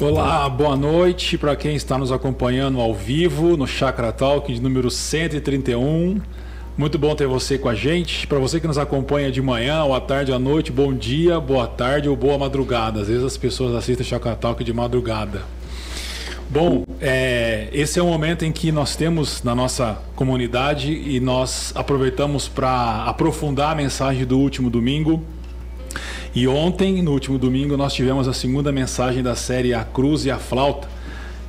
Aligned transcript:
Olá, 0.00 0.48
boa 0.48 0.76
noite 0.76 1.36
para 1.36 1.56
quem 1.56 1.74
está 1.74 1.98
nos 1.98 2.12
acompanhando 2.12 2.80
ao 2.80 2.94
vivo 2.94 3.56
no 3.56 3.66
Chakra 3.66 4.12
Talk 4.12 4.54
de 4.54 4.62
número 4.62 4.92
131. 4.92 6.20
Muito 6.76 6.96
bom 6.96 7.16
ter 7.16 7.26
você 7.26 7.58
com 7.58 7.68
a 7.68 7.74
gente. 7.74 8.24
Para 8.24 8.38
você 8.38 8.60
que 8.60 8.68
nos 8.68 8.78
acompanha 8.78 9.28
de 9.28 9.42
manhã, 9.42 9.82
ou 9.82 9.92
à 9.92 10.00
tarde, 10.00 10.32
à 10.32 10.38
noite, 10.38 10.70
bom 10.70 10.94
dia, 10.94 11.40
boa 11.40 11.66
tarde 11.66 12.08
ou 12.08 12.14
boa 12.14 12.38
madrugada. 12.38 13.00
Às 13.00 13.08
vezes 13.08 13.24
as 13.24 13.36
pessoas 13.36 13.74
assistem 13.74 14.06
Chakra 14.06 14.36
Talk 14.36 14.62
de 14.62 14.72
madrugada. 14.72 15.42
Bom, 16.48 16.84
é, 17.00 17.68
esse 17.72 17.98
é 17.98 18.02
o 18.02 18.06
momento 18.06 18.44
em 18.44 18.52
que 18.52 18.70
nós 18.70 18.94
temos 18.94 19.42
na 19.42 19.52
nossa 19.52 19.98
comunidade 20.14 20.92
e 20.92 21.18
nós 21.18 21.72
aproveitamos 21.74 22.46
para 22.46 23.02
aprofundar 23.02 23.72
a 23.72 23.74
mensagem 23.74 24.24
do 24.24 24.38
último 24.38 24.70
domingo 24.70 25.24
e 26.38 26.46
ontem, 26.46 27.02
no 27.02 27.10
último 27.10 27.36
domingo, 27.36 27.76
nós 27.76 27.92
tivemos 27.92 28.28
a 28.28 28.32
segunda 28.32 28.70
mensagem 28.70 29.24
da 29.24 29.34
série 29.34 29.74
A 29.74 29.82
Cruz 29.82 30.24
e 30.24 30.30
a 30.30 30.38
Flauta. 30.38 30.88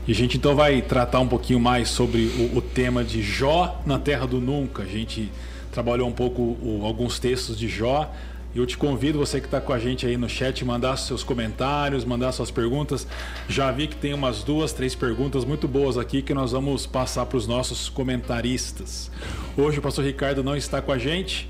E 0.08 0.12
a 0.12 0.16
gente 0.16 0.38
então 0.38 0.56
vai 0.56 0.82
tratar 0.82 1.20
um 1.20 1.28
pouquinho 1.28 1.60
mais 1.60 1.90
sobre 1.90 2.24
o, 2.24 2.58
o 2.58 2.60
tema 2.60 3.04
de 3.04 3.22
Jó 3.22 3.80
na 3.86 4.00
Terra 4.00 4.26
do 4.26 4.42
Nunca. 4.42 4.82
A 4.82 4.88
gente 4.88 5.32
trabalhou 5.72 6.10
um 6.10 6.12
pouco 6.12 6.42
o, 6.42 6.82
alguns 6.84 7.20
textos 7.20 7.56
de 7.56 7.68
Jó. 7.68 8.12
E 8.56 8.58
eu 8.58 8.66
te 8.66 8.80
convido, 8.80 9.20
você 9.20 9.40
que 9.40 9.46
está 9.46 9.62
com 9.62 9.72
a 9.72 9.78
gente 9.78 10.08
aí 10.08 10.18
no 10.18 10.28
chat, 10.28 10.66
mandar 10.66 10.98
seus 10.98 11.24
comentários, 11.24 12.04
mandar 12.04 12.32
suas 12.32 12.50
perguntas. 12.50 13.06
Já 13.48 13.72
vi 13.72 13.86
que 13.86 13.96
tem 13.96 14.12
umas 14.12 14.44
duas, 14.44 14.74
três 14.74 14.96
perguntas 14.96 15.46
muito 15.46 15.68
boas 15.68 16.00
aqui 16.00 16.24
que 16.24 16.34
nós 16.34 16.52
vamos 16.52 16.88
passar 16.88 17.28
para 17.28 17.38
os 17.38 17.46
nossos 17.46 17.90
comentaristas. 17.90 19.12
Hoje 19.56 19.78
o 19.78 19.84
pastor 19.84 20.04
Ricardo 20.04 20.44
não 20.44 20.56
está 20.56 20.82
com 20.82 20.92
a 20.92 20.98
gente, 20.98 21.48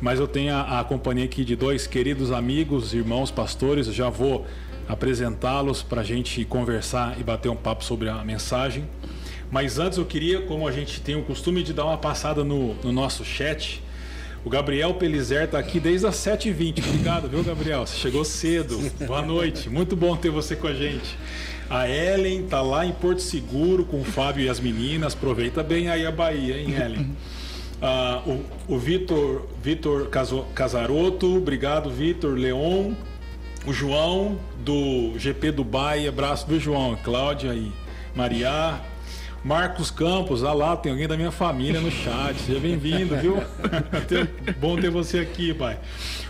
mas 0.00 0.20
eu 0.20 0.28
tenho 0.28 0.54
a, 0.54 0.80
a 0.80 0.84
companhia 0.84 1.24
aqui 1.24 1.44
de 1.44 1.56
dois 1.56 1.86
queridos 1.86 2.30
amigos, 2.30 2.94
irmãos 2.94 3.30
pastores. 3.30 3.86
já 3.86 4.08
vou 4.08 4.46
apresentá-los 4.88 5.82
para 5.82 6.00
a 6.00 6.04
gente 6.04 6.44
conversar 6.44 7.20
e 7.20 7.22
bater 7.22 7.50
um 7.50 7.56
papo 7.56 7.84
sobre 7.84 8.08
a 8.08 8.24
mensagem. 8.24 8.84
Mas 9.50 9.78
antes 9.78 9.98
eu 9.98 10.04
queria, 10.04 10.42
como 10.42 10.66
a 10.66 10.72
gente 10.72 11.00
tem 11.00 11.14
o 11.16 11.22
costume 11.22 11.62
de 11.62 11.72
dar 11.72 11.84
uma 11.84 11.98
passada 11.98 12.42
no, 12.44 12.74
no 12.74 12.92
nosso 12.92 13.24
chat, 13.24 13.82
o 14.44 14.50
Gabriel 14.50 14.94
Pelizer 14.94 15.44
está 15.44 15.58
aqui 15.58 15.80
desde 15.80 16.06
as 16.06 16.16
7h20. 16.16 16.78
Obrigado, 16.86 17.28
viu, 17.28 17.42
Gabriel? 17.42 17.86
Você 17.86 17.96
chegou 17.96 18.24
cedo. 18.24 18.78
Boa 19.06 19.22
noite. 19.22 19.68
Muito 19.68 19.96
bom 19.96 20.16
ter 20.16 20.30
você 20.30 20.54
com 20.54 20.68
a 20.68 20.74
gente. 20.74 21.16
A 21.68 21.88
Ellen 21.88 22.44
está 22.44 22.62
lá 22.62 22.86
em 22.86 22.92
Porto 22.92 23.20
Seguro 23.20 23.84
com 23.84 24.00
o 24.00 24.04
Fábio 24.04 24.44
e 24.44 24.48
as 24.48 24.58
meninas. 24.60 25.12
Aproveita 25.12 25.62
bem 25.62 25.90
aí 25.90 26.06
a 26.06 26.10
Bahia, 26.10 26.56
hein, 26.56 26.74
Ellen? 26.74 27.16
Ah, 27.80 28.22
o, 28.26 28.74
o 28.74 28.78
Vitor, 28.78 29.46
Vitor 29.62 30.08
Casaroto, 30.54 31.36
obrigado, 31.36 31.90
Vitor 31.90 32.34
Leon. 32.34 32.92
O 33.66 33.72
João 33.72 34.38
do 34.64 35.18
GP 35.18 35.52
Dubai, 35.52 36.08
abraço 36.08 36.48
do 36.48 36.58
João, 36.58 36.96
Cláudia 37.02 37.52
e 37.54 37.72
Maria. 38.14 38.80
Marcos 39.44 39.90
Campos, 39.90 40.42
ah 40.42 40.52
lá, 40.52 40.76
tem 40.76 40.90
alguém 40.90 41.06
da 41.06 41.16
minha 41.16 41.30
família 41.30 41.80
no 41.80 41.90
chat. 41.90 42.36
Seja 42.40 42.58
bem-vindo, 42.58 43.16
viu? 43.16 43.36
Bom 44.60 44.76
ter 44.76 44.90
você 44.90 45.20
aqui, 45.20 45.54
pai. 45.54 45.78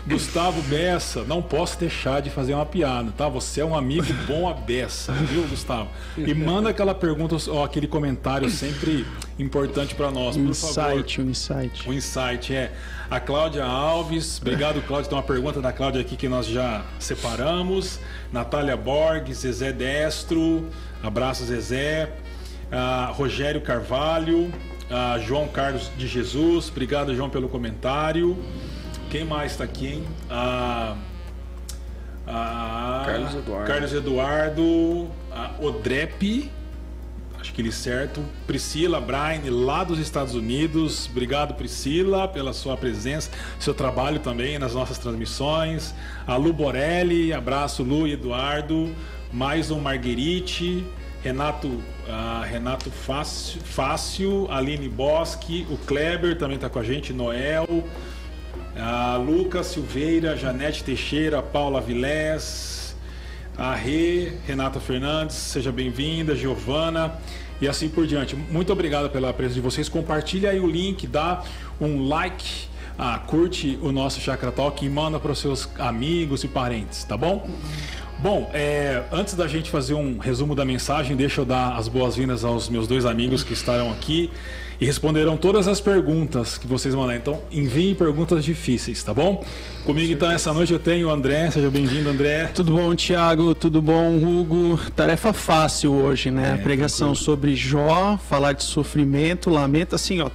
Gustavo 0.07 0.61
Bessa, 0.63 1.23
não 1.23 1.41
posso 1.41 1.79
deixar 1.79 2.21
de 2.21 2.29
fazer 2.29 2.53
uma 2.53 2.65
piada, 2.65 3.11
tá? 3.11 3.27
Você 3.29 3.61
é 3.61 3.65
um 3.65 3.75
amigo 3.75 4.11
bom 4.25 4.47
a 4.47 4.53
beça, 4.53 5.11
viu, 5.13 5.43
Gustavo? 5.47 5.89
E 6.17 6.33
manda 6.33 6.69
aquela 6.69 6.95
pergunta 6.95 7.35
ou 7.49 7.63
aquele 7.63 7.87
comentário 7.87 8.49
sempre 8.49 9.05
importante 9.37 9.95
para 9.95 10.11
nós, 10.11 10.35
por 10.35 10.45
insight, 10.45 10.73
favor. 10.73 10.99
Insight, 10.99 11.21
um 11.21 11.29
insight. 11.29 11.89
Um 11.89 11.93
insight, 11.93 12.55
é. 12.55 12.71
A 13.09 13.19
Cláudia 13.19 13.65
Alves, 13.65 14.39
obrigado, 14.41 14.81
Cláudia. 14.85 15.09
Tem 15.09 15.17
uma 15.17 15.23
pergunta 15.23 15.61
da 15.61 15.71
Cláudia 15.71 16.01
aqui 16.01 16.15
que 16.15 16.29
nós 16.29 16.45
já 16.45 16.83
separamos. 16.99 17.99
Natália 18.31 18.77
Borges, 18.77 19.39
Zezé 19.39 19.71
Destro, 19.71 20.67
abraço, 21.03 21.45
Zezé. 21.45 22.11
Uh, 22.69 23.11
Rogério 23.13 23.61
Carvalho, 23.61 24.43
uh, 24.43 25.19
João 25.25 25.47
Carlos 25.47 25.89
de 25.97 26.07
Jesus, 26.07 26.69
obrigado, 26.69 27.15
João, 27.15 27.27
pelo 27.27 27.49
comentário. 27.49 28.37
Quem 29.09 29.25
mais 29.25 29.53
está 29.53 29.63
aqui, 29.63 29.87
hein? 29.87 30.03
Uh, 30.29 30.95
Carlos 33.05 33.33
Eduardo. 33.33 33.67
Carlos 33.67 33.93
Eduardo, 33.93 35.07
Odrep, 35.59 36.51
acho 37.39 37.51
que 37.51 37.61
ele 37.61 37.71
certo. 37.71 38.23
Priscila 38.45 39.01
Brian, 39.01 39.41
lá 39.49 39.83
dos 39.83 39.97
Estados 39.97 40.35
Unidos. 40.35 41.07
Obrigado, 41.09 41.55
Priscila, 41.55 42.27
pela 42.27 42.53
sua 42.53 42.77
presença, 42.77 43.31
seu 43.59 43.73
trabalho 43.73 44.19
também 44.19 44.59
nas 44.59 44.75
nossas 44.75 44.99
transmissões. 44.99 45.95
A 46.27 46.35
Lu 46.35 46.53
Borelli, 46.53 47.33
abraço, 47.33 47.81
Lu 47.81 48.07
e 48.07 48.13
Eduardo. 48.13 48.93
Mais 49.33 49.71
um 49.71 49.79
Marguerite. 49.79 50.85
Renato, 51.23 51.67
uh, 51.67 52.43
Renato 52.47 52.89
Fácil, 52.89 53.59
Fácil, 53.61 54.47
Aline 54.49 54.87
Bosque, 54.87 55.67
o 55.69 55.77
Kleber 55.77 56.37
também 56.37 56.55
está 56.55 56.69
com 56.69 56.79
a 56.79 56.83
gente, 56.83 57.11
Noel, 57.11 57.67
uh, 58.79 59.21
Lucas 59.21 59.67
Silveira, 59.67 60.35
Janete 60.35 60.83
Teixeira, 60.83 61.41
Paula 61.41 61.81
Vilés, 61.81 62.95
a 63.57 63.75
Rê, 63.75 64.33
Renata 64.47 64.79
Fernandes, 64.79 65.35
seja 65.35 65.71
bem-vinda, 65.71 66.35
Giovana 66.35 67.13
e 67.61 67.67
assim 67.67 67.89
por 67.89 68.07
diante. 68.07 68.35
Muito 68.35 68.71
obrigado 68.71 69.09
pela 69.09 69.33
presença 69.33 69.55
de 69.55 69.61
vocês. 69.61 69.89
Compartilha 69.89 70.51
aí 70.51 70.59
o 70.59 70.67
link, 70.67 71.05
dá 71.05 71.43
um 71.79 72.07
like, 72.07 72.67
ah, 72.97 73.19
curte 73.19 73.77
o 73.81 73.91
nosso 73.91 74.21
Chakra 74.21 74.51
Talk 74.51 74.85
e 74.85 74.89
manda 74.89 75.19
para 75.19 75.31
os 75.31 75.39
seus 75.39 75.69
amigos 75.77 76.43
e 76.43 76.47
parentes, 76.47 77.03
tá 77.03 77.17
bom? 77.17 77.49
Bom, 78.21 78.51
é, 78.53 79.01
antes 79.13 79.33
da 79.33 79.47
gente 79.47 79.71
fazer 79.71 79.93
um 79.93 80.17
resumo 80.17 80.53
da 80.53 80.65
mensagem, 80.65 81.15
deixa 81.15 81.39
eu 81.39 81.45
dar 81.45 81.77
as 81.77 81.87
boas-vindas 81.87 82.43
aos 82.43 82.67
meus 82.67 82.85
dois 82.85 83.05
amigos 83.05 83.43
que 83.43 83.53
estarão 83.53 83.89
aqui 83.91 84.29
e 84.79 84.85
responderão 84.85 85.37
todas 85.37 85.69
as 85.69 85.79
perguntas 85.79 86.57
que 86.57 86.67
vocês 86.67 86.93
mandarem. 86.93 87.21
Então, 87.21 87.39
enviem 87.49 87.95
perguntas 87.95 88.43
difíceis, 88.43 89.01
tá 89.01 89.13
bom? 89.13 89.41
Comigo, 89.85 90.11
então, 90.11 90.29
essa 90.29 90.53
noite 90.53 90.73
eu 90.73 90.79
tenho 90.79 91.07
o 91.07 91.11
André. 91.11 91.49
Seja 91.49 91.69
bem-vindo, 91.69 92.09
André. 92.09 92.47
Tudo 92.47 92.73
bom, 92.73 92.93
Tiago? 92.93 93.55
Tudo 93.55 93.81
bom, 93.81 94.17
Hugo? 94.17 94.77
Tarefa 94.93 95.31
fácil 95.31 95.93
hoje, 95.93 96.29
né? 96.29 96.57
É, 96.59 96.61
pregação 96.61 97.15
sobre 97.15 97.55
Jó, 97.55 98.19
falar 98.29 98.51
de 98.51 98.63
sofrimento, 98.63 99.49
lamento, 99.49 99.95
assim, 99.95 100.19
ó 100.19 100.29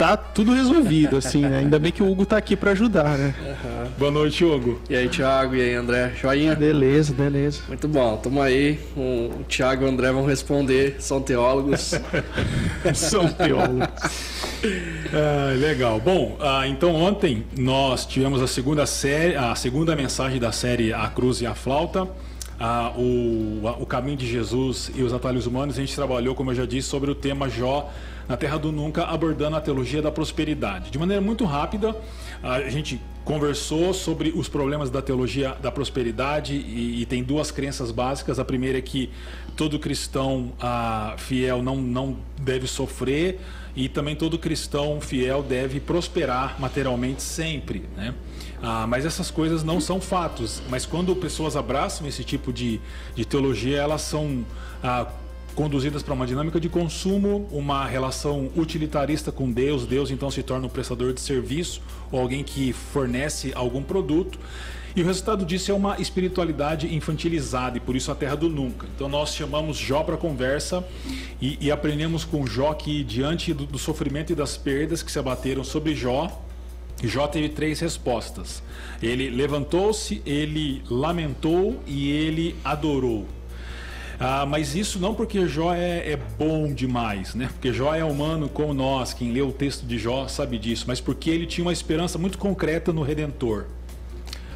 tá 0.00 0.16
tudo 0.16 0.54
resolvido, 0.54 1.18
assim, 1.18 1.42
né? 1.42 1.58
Ainda 1.58 1.78
bem 1.78 1.92
que 1.92 2.02
o 2.02 2.10
Hugo 2.10 2.24
tá 2.24 2.38
aqui 2.38 2.56
para 2.56 2.70
ajudar, 2.70 3.18
né? 3.18 3.34
Uhum. 3.38 3.90
Boa 3.98 4.10
noite, 4.10 4.42
Hugo. 4.42 4.80
E 4.88 4.96
aí, 4.96 5.06
Thiago, 5.10 5.54
e 5.54 5.60
aí, 5.60 5.74
André? 5.74 6.14
Joinha? 6.18 6.54
Beleza, 6.54 7.12
beleza. 7.12 7.60
Muito 7.68 7.86
bom, 7.86 8.16
tamo 8.16 8.40
aí. 8.40 8.80
O 8.96 9.44
Thiago 9.46 9.82
e 9.82 9.86
o 9.86 9.90
André 9.90 10.10
vão 10.10 10.24
responder, 10.24 10.96
são 11.00 11.20
teólogos. 11.20 11.92
são 12.94 13.28
teólogos. 13.28 13.88
Ah, 15.12 15.52
legal. 15.60 16.00
Bom, 16.00 16.38
ah, 16.40 16.66
então 16.66 16.94
ontem 16.94 17.44
nós 17.54 18.06
tivemos 18.06 18.40
a 18.40 18.46
segunda 18.46 18.86
série, 18.86 19.36
a 19.36 19.54
segunda 19.54 19.94
mensagem 19.94 20.40
da 20.40 20.50
série 20.50 20.94
A 20.94 21.08
Cruz 21.08 21.42
e 21.42 21.46
a 21.46 21.54
Flauta. 21.54 22.08
Ah, 22.58 22.92
o, 22.96 23.60
o 23.78 23.84
caminho 23.84 24.16
de 24.16 24.26
Jesus 24.26 24.90
e 24.94 25.02
os 25.02 25.12
atalhos 25.12 25.46
humanos, 25.46 25.76
a 25.76 25.80
gente 25.82 25.94
trabalhou, 25.94 26.34
como 26.34 26.52
eu 26.52 26.54
já 26.54 26.64
disse, 26.64 26.88
sobre 26.88 27.10
o 27.10 27.14
tema 27.14 27.50
Jó 27.50 27.90
na 28.30 28.36
Terra 28.36 28.58
do 28.58 28.70
Nunca, 28.70 29.02
abordando 29.06 29.56
a 29.56 29.60
teologia 29.60 30.00
da 30.00 30.12
prosperidade. 30.12 30.92
De 30.92 30.96
maneira 30.96 31.20
muito 31.20 31.44
rápida, 31.44 31.96
a 32.40 32.60
gente 32.70 33.00
conversou 33.24 33.92
sobre 33.92 34.32
os 34.32 34.48
problemas 34.48 34.88
da 34.88 35.02
teologia 35.02 35.56
da 35.60 35.72
prosperidade 35.72 36.54
e, 36.54 37.02
e 37.02 37.06
tem 37.06 37.24
duas 37.24 37.50
crenças 37.50 37.90
básicas. 37.90 38.38
A 38.38 38.44
primeira 38.44 38.78
é 38.78 38.80
que 38.80 39.10
todo 39.56 39.80
cristão 39.80 40.52
ah, 40.60 41.16
fiel 41.18 41.60
não, 41.60 41.74
não 41.78 42.18
deve 42.40 42.68
sofrer 42.68 43.40
e 43.74 43.88
também 43.88 44.14
todo 44.14 44.38
cristão 44.38 45.00
fiel 45.00 45.42
deve 45.42 45.80
prosperar 45.80 46.54
materialmente 46.60 47.24
sempre, 47.24 47.82
né? 47.96 48.14
Ah, 48.62 48.86
mas 48.86 49.04
essas 49.04 49.28
coisas 49.28 49.64
não 49.64 49.80
são 49.80 50.00
fatos. 50.00 50.62
Mas 50.68 50.86
quando 50.86 51.16
pessoas 51.16 51.56
abraçam 51.56 52.06
esse 52.06 52.22
tipo 52.22 52.52
de, 52.52 52.80
de 53.12 53.24
teologia, 53.24 53.78
elas 53.78 54.02
são 54.02 54.46
ah, 54.84 55.08
conduzidas 55.60 56.02
para 56.02 56.14
uma 56.14 56.26
dinâmica 56.26 56.58
de 56.58 56.70
consumo, 56.70 57.46
uma 57.52 57.84
relação 57.84 58.50
utilitarista 58.56 59.30
com 59.30 59.52
Deus. 59.52 59.86
Deus 59.86 60.10
então 60.10 60.30
se 60.30 60.42
torna 60.42 60.66
um 60.66 60.70
prestador 60.70 61.12
de 61.12 61.20
serviço 61.20 61.82
ou 62.10 62.18
alguém 62.18 62.42
que 62.42 62.72
fornece 62.72 63.52
algum 63.54 63.82
produto. 63.82 64.38
E 64.96 65.02
o 65.02 65.04
resultado 65.04 65.44
disso 65.44 65.70
é 65.70 65.74
uma 65.74 66.00
espiritualidade 66.00 66.94
infantilizada 66.94 67.76
e 67.76 67.80
por 67.80 67.94
isso 67.94 68.10
a 68.10 68.14
terra 68.14 68.36
do 68.36 68.48
nunca. 68.48 68.86
Então 68.96 69.06
nós 69.06 69.34
chamamos 69.34 69.76
Jó 69.76 70.02
para 70.02 70.16
conversa 70.16 70.82
e, 71.42 71.58
e, 71.60 71.70
aprendemos 71.70 72.24
com 72.24 72.46
Jó 72.46 72.72
que 72.72 73.04
diante 73.04 73.52
do, 73.52 73.66
do 73.66 73.78
sofrimento 73.78 74.32
e 74.32 74.34
das 74.34 74.56
perdas 74.56 75.02
que 75.02 75.12
se 75.12 75.18
abateram 75.18 75.62
sobre 75.62 75.94
Jó, 75.94 76.42
Jó 77.02 77.26
teve 77.28 77.50
três 77.50 77.80
respostas. 77.80 78.62
Ele 79.02 79.28
levantou-se, 79.28 80.22
ele 80.24 80.82
lamentou 80.88 81.78
e 81.86 82.10
ele 82.10 82.56
adorou. 82.64 83.26
Ah, 84.22 84.44
mas 84.44 84.74
isso 84.76 84.98
não 85.00 85.14
porque 85.14 85.48
Jó 85.48 85.72
é, 85.72 86.12
é, 86.12 86.18
bom 86.38 86.70
demais, 86.74 87.34
né? 87.34 87.48
Porque 87.50 87.72
Jó 87.72 87.94
é 87.94 88.04
humano 88.04 88.50
como 88.50 88.74
nós, 88.74 89.14
quem 89.14 89.32
lê 89.32 89.40
o 89.40 89.50
texto 89.50 89.86
de 89.86 89.98
Jó 89.98 90.28
sabe 90.28 90.58
disso, 90.58 90.84
mas 90.86 91.00
porque 91.00 91.30
ele 91.30 91.46
tinha 91.46 91.64
uma 91.64 91.72
esperança 91.72 92.18
muito 92.18 92.36
concreta 92.36 92.92
no 92.92 93.02
Redentor. 93.02 93.64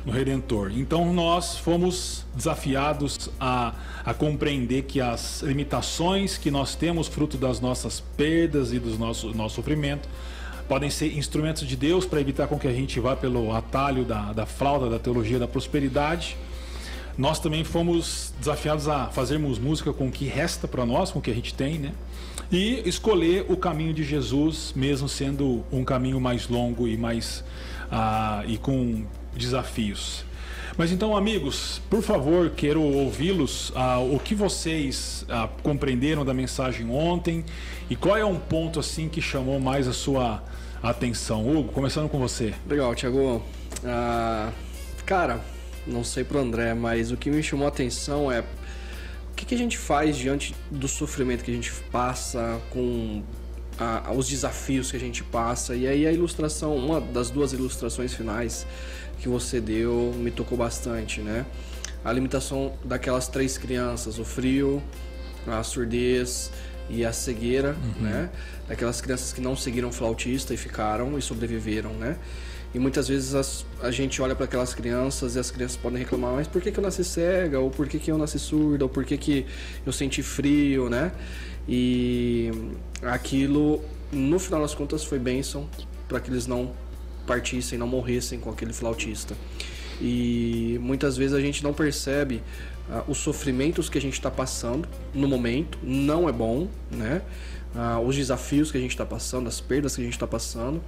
no 0.04 0.12
Redentor. 0.12 0.70
Então 0.76 1.14
nós 1.14 1.56
fomos 1.56 2.26
desafiados 2.36 3.30
a, 3.40 3.72
a 4.04 4.12
compreender 4.12 4.82
que 4.82 5.00
as 5.00 5.40
limitações 5.40 6.36
que 6.36 6.50
nós 6.50 6.74
temos, 6.74 7.08
fruto 7.08 7.38
das 7.38 7.58
nossas 7.58 8.00
perdas 8.00 8.70
e 8.70 8.78
do 8.78 8.98
nosso, 8.98 9.32
nosso 9.32 9.54
sofrimento, 9.54 10.06
podem 10.68 10.90
ser 10.90 11.16
instrumentos 11.16 11.66
de 11.66 11.74
Deus 11.74 12.04
para 12.04 12.20
evitar 12.20 12.48
com 12.48 12.58
que 12.58 12.68
a 12.68 12.72
gente 12.72 13.00
vá 13.00 13.16
pelo 13.16 13.50
atalho 13.54 14.04
da, 14.04 14.34
da 14.34 14.44
flauta, 14.44 14.90
da 14.90 14.98
teologia 14.98 15.38
da 15.38 15.48
prosperidade. 15.48 16.36
Nós 17.16 17.38
também 17.38 17.62
fomos 17.62 18.32
desafiados 18.38 18.88
a 18.88 19.06
fazermos 19.06 19.58
música 19.58 19.92
com 19.92 20.08
o 20.08 20.10
que 20.10 20.26
resta 20.26 20.66
para 20.66 20.84
nós, 20.84 21.12
com 21.12 21.20
o 21.20 21.22
que 21.22 21.30
a 21.30 21.34
gente 21.34 21.54
tem, 21.54 21.78
né? 21.78 21.92
E 22.50 22.82
escolher 22.86 23.46
o 23.48 23.56
caminho 23.56 23.94
de 23.94 24.02
Jesus, 24.02 24.72
mesmo 24.74 25.08
sendo 25.08 25.64
um 25.72 25.84
caminho 25.84 26.20
mais 26.20 26.48
longo 26.48 26.88
e 26.88 26.96
mais 26.96 27.44
ah, 27.90 28.42
e 28.46 28.58
com 28.58 29.04
desafios. 29.36 30.24
Mas 30.76 30.90
então, 30.90 31.16
amigos, 31.16 31.80
por 31.88 32.02
favor, 32.02 32.50
quero 32.50 32.82
ouvi-los. 32.82 33.72
Ah, 33.76 34.00
o 34.00 34.18
que 34.18 34.34
vocês 34.34 35.24
ah, 35.28 35.48
compreenderam 35.62 36.24
da 36.24 36.34
mensagem 36.34 36.90
ontem 36.90 37.44
e 37.88 37.94
qual 37.94 38.16
é 38.16 38.24
um 38.24 38.38
ponto 38.38 38.80
assim 38.80 39.08
que 39.08 39.22
chamou 39.22 39.60
mais 39.60 39.86
a 39.86 39.92
sua 39.92 40.42
atenção? 40.82 41.48
Hugo, 41.48 41.72
começando 41.72 42.08
com 42.08 42.18
você. 42.18 42.52
Legal, 42.68 42.92
Thiago. 42.94 43.40
Ah, 43.84 44.50
cara, 45.06 45.40
não 45.86 46.04
sei 46.04 46.24
pro 46.24 46.38
André, 46.38 46.74
mas 46.74 47.10
o 47.10 47.16
que 47.16 47.30
me 47.30 47.42
chamou 47.42 47.66
a 47.66 47.68
atenção 47.68 48.30
é 48.30 48.40
o 48.40 49.34
que, 49.34 49.44
que 49.44 49.54
a 49.54 49.58
gente 49.58 49.76
faz 49.76 50.16
diante 50.16 50.54
do 50.70 50.86
sofrimento 50.86 51.42
que 51.42 51.50
a 51.50 51.54
gente 51.54 51.72
passa, 51.90 52.60
com 52.70 53.22
a, 53.78 54.12
os 54.12 54.28
desafios 54.28 54.90
que 54.90 54.96
a 54.96 55.00
gente 55.00 55.22
passa. 55.24 55.74
E 55.74 55.86
aí 55.86 56.06
a 56.06 56.12
ilustração, 56.12 56.76
uma 56.76 57.00
das 57.00 57.30
duas 57.30 57.52
ilustrações 57.52 58.14
finais 58.14 58.66
que 59.18 59.28
você 59.28 59.60
deu 59.60 60.14
me 60.16 60.30
tocou 60.30 60.56
bastante, 60.56 61.20
né? 61.20 61.44
A 62.04 62.12
limitação 62.12 62.74
daquelas 62.84 63.28
três 63.28 63.56
crianças, 63.56 64.18
o 64.18 64.24
frio, 64.24 64.82
a 65.46 65.62
surdez 65.62 66.50
e 66.88 67.04
a 67.04 67.12
cegueira, 67.12 67.76
uhum. 67.82 68.02
né? 68.02 68.30
Daquelas 68.68 69.00
crianças 69.00 69.32
que 69.32 69.40
não 69.40 69.56
seguiram 69.56 69.90
flautista 69.90 70.54
e 70.54 70.56
ficaram 70.56 71.18
e 71.18 71.22
sobreviveram, 71.22 71.92
né? 71.94 72.16
E 72.74 72.78
muitas 72.78 73.06
vezes 73.06 73.34
as, 73.36 73.64
a 73.80 73.92
gente 73.92 74.20
olha 74.20 74.34
para 74.34 74.46
aquelas 74.46 74.74
crianças 74.74 75.36
e 75.36 75.38
as 75.38 75.48
crianças 75.48 75.76
podem 75.76 76.00
reclamar, 76.00 76.32
mas 76.34 76.48
por 76.48 76.60
que, 76.60 76.72
que 76.72 76.78
eu 76.78 76.82
nasci 76.82 77.04
cega? 77.04 77.60
Ou 77.60 77.70
por 77.70 77.86
que, 77.86 78.00
que 78.00 78.10
eu 78.10 78.18
nasci 78.18 78.38
surda? 78.38 78.84
Ou 78.84 78.88
por 78.88 79.04
que, 79.04 79.16
que 79.16 79.46
eu 79.86 79.92
senti 79.92 80.24
frio, 80.24 80.90
né? 80.90 81.12
E 81.68 82.50
aquilo, 83.00 83.80
no 84.10 84.40
final 84.40 84.60
das 84.60 84.74
contas, 84.74 85.04
foi 85.04 85.20
bênção 85.20 85.68
para 86.08 86.18
que 86.18 86.28
eles 86.28 86.48
não 86.48 86.72
partissem, 87.26 87.78
não 87.78 87.86
morressem 87.86 88.40
com 88.40 88.50
aquele 88.50 88.72
flautista. 88.72 89.36
E 90.00 90.76
muitas 90.82 91.16
vezes 91.16 91.32
a 91.32 91.40
gente 91.40 91.62
não 91.62 91.72
percebe 91.72 92.42
uh, 92.88 93.08
os 93.08 93.18
sofrimentos 93.18 93.88
que 93.88 93.96
a 93.96 94.00
gente 94.00 94.14
está 94.14 94.30
passando 94.30 94.88
no 95.14 95.28
momento, 95.28 95.78
não 95.80 96.28
é 96.28 96.32
bom, 96.32 96.68
né? 96.90 97.22
Uh, 97.74 98.06
os 98.06 98.14
desafios 98.14 98.70
que 98.70 98.78
a 98.78 98.80
gente 98.80 98.92
está 98.92 99.04
passando, 99.04 99.48
as 99.48 99.60
perdas 99.60 99.96
que 99.96 100.00
a 100.00 100.04
gente 100.04 100.14
está 100.14 100.28
passando, 100.28 100.80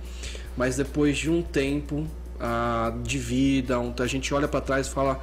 mas 0.56 0.76
depois 0.76 1.18
de 1.18 1.28
um 1.28 1.42
tempo 1.42 2.06
uh, 2.36 3.02
de 3.02 3.18
vida, 3.18 3.76
a 3.98 4.06
gente 4.06 4.32
olha 4.32 4.46
para 4.46 4.60
trás 4.60 4.86
e 4.86 4.90
fala 4.90 5.20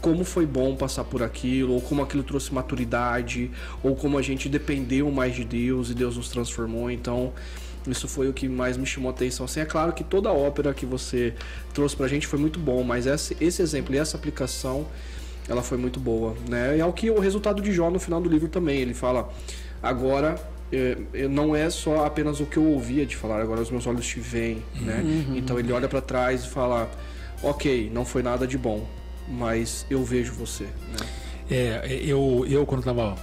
como 0.00 0.24
foi 0.24 0.46
bom 0.46 0.76
passar 0.76 1.04
por 1.04 1.22
aquilo, 1.22 1.74
ou 1.74 1.80
como 1.80 2.02
aquilo 2.02 2.22
trouxe 2.22 2.52
maturidade, 2.52 3.50
ou 3.82 3.94
como 3.94 4.18
a 4.18 4.22
gente 4.22 4.48
dependeu 4.48 5.10
mais 5.10 5.34
de 5.34 5.44
Deus 5.44 5.90
e 5.90 5.94
Deus 5.94 6.16
nos 6.16 6.28
transformou. 6.28 6.90
Então, 6.90 7.32
isso 7.86 8.08
foi 8.08 8.28
o 8.28 8.32
que 8.32 8.48
mais 8.48 8.76
me 8.76 8.86
chamou 8.86 9.10
a 9.10 9.12
atenção. 9.12 9.46
Assim, 9.46 9.60
é 9.60 9.64
claro 9.64 9.92
que 9.92 10.04
toda 10.04 10.28
a 10.28 10.32
ópera 10.32 10.72
que 10.72 10.86
você 10.86 11.34
trouxe 11.74 11.96
pra 11.96 12.08
gente 12.08 12.26
foi 12.26 12.38
muito 12.38 12.58
bom, 12.58 12.82
mas 12.82 13.06
esse, 13.06 13.36
esse 13.40 13.62
exemplo 13.62 13.94
e 13.94 13.98
essa 13.98 14.16
aplicação, 14.16 14.86
ela 15.48 15.62
foi 15.62 15.78
muito 15.78 15.98
boa, 15.98 16.34
né? 16.48 16.76
E 16.76 16.80
é 16.80 16.84
o 16.84 16.92
que 16.92 17.10
o 17.10 17.18
resultado 17.18 17.60
de 17.60 17.72
Jó 17.72 17.90
no 17.90 17.98
final 17.98 18.20
do 18.20 18.28
livro 18.28 18.48
também, 18.48 18.80
ele 18.80 18.94
fala: 18.94 19.32
"Agora 19.82 20.36
é, 20.72 21.28
não 21.28 21.54
é 21.54 21.70
só 21.70 22.04
apenas 22.04 22.40
o 22.40 22.46
que 22.46 22.56
eu 22.56 22.64
ouvia 22.64 23.06
de 23.06 23.16
falar, 23.16 23.40
agora 23.40 23.60
os 23.60 23.70
meus 23.70 23.86
olhos 23.86 24.06
te 24.06 24.20
veem, 24.20 24.62
né? 24.80 25.02
Uhum. 25.04 25.36
Então 25.36 25.58
ele 25.58 25.72
olha 25.72 25.88
para 25.88 26.00
trás 26.00 26.44
e 26.44 26.48
fala: 26.48 26.90
"OK, 27.42 27.90
não 27.92 28.04
foi 28.04 28.22
nada 28.22 28.46
de 28.46 28.58
bom, 28.58 28.86
mas 29.28 29.86
eu 29.88 30.04
vejo 30.04 30.32
você", 30.32 30.64
né? 30.64 31.06
É, 31.50 32.00
eu, 32.04 32.44
eu 32.48 32.66
quando 32.66 32.80
estava 32.80 33.16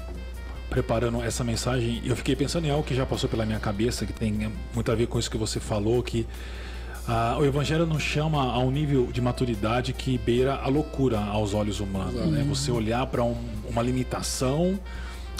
preparando 0.69 1.21
essa 1.21 1.43
mensagem, 1.43 2.01
eu 2.03 2.15
fiquei 2.15 2.35
pensando 2.35 2.65
em 2.65 2.71
algo 2.71 2.83
que 2.83 2.95
já 2.95 3.05
passou 3.05 3.29
pela 3.29 3.45
minha 3.45 3.59
cabeça, 3.59 4.05
que 4.05 4.13
tem 4.13 4.51
muito 4.73 4.91
a 4.91 4.95
ver 4.95 5.07
com 5.07 5.19
isso 5.19 5.29
que 5.29 5.37
você 5.37 5.59
falou, 5.59 6.01
que 6.01 6.25
ah, 7.07 7.37
o 7.39 7.45
Evangelho 7.45 7.85
nos 7.85 8.01
chama 8.01 8.51
a 8.51 8.57
um 8.57 8.71
nível 8.71 9.11
de 9.11 9.21
maturidade 9.21 9.93
que 9.93 10.17
beira 10.17 10.55
a 10.55 10.67
loucura 10.67 11.19
aos 11.19 11.53
olhos 11.53 11.79
humanos. 11.79 12.15
Né? 12.31 12.43
Você 12.49 12.71
olhar 12.71 13.05
para 13.05 13.23
um, 13.23 13.37
uma 13.69 13.81
limitação, 13.81 14.79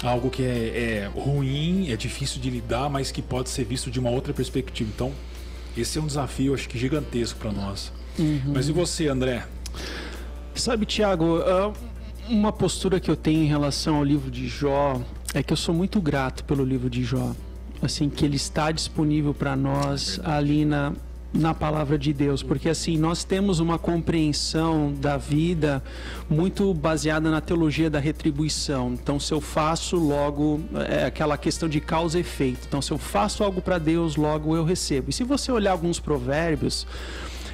algo 0.02 0.30
que 0.30 0.42
é, 0.42 1.04
é, 1.04 1.10
ruim, 1.14 1.90
é 1.90 1.96
difícil 1.96 2.40
de 2.40 2.50
lidar, 2.50 2.88
mas 2.90 3.10
que 3.10 3.22
pode 3.22 3.48
ser 3.48 3.64
visto 3.64 3.90
de 3.90 3.98
uma 3.98 4.10
outra 4.10 4.32
perspectiva. 4.32 4.90
Então, 4.94 5.12
esse 5.76 5.98
é 5.98 6.02
um 6.02 6.06
desafio, 6.06 6.54
acho 6.54 6.68
que 6.68 6.78
gigantesco 6.78 7.38
para 7.38 7.52
nós. 7.52 7.92
Uhum. 8.18 8.52
Mas 8.54 8.68
e 8.68 8.72
você, 8.72 9.08
André? 9.08 9.46
Sabe, 10.54 10.86
Tiago, 10.86 11.38
ah, 11.38 11.72
uma 12.28 12.52
postura 12.52 12.98
que 12.98 13.10
eu 13.10 13.16
tenho 13.16 13.42
em 13.42 13.46
relação 13.46 13.96
ao 13.96 14.04
livro 14.04 14.30
de 14.30 14.48
Jó 14.48 15.00
é 15.34 15.42
que 15.42 15.52
eu 15.52 15.56
sou 15.56 15.74
muito 15.74 16.00
grato 16.00 16.44
pelo 16.44 16.64
livro 16.64 16.88
de 16.88 17.04
Jó. 17.04 17.32
Assim, 17.82 18.08
que 18.08 18.24
ele 18.24 18.36
está 18.36 18.72
disponível 18.72 19.34
para 19.34 19.54
nós 19.54 20.18
é 20.24 20.30
ali 20.30 20.64
na, 20.64 20.94
na 21.36 21.54
palavra 21.54 21.98
de 21.98 22.12
Deus, 22.12 22.42
porque 22.42 22.68
assim 22.68 22.96
nós 22.96 23.24
temos 23.24 23.60
uma 23.60 23.78
compreensão 23.78 24.92
da 24.92 25.16
vida 25.16 25.82
muito 26.28 26.72
baseada 26.72 27.30
na 27.30 27.40
teologia 27.40 27.88
da 27.90 27.98
retribuição. 27.98 28.92
Então, 28.92 29.20
se 29.20 29.32
eu 29.32 29.40
faço, 29.40 29.96
logo 29.96 30.60
é 30.88 31.04
aquela 31.04 31.36
questão 31.36 31.68
de 31.68 31.80
causa 31.80 32.18
e 32.18 32.20
efeito. 32.20 32.60
Então, 32.66 32.80
se 32.80 32.90
eu 32.90 32.98
faço 32.98 33.44
algo 33.44 33.60
para 33.60 33.78
Deus, 33.78 34.16
logo 34.16 34.56
eu 34.56 34.64
recebo. 34.64 35.10
E 35.10 35.12
se 35.12 35.24
você 35.24 35.52
olhar 35.52 35.72
alguns 35.72 36.00
provérbios, 36.00 36.86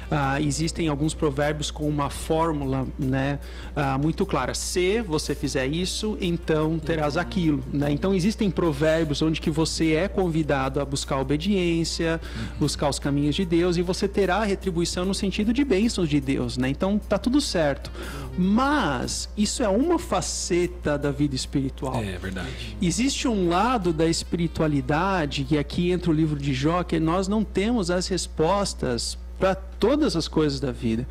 ah, 0.09 0.39
existem 0.41 0.87
alguns 0.87 1.13
provérbios 1.13 1.71
com 1.71 1.87
uma 1.87 2.09
fórmula 2.09 2.87
né, 2.97 3.39
ah, 3.75 3.97
muito 3.97 4.25
clara. 4.25 4.53
Se 4.53 5.01
você 5.01 5.35
fizer 5.35 5.67
isso, 5.67 6.17
então 6.21 6.79
terás 6.79 7.17
aquilo. 7.17 7.63
Né? 7.71 7.91
Então 7.91 8.13
existem 8.13 8.49
provérbios 8.49 9.21
onde 9.21 9.41
que 9.41 9.49
você 9.49 9.93
é 9.93 10.07
convidado 10.07 10.79
a 10.79 10.85
buscar 10.85 11.15
a 11.15 11.21
obediência, 11.21 12.19
buscar 12.59 12.89
os 12.89 12.99
caminhos 12.99 13.35
de 13.35 13.45
Deus 13.45 13.77
e 13.77 13.81
você 13.81 14.07
terá 14.07 14.37
a 14.37 14.43
retribuição 14.43 15.05
no 15.05 15.13
sentido 15.13 15.53
de 15.53 15.63
bênçãos 15.63 16.09
de 16.09 16.19
Deus. 16.19 16.57
Né? 16.57 16.69
Então 16.69 16.97
tá 16.97 17.17
tudo 17.17 17.39
certo. 17.41 17.91
Mas 18.37 19.29
isso 19.37 19.63
é 19.63 19.69
uma 19.69 19.99
faceta 19.99 20.97
da 20.97 21.11
vida 21.11 21.35
espiritual. 21.35 22.03
É 22.03 22.17
verdade. 22.17 22.75
Existe 22.81 23.27
um 23.27 23.49
lado 23.49 23.93
da 23.93 24.07
espiritualidade, 24.07 25.45
e 25.49 25.57
aqui 25.57 25.91
entra 25.91 26.09
o 26.09 26.13
livro 26.13 26.39
de 26.39 26.53
Jó, 26.53 26.83
que 26.83 26.99
nós 26.99 27.27
não 27.27 27.43
temos 27.43 27.91
as 27.91 28.07
respostas 28.07 29.17
para 29.43 29.55
todas 29.55 30.15
as 30.15 30.25
coisas 30.25 30.61
da 30.61 30.71
vida. 30.71 31.05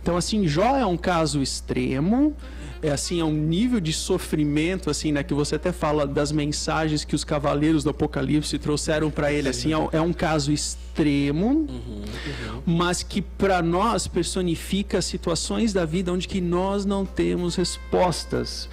Então, 0.00 0.16
assim, 0.16 0.48
Jó 0.48 0.78
é 0.78 0.86
um 0.86 0.96
caso 0.96 1.42
extremo, 1.42 2.34
é 2.82 2.90
assim, 2.90 3.20
é 3.20 3.24
um 3.24 3.34
nível 3.34 3.80
de 3.80 3.92
sofrimento, 3.92 4.88
assim, 4.88 5.12
né, 5.12 5.22
que 5.22 5.34
você 5.34 5.56
até 5.56 5.72
fala 5.72 6.06
das 6.06 6.32
mensagens 6.32 7.04
que 7.04 7.14
os 7.14 7.22
cavaleiros 7.22 7.84
do 7.84 7.90
Apocalipse 7.90 8.58
trouxeram 8.58 9.10
para 9.10 9.30
ele, 9.30 9.50
assim, 9.50 9.74
é, 9.74 9.88
é, 9.92 10.00
um 10.00 10.14
caso 10.14 10.50
extremo, 10.50 11.48
uhum, 11.48 11.66
uhum. 11.68 12.62
mas 12.64 13.02
que 13.02 13.20
para 13.20 13.60
nós 13.60 14.06
personifica 14.06 15.02
situações 15.02 15.74
da 15.74 15.84
vida 15.84 16.10
onde 16.10 16.26
que 16.26 16.40
nós 16.40 16.86
não 16.86 17.04
temos 17.04 17.56
respostas. 17.56 18.70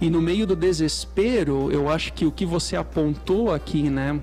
E 0.00 0.10
no 0.10 0.20
meio 0.20 0.48
do 0.48 0.56
desespero, 0.56 1.70
eu 1.70 1.88
acho 1.88 2.12
que 2.12 2.26
o 2.26 2.32
que 2.32 2.44
você 2.44 2.74
apontou 2.74 3.54
aqui, 3.54 3.84
né, 3.84 4.18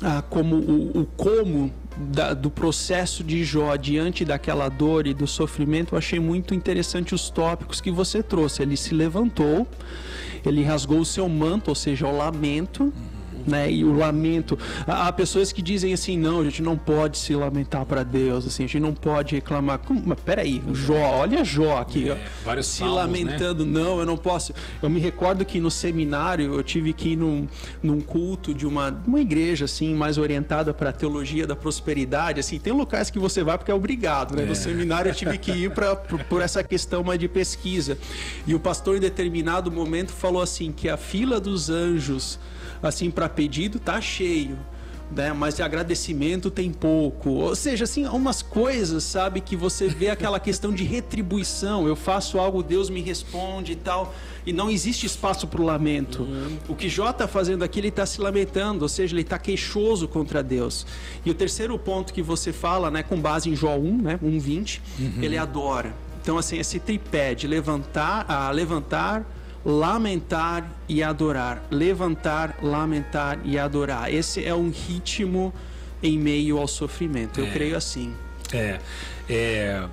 ah, 0.00 0.22
como 0.22 0.54
o, 0.54 1.00
o 1.00 1.06
como 1.16 1.79
da, 1.96 2.34
do 2.34 2.50
processo 2.50 3.22
de 3.22 3.44
Jó 3.44 3.74
diante 3.76 4.24
daquela 4.24 4.68
dor 4.68 5.06
e 5.06 5.14
do 5.14 5.26
sofrimento, 5.26 5.94
eu 5.94 5.98
achei 5.98 6.18
muito 6.18 6.54
interessante 6.54 7.14
os 7.14 7.30
tópicos 7.30 7.80
que 7.80 7.90
você 7.90 8.22
trouxe. 8.22 8.62
Ele 8.62 8.76
se 8.76 8.94
levantou, 8.94 9.66
ele 10.44 10.62
rasgou 10.62 11.00
o 11.00 11.04
seu 11.04 11.28
manto, 11.28 11.68
ou 11.68 11.74
seja, 11.74 12.06
o 12.06 12.16
lamento 12.16 12.92
né? 13.50 13.70
E 13.70 13.84
o 13.84 13.92
lamento. 13.92 14.58
Há 14.86 15.12
pessoas 15.12 15.52
que 15.52 15.60
dizem 15.60 15.92
assim: 15.92 16.16
não, 16.16 16.40
a 16.40 16.44
gente 16.44 16.62
não 16.62 16.76
pode 16.76 17.18
se 17.18 17.34
lamentar 17.34 17.84
para 17.84 18.02
Deus, 18.02 18.46
assim, 18.46 18.64
a 18.64 18.66
gente 18.66 18.80
não 18.80 18.94
pode 18.94 19.34
reclamar. 19.34 19.78
Como? 19.80 20.02
Mas 20.04 20.18
peraí, 20.20 20.62
Jó, 20.72 21.18
olha 21.20 21.44
Jó 21.44 21.78
aqui, 21.78 22.10
é, 22.10 22.18
vários 22.44 22.66
se 22.66 22.78
salmos, 22.78 22.96
né? 22.96 23.02
lamentando, 23.02 23.66
né? 23.66 23.80
não, 23.80 23.98
eu 23.98 24.06
não 24.06 24.16
posso. 24.16 24.54
Eu 24.82 24.88
me 24.88 25.00
recordo 25.00 25.44
que 25.44 25.60
no 25.60 25.70
seminário 25.70 26.54
eu 26.54 26.62
tive 26.62 26.92
que 26.92 27.10
ir 27.10 27.16
num, 27.16 27.46
num 27.82 28.00
culto 28.00 28.54
de 28.54 28.66
uma, 28.66 28.90
uma 29.06 29.20
igreja 29.20 29.64
assim, 29.64 29.94
mais 29.94 30.18
orientada 30.18 30.72
para 30.72 30.90
a 30.90 30.92
teologia 30.92 31.46
da 31.46 31.56
prosperidade. 31.56 32.40
Assim, 32.40 32.58
tem 32.58 32.72
locais 32.72 33.10
que 33.10 33.18
você 33.18 33.42
vai 33.42 33.58
porque 33.58 33.70
é 33.70 33.74
obrigado, 33.74 34.36
né? 34.36 34.44
É. 34.44 34.46
No 34.46 34.54
seminário 34.54 35.10
eu 35.10 35.14
tive 35.14 35.36
que 35.38 35.50
ir 35.50 35.70
por, 35.70 36.24
por 36.24 36.42
essa 36.42 36.62
questão 36.62 37.02
mais 37.02 37.18
de 37.18 37.28
pesquisa. 37.28 37.98
E 38.46 38.54
o 38.54 38.60
pastor, 38.60 38.96
em 38.96 39.00
determinado 39.00 39.70
momento, 39.70 40.12
falou 40.12 40.42
assim: 40.42 40.72
que 40.72 40.88
a 40.88 40.96
fila 40.96 41.40
dos 41.40 41.70
anjos 41.70 42.38
assim 42.82 43.10
para 43.10 43.28
pedido 43.28 43.78
tá 43.78 44.00
cheio, 44.00 44.58
né? 45.10 45.32
Mas 45.32 45.56
de 45.56 45.62
agradecimento 45.62 46.50
tem 46.50 46.72
pouco. 46.72 47.30
Ou 47.30 47.56
seja, 47.56 47.84
assim, 47.84 48.06
umas 48.06 48.42
coisas, 48.42 49.04
sabe, 49.04 49.40
que 49.40 49.56
você 49.56 49.88
vê 49.88 50.08
aquela 50.08 50.38
questão 50.40 50.72
de 50.72 50.84
retribuição. 50.84 51.86
Eu 51.86 51.96
faço 51.96 52.38
algo, 52.38 52.62
Deus 52.62 52.88
me 52.88 53.00
responde 53.00 53.72
e 53.72 53.76
tal. 53.76 54.14
E 54.46 54.52
não 54.52 54.70
existe 54.70 55.04
espaço 55.06 55.46
para 55.46 55.60
o 55.60 55.64
lamento. 55.64 56.22
Uhum. 56.22 56.58
O 56.68 56.74
que 56.74 56.88
Jó 56.88 57.10
está 57.10 57.28
fazendo 57.28 57.62
aqui, 57.62 57.80
ele 57.80 57.88
está 57.88 58.06
se 58.06 58.20
lamentando, 58.20 58.82
ou 58.82 58.88
seja, 58.88 59.14
ele 59.14 59.22
está 59.22 59.38
queixoso 59.38 60.08
contra 60.08 60.42
Deus. 60.42 60.86
E 61.24 61.30
o 61.30 61.34
terceiro 61.34 61.78
ponto 61.78 62.12
que 62.12 62.22
você 62.22 62.52
fala, 62.52 62.90
né, 62.90 63.02
com 63.02 63.20
base 63.20 63.50
em 63.50 63.56
Jó 63.56 63.76
1, 63.76 64.02
né, 64.02 64.18
1:20, 64.22 64.80
uhum. 64.98 65.22
ele 65.22 65.36
adora. 65.36 65.94
Então, 66.22 66.36
assim, 66.36 66.58
esse 66.58 66.78
tripé 66.78 67.34
de 67.34 67.46
levantar, 67.46 68.26
a 68.28 68.50
levantar, 68.50 69.26
lamentar 69.64 70.70
e 70.88 71.02
adorar. 71.02 71.62
Levantar, 71.70 72.58
lamentar 72.62 73.38
e 73.44 73.58
adorar. 73.58 74.12
Esse 74.12 74.44
é 74.44 74.54
um 74.54 74.70
ritmo 74.70 75.52
em 76.02 76.18
meio 76.18 76.58
ao 76.58 76.68
sofrimento. 76.68 77.40
Eu 77.40 77.46
é, 77.46 77.50
creio 77.50 77.76
assim. 77.76 78.14
É. 78.52 78.78
é 79.28 79.84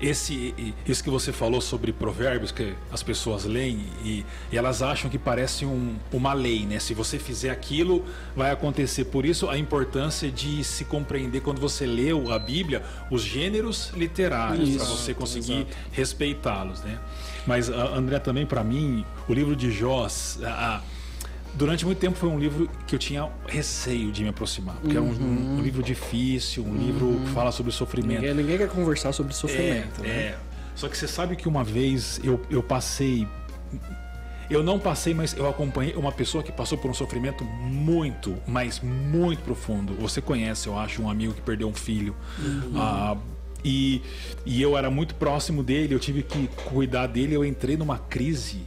esse 0.00 0.54
isso 0.86 1.04
que 1.04 1.10
você 1.10 1.30
falou 1.30 1.60
sobre 1.60 1.92
provérbios 1.92 2.50
que 2.50 2.72
as 2.90 3.02
pessoas 3.02 3.44
leem 3.44 3.84
e, 4.02 4.24
e 4.50 4.56
elas 4.56 4.80
acham 4.80 5.10
que 5.10 5.18
parece 5.18 5.66
um, 5.66 5.94
uma 6.10 6.32
lei, 6.32 6.64
né? 6.64 6.78
Se 6.78 6.94
você 6.94 7.18
fizer 7.18 7.50
aquilo, 7.50 8.04
vai 8.34 8.50
acontecer. 8.50 9.04
Por 9.04 9.26
isso 9.26 9.50
a 9.50 9.58
importância 9.58 10.30
de 10.30 10.64
se 10.64 10.86
compreender 10.86 11.42
quando 11.42 11.60
você 11.60 11.84
leu 11.84 12.32
a 12.32 12.38
Bíblia 12.38 12.82
os 13.10 13.22
gêneros 13.22 13.90
literários 13.94 14.74
para 14.76 14.84
você 14.86 15.12
conseguir 15.12 15.66
respeitá-los, 15.92 16.80
né? 16.82 16.98
Mas 17.46 17.68
André 17.68 18.18
também 18.18 18.46
para 18.46 18.62
mim 18.62 19.04
o 19.28 19.32
livro 19.32 19.56
de 19.56 19.70
Jó 19.70 20.06
a, 20.44 20.80
Durante 21.54 21.84
muito 21.84 21.98
tempo 21.98 22.16
foi 22.16 22.28
um 22.28 22.38
livro 22.38 22.70
que 22.86 22.94
eu 22.94 22.98
tinha 22.98 23.28
receio 23.46 24.12
de 24.12 24.22
me 24.22 24.28
aproximar, 24.28 24.76
porque 24.76 24.96
uhum. 24.96 25.08
é 25.08 25.10
um, 25.10 25.58
um, 25.58 25.60
livro 25.60 25.82
difícil, 25.82 26.64
um 26.64 26.68
uhum. 26.68 26.76
livro 26.76 27.20
que 27.24 27.30
fala 27.32 27.50
sobre 27.50 27.72
sofrimento. 27.72 28.20
Ninguém, 28.20 28.34
ninguém 28.34 28.58
quer 28.58 28.68
conversar 28.68 29.12
sobre 29.12 29.34
sofrimento, 29.34 30.00
é, 30.04 30.06
né? 30.06 30.08
É. 30.08 30.38
Só 30.76 30.88
que 30.88 30.96
você 30.96 31.08
sabe 31.08 31.36
que 31.36 31.48
uma 31.48 31.64
vez 31.64 32.20
eu, 32.22 32.40
eu 32.48 32.62
passei. 32.62 33.26
Eu 34.48 34.62
não 34.62 34.78
passei, 34.78 35.14
mas 35.14 35.36
eu 35.36 35.48
acompanhei 35.48 35.94
uma 35.94 36.10
pessoa 36.10 36.42
que 36.42 36.50
passou 36.50 36.76
por 36.76 36.90
um 36.90 36.94
sofrimento 36.94 37.44
muito, 37.44 38.36
mas 38.46 38.80
muito 38.80 39.42
profundo. 39.42 39.94
Você 39.94 40.20
conhece, 40.20 40.66
eu 40.68 40.78
acho, 40.78 41.02
um 41.02 41.10
amigo 41.10 41.34
que 41.34 41.40
perdeu 41.40 41.68
um 41.68 41.74
filho. 41.74 42.16
Uhum. 42.38 42.72
Ah, 42.76 43.16
e, 43.64 44.02
e 44.44 44.60
eu 44.60 44.76
era 44.76 44.90
muito 44.90 45.14
próximo 45.14 45.62
dele, 45.62 45.94
eu 45.94 45.98
tive 45.98 46.22
que 46.22 46.48
cuidar 46.64 47.06
dele. 47.06 47.34
Eu 47.34 47.44
entrei 47.44 47.76
numa 47.76 47.98
crise 47.98 48.62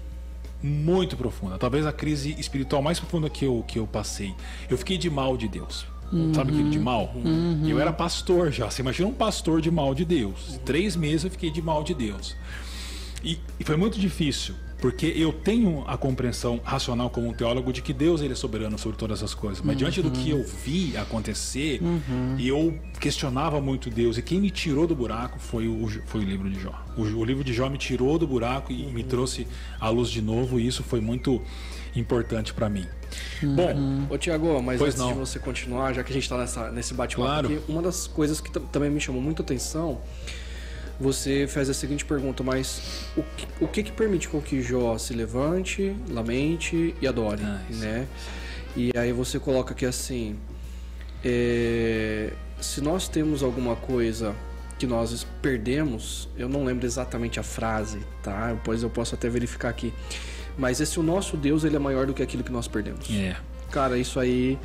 muito 0.62 1.18
profunda. 1.18 1.58
Talvez 1.58 1.86
a 1.86 1.92
crise 1.92 2.36
espiritual 2.40 2.82
mais 2.82 3.00
profunda 3.00 3.30
que 3.30 3.46
eu, 3.46 3.64
que 3.68 3.80
eu 3.80 3.86
passei. 3.86 4.34
Eu 4.70 4.78
fiquei 4.78 4.98
de 4.98 5.10
mal 5.10 5.36
de 5.36 5.48
Deus. 5.48 5.86
Uhum. 6.12 6.34
Sabe 6.34 6.52
aquilo 6.54 6.70
de 6.70 6.80
mal? 6.80 7.12
Uhum. 7.16 7.68
Eu 7.68 7.80
era 7.80 7.92
pastor 7.92 8.52
já. 8.52 8.70
Você 8.70 8.82
imagina 8.82 9.10
um 9.10 9.14
pastor 9.14 9.60
de 9.60 9.72
mal 9.72 9.96
de 9.96 10.06
Deus. 10.06 10.60
Três 10.64 10.96
meses 10.96 11.26
eu 11.26 11.32
fiquei 11.32 11.50
de 11.50 11.62
mal 11.62 11.84
de 11.84 11.94
Deus. 11.94 12.36
E, 13.24 13.40
e, 13.60 13.64
foi 13.64 13.78
muito 13.78 14.00
difícil, 14.00 14.54
porque 14.84 15.13
eu 15.16 15.32
tenho 15.32 15.82
a 15.88 15.96
compreensão 15.96 16.60
racional 16.62 17.10
como 17.10 17.30
um 17.30 17.34
teólogo 17.34 17.72
de 17.72 17.82
que 17.82 17.94
Deus 17.94 18.20
ele 18.20 18.34
é 18.34 18.36
soberano 18.36 18.78
sobre 18.78 18.98
todas 18.98 19.24
as 19.24 19.34
coisas. 19.34 19.62
Mas 19.62 19.75
uhum. 19.75 19.78
diante 19.78 20.02
do 20.02 20.12
que 20.12 20.30
eu 20.30 20.44
vi 20.44 20.98
acontecer, 20.98 21.82
uhum. 21.82 22.36
eu 22.38 22.78
questionava 23.00 23.62
muito 23.62 23.90
Deus. 23.90 24.18
E 24.18 24.22
quem 24.22 24.42
me 24.42 24.52
tirou 24.52 24.86
do 24.86 24.94
buraco 24.94 25.40
foi 25.40 25.70
o, 25.70 25.88
foi 26.08 26.20
o 26.20 26.24
livro 26.25 26.50
de 26.50 26.60
Jó. 26.60 26.74
O, 26.98 27.04
o 27.04 27.24
livro 27.24 27.46
de 27.46 27.54
Jó 27.54 27.70
me 27.70 27.78
tirou 27.78 28.20
do 28.20 28.28
buraco 28.28 28.74
e 28.74 28.84
uhum. 28.84 28.92
me 28.92 29.06
trouxe 29.06 29.48
à 29.80 29.88
luz 29.88 30.10
de 30.10 30.22
novo. 30.22 30.60
E 30.60 30.68
isso 30.68 30.84
foi 30.84 31.00
muito 31.00 31.42
importante 31.96 32.54
para 32.54 32.68
mim. 32.68 32.86
Bom, 33.42 34.13
ô 34.13 34.18
Tiago, 34.18 34.62
mas 34.62 34.82
antes 34.82 34.98
não. 34.98 35.13
de 35.13 35.20
você 35.20 35.40
continuar, 35.40 35.94
já 35.94 36.04
que 36.04 36.12
a 36.12 36.13
gente 36.13 36.24
está 36.24 36.72
nesse 36.74 36.94
bate-papo 36.94 37.25
claro. 37.25 37.48
aqui, 37.48 37.72
uma 37.72 37.82
das 37.82 38.06
coisas 38.06 38.42
que 38.42 38.52
também 38.60 38.90
me 38.90 39.00
chamou 39.00 39.22
muita 39.22 39.44
atenção 39.44 40.02
você 41.00 41.48
faz 41.48 41.70
a 41.70 41.74
seguinte 41.74 42.06
pergunta, 42.06 42.44
mas 42.44 43.08
o 43.18 43.24
que, 43.24 43.48
o 43.60 43.68
que, 43.68 43.84
que 43.84 43.92
permite 43.92 44.30
com 44.30 44.42
que 44.42 44.62
Jó 44.62 44.98
se 44.98 45.14
levante, 45.14 45.96
lamente 46.10 46.96
e 47.02 47.08
adore, 47.08 47.44
ah, 47.44 47.62
né? 47.70 48.08
E 48.76 48.92
aí 48.96 49.12
você 49.12 49.40
coloca 49.40 49.74
aqui 49.74 49.86
assim, 49.86 50.36
é, 51.24 52.32
se 52.60 52.82
nós 52.82 53.08
temos 53.08 53.44
alguma 53.44 53.76
coisa 53.76 54.36
que 54.80 54.88
nós 54.88 55.26
perdemos, 55.42 56.28
eu 56.38 56.50
não 56.50 56.66
lembro 56.66 56.86
exatamente 56.86 57.40
a 57.40 57.44
frase, 57.44 58.00
tá? 58.22 58.58
Pois 58.64 58.84
eu 58.84 58.90
posso 58.90 59.16
até 59.16 59.30
verificar 59.30 59.70
aqui. 59.70 59.94
Mas 60.58 60.82
esse 60.82 61.00
o 61.00 61.04
nosso 61.04 61.38
Deus, 61.38 61.64
ele 61.64 61.76
é 61.76 61.80
maior 61.80 62.06
do 62.06 62.14
que 62.14 62.22
aquilo 62.22 62.44
que 62.44 62.52
nós 62.52 62.68
perdemos. 62.68 63.10
É. 63.10 63.36
Cara, 63.72 63.98
isso 63.98 64.20
aí 64.20 64.60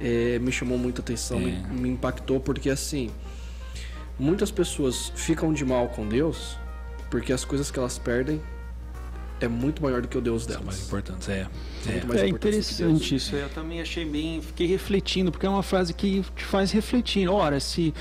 é, 0.00 0.38
me 0.38 0.50
chamou 0.50 0.78
muita 0.78 1.00
atenção, 1.00 1.38
é. 1.38 1.42
me, 1.42 1.80
me 1.80 1.88
impactou, 1.90 2.40
porque 2.40 2.70
assim, 2.70 3.10
muitas 4.18 4.50
pessoas 4.50 5.12
ficam 5.14 5.52
de 5.52 5.64
mal 5.64 5.88
com 5.88 6.06
Deus 6.06 6.56
porque 7.10 7.32
as 7.32 7.44
coisas 7.44 7.70
que 7.70 7.78
elas 7.78 7.98
perdem 7.98 8.40
é 9.40 9.48
muito 9.48 9.82
maior 9.82 10.02
do 10.02 10.08
que 10.08 10.18
o 10.18 10.20
Deus 10.20 10.46
delas. 10.46 10.60
São 10.60 10.66
mais 10.66 10.86
importantes, 10.86 11.28
é. 11.28 11.46
É, 11.86 12.20
é 12.22 12.28
interessante 12.28 13.14
isso. 13.14 13.36
Eu 13.36 13.48
também 13.50 13.80
achei 13.80 14.04
bem, 14.04 14.42
fiquei 14.42 14.66
refletindo, 14.66 15.30
porque 15.30 15.46
é 15.46 15.48
uma 15.48 15.62
frase 15.62 15.94
que 15.94 16.24
te 16.34 16.44
faz 16.44 16.72
refletir. 16.72 17.28
Ora, 17.28 17.60
se 17.60 17.94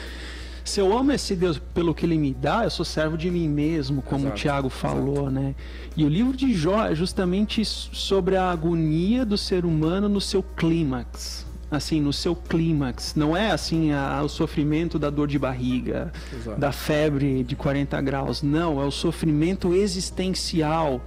se 0.65 0.81
eu 0.81 0.97
amo 0.97 1.13
esse 1.13 1.33
Deus 1.33 1.57
pelo 1.73 1.95
que 1.95 2.05
ele 2.05 2.17
me 2.17 2.33
dá, 2.33 2.65
eu 2.65 2.69
sou 2.69 2.83
servo 2.83 3.17
de 3.17 3.31
mim 3.31 3.47
mesmo, 3.47 4.01
como 4.01 4.23
exato, 4.23 4.35
o 4.35 4.37
Tiago 4.37 4.69
falou, 4.69 5.13
exato. 5.13 5.31
né? 5.31 5.55
E 5.95 6.03
o 6.03 6.09
livro 6.09 6.35
de 6.35 6.53
Jó 6.53 6.85
é 6.85 6.93
justamente 6.93 7.63
sobre 7.63 8.35
a 8.35 8.51
agonia 8.51 9.25
do 9.25 9.37
ser 9.37 9.63
humano 9.63 10.09
no 10.09 10.19
seu 10.19 10.43
clímax 10.43 11.46
assim, 11.69 11.99
no 11.99 12.13
seu 12.13 12.35
clímax. 12.35 13.13
Não 13.15 13.35
é 13.35 13.51
assim 13.51 13.91
a, 13.91 14.21
o 14.23 14.29
sofrimento 14.29 14.97
da 14.97 15.09
dor 15.09 15.27
de 15.27 15.37
barriga, 15.37 16.11
Exato. 16.33 16.59
da 16.59 16.71
febre 16.71 17.43
de 17.43 17.55
40 17.55 17.99
graus. 18.01 18.41
Não, 18.41 18.81
é 18.81 18.85
o 18.85 18.91
sofrimento 18.91 19.73
existencial. 19.73 21.01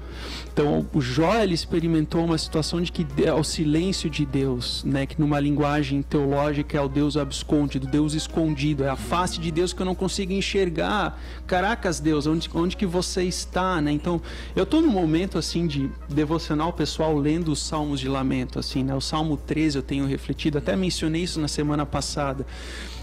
Então, 0.52 0.86
o 0.92 1.00
Jó 1.00 1.34
ele 1.34 1.54
experimentou 1.54 2.24
uma 2.24 2.36
situação 2.36 2.80
de 2.82 2.90
que 2.90 3.06
é 3.24 3.32
o 3.32 3.44
silêncio 3.44 4.10
de 4.10 4.26
Deus, 4.26 4.82
né? 4.84 5.06
Que 5.06 5.20
numa 5.20 5.38
linguagem 5.38 6.02
teológica 6.02 6.76
é 6.76 6.80
o 6.80 6.88
Deus 6.88 7.16
abscondido, 7.16 7.86
Deus 7.86 8.14
escondido, 8.14 8.84
é 8.84 8.88
a 8.88 8.96
face 8.96 9.38
de 9.38 9.50
Deus 9.50 9.72
que 9.72 9.80
eu 9.80 9.86
não 9.86 9.94
consigo 9.94 10.32
enxergar. 10.32 11.18
Caracas, 11.46 12.00
Deus, 12.00 12.26
onde, 12.26 12.50
onde 12.52 12.76
que 12.76 12.86
você 12.86 13.22
está, 13.22 13.80
né? 13.80 13.92
Então, 13.92 14.20
eu 14.56 14.64
estou 14.64 14.82
num 14.82 14.90
momento 14.90 15.38
assim 15.38 15.66
de 15.66 15.90
devocional 16.08 16.72
pessoal 16.72 17.16
lendo 17.16 17.52
os 17.52 17.60
salmos 17.60 18.00
de 18.00 18.08
lamento, 18.08 18.58
assim, 18.58 18.82
né? 18.82 18.94
O 18.94 19.00
Salmo 19.00 19.36
13 19.36 19.78
eu 19.78 19.82
tenho 19.82 20.06
refletido. 20.06 20.58
Até 20.58 20.74
mencionei 20.74 21.22
isso 21.22 21.40
na 21.40 21.48
semana 21.48 21.86
passada. 21.86 22.44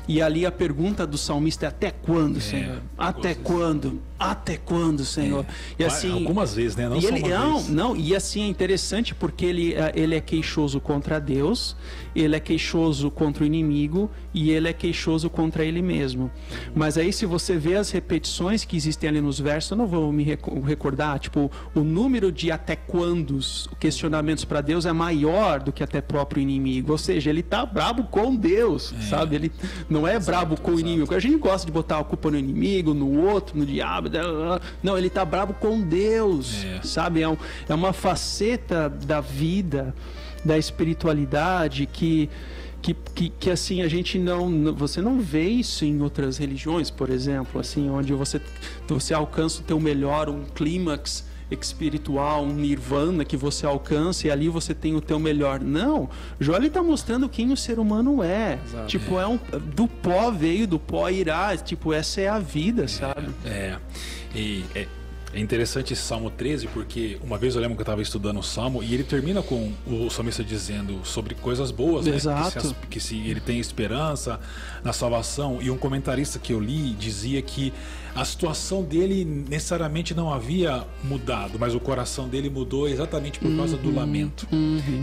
E 0.07 0.21
ali 0.21 0.45
a 0.45 0.51
pergunta 0.51 1.05
do 1.05 1.17
salmista 1.17 1.65
é 1.65 1.69
até 1.69 1.91
quando, 1.91 2.37
é, 2.37 2.41
Senhor? 2.41 2.81
Até 2.97 3.35
quando? 3.35 4.01
Até 4.19 4.57
quando, 4.57 5.05
Senhor? 5.05 5.45
É. 5.77 5.83
E 5.83 5.85
assim, 5.85 6.11
algumas 6.11 6.53
vezes, 6.53 6.75
né? 6.75 6.89
Não, 6.89 6.97
e 6.97 7.05
ele, 7.05 7.27
não, 7.27 7.63
não, 7.63 7.95
e 7.95 8.15
assim 8.15 8.43
é 8.43 8.47
interessante 8.47 9.13
porque 9.13 9.45
ele, 9.45 9.73
é, 9.73 9.91
ele 9.95 10.15
é 10.15 10.21
queixoso 10.21 10.79
contra 10.79 11.19
Deus, 11.19 11.75
ele 12.15 12.35
é 12.35 12.39
queixoso 12.39 13.11
contra 13.11 13.43
o 13.43 13.45
inimigo 13.45 14.09
e 14.33 14.51
ele 14.51 14.67
é 14.67 14.73
queixoso 14.73 15.29
contra 15.29 15.63
ele 15.63 15.81
mesmo. 15.81 16.31
Mas 16.75 16.97
aí 16.97 17.13
se 17.13 17.25
você 17.25 17.57
vê 17.57 17.75
as 17.75 17.91
repetições 17.91 18.65
que 18.65 18.75
existem 18.75 19.09
ali 19.09 19.21
nos 19.21 19.39
versos, 19.39 19.71
eu 19.71 19.77
não 19.77 19.85
vou 19.85 20.11
me 20.11 20.23
recordar, 20.23 21.19
tipo, 21.19 21.51
o 21.75 21.81
número 21.81 22.31
de 22.31 22.51
até 22.51 22.75
quandos 22.75 23.69
questionamentos 23.79 24.45
para 24.45 24.61
Deus 24.61 24.85
é 24.85 24.93
maior 24.93 25.59
do 25.59 25.71
que 25.71 25.83
até 25.83 26.01
próprio 26.01 26.41
inimigo. 26.41 26.91
Ou 26.91 26.97
seja, 26.97 27.29
ele 27.29 27.43
tá 27.43 27.65
brabo 27.65 28.05
com 28.05 28.35
Deus, 28.35 28.93
é. 28.97 29.01
sabe? 29.03 29.35
Ele 29.35 29.51
não 29.89 30.07
é 30.07 30.15
exato, 30.15 30.25
brabo 30.25 30.55
com 30.55 30.71
exato. 30.71 30.77
o 30.77 30.79
inimigo. 30.79 31.13
A 31.13 31.19
gente 31.19 31.37
gosta 31.37 31.65
de 31.65 31.71
botar 31.71 31.99
a 31.99 32.03
culpa 32.03 32.31
no 32.31 32.37
inimigo, 32.37 32.93
no 32.93 33.27
outro, 33.27 33.57
no 33.57 33.65
diabo. 33.65 34.06
Não, 34.81 34.97
ele 34.97 35.09
tá 35.09 35.23
brabo 35.23 35.53
com 35.53 35.81
Deus, 35.81 36.63
é. 36.63 36.81
sabe? 36.81 37.21
É, 37.21 37.29
um, 37.29 37.37
é 37.67 37.73
uma 37.73 37.93
faceta 37.93 38.89
da 38.89 39.21
vida, 39.21 39.93
da 40.43 40.57
espiritualidade 40.57 41.85
que 41.85 42.29
que, 42.79 42.93
que, 42.93 43.29
que, 43.29 43.49
assim 43.49 43.81
a 43.81 43.87
gente 43.87 44.19
não 44.19 44.73
você 44.73 45.01
não 45.01 45.19
vê 45.19 45.45
isso 45.45 45.83
em 45.83 45.99
outras 45.99 46.37
religiões 46.37 46.91
por 46.91 47.09
exemplo 47.09 47.59
assim 47.59 47.89
onde 47.89 48.13
você 48.13 48.39
você 48.87 49.15
alcança 49.15 49.61
o 49.61 49.63
teu 49.63 49.79
melhor 49.79 50.29
um 50.29 50.43
clímax 50.45 51.25
espiritual, 51.49 52.43
um 52.43 52.53
nirvana 52.53 53.23
que 53.23 53.37
você 53.37 53.65
alcança 53.65 54.27
e 54.27 54.31
ali 54.31 54.49
você 54.49 54.73
tem 54.73 54.95
o 54.95 55.01
teu 55.01 55.19
melhor. 55.19 55.59
Não, 55.59 56.09
Jó 56.39 56.57
está 56.57 56.83
mostrando 56.83 57.29
quem 57.29 57.51
o 57.51 57.57
ser 57.57 57.79
humano 57.79 58.21
é. 58.21 58.59
Exato, 58.65 58.87
tipo, 58.87 59.19
é. 59.19 59.27
um 59.27 59.39
do 59.73 59.87
pó 59.87 60.31
veio, 60.31 60.67
do 60.67 60.79
pó 60.79 61.09
irá, 61.09 61.55
tipo, 61.57 61.93
essa 61.93 62.21
é 62.21 62.27
a 62.27 62.39
vida, 62.39 62.83
é, 62.83 62.87
sabe? 62.87 63.29
É. 63.45 63.77
E 64.35 64.65
é, 64.75 64.87
É 65.33 65.39
interessante 65.39 65.93
esse 65.93 66.01
Salmo 66.01 66.29
13 66.29 66.67
porque 66.67 67.19
uma 67.21 67.37
vez 67.37 67.55
eu 67.55 67.61
lembro 67.61 67.75
que 67.75 67.81
eu 67.81 67.83
estava 67.83 68.01
estudando 68.01 68.39
o 68.39 68.43
Salmo 68.43 68.81
e 68.81 68.93
ele 68.93 69.03
termina 69.03 69.41
com 69.41 69.71
o 69.85 70.09
salmista 70.09 70.43
dizendo 70.43 70.99
sobre 71.03 71.35
coisas 71.35 71.69
boas, 71.69 72.05
né? 72.05 72.15
Exato. 72.15 72.59
Que, 72.59 72.67
se, 72.67 72.75
que 72.91 72.99
se 72.99 73.29
ele 73.29 73.39
tem 73.39 73.59
esperança 73.59 74.39
na 74.83 74.93
salvação. 74.93 75.59
E 75.61 75.69
um 75.69 75.77
comentarista 75.77 76.39
que 76.39 76.53
eu 76.53 76.59
li 76.59 76.91
dizia 76.93 77.41
que 77.41 77.73
a 78.19 78.25
situação 78.25 78.83
dele 78.83 79.23
necessariamente 79.23 80.13
não 80.13 80.33
havia 80.33 80.83
mudado, 81.03 81.57
mas 81.59 81.75
o 81.75 81.79
coração 81.79 82.27
dele 82.27 82.49
mudou 82.49 82.87
exatamente 82.87 83.39
por 83.39 83.55
causa 83.55 83.77
do 83.77 83.93
lamento. 83.93 84.47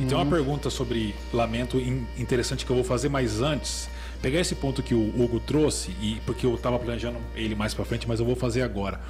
Então, 0.03 0.19
uma 0.21 0.27
pergunta 0.31 0.69
sobre 0.69 1.15
lamento 1.33 1.79
in- 1.79 2.05
interessante 2.19 2.67
que 2.67 2.71
eu 2.73 2.77
vou 2.77 2.85
fazer, 2.85 3.09
mas 3.09 3.41
antes, 3.41 3.89
pegar 4.21 4.41
esse 4.41 4.55
ponto 4.55 4.83
que 4.83 4.95
o 4.95 5.09
Hugo 5.23 5.39
trouxe, 5.41 5.93
e 6.01 6.21
porque 6.27 6.45
eu 6.45 6.55
estava 6.57 6.79
planejando 6.79 7.19
ele 7.37 7.55
mais 7.55 7.73
para 7.73 7.85
frente, 7.85 8.07
mas 8.09 8.19
eu 8.21 8.27
vou 8.27 8.35
fazer 8.37 8.63
agora. 8.63 9.01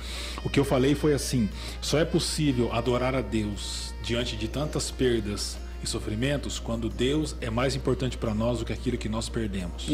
O 0.44 0.50
que 0.50 0.61
eu 0.61 0.64
falei 0.64 0.94
foi 0.94 1.14
assim: 1.14 1.49
só 1.80 1.99
é 1.99 2.04
possível 2.04 2.73
adorar 2.73 3.14
a 3.14 3.20
Deus 3.23 3.94
diante 4.02 4.37
de 4.37 4.49
tantas 4.49 4.90
perdas 4.90 5.56
e 5.82 5.87
sofrimentos 5.87 6.58
quando 6.58 6.88
Deus 6.90 7.34
é 7.40 7.49
mais 7.49 7.75
importante 7.75 8.18
para 8.18 8.34
nós 8.34 8.58
do 8.58 8.64
que 8.66 8.73
aquilo 8.73 8.99
que 8.99 9.08
nós 9.08 9.28
perdemos. 9.30 9.87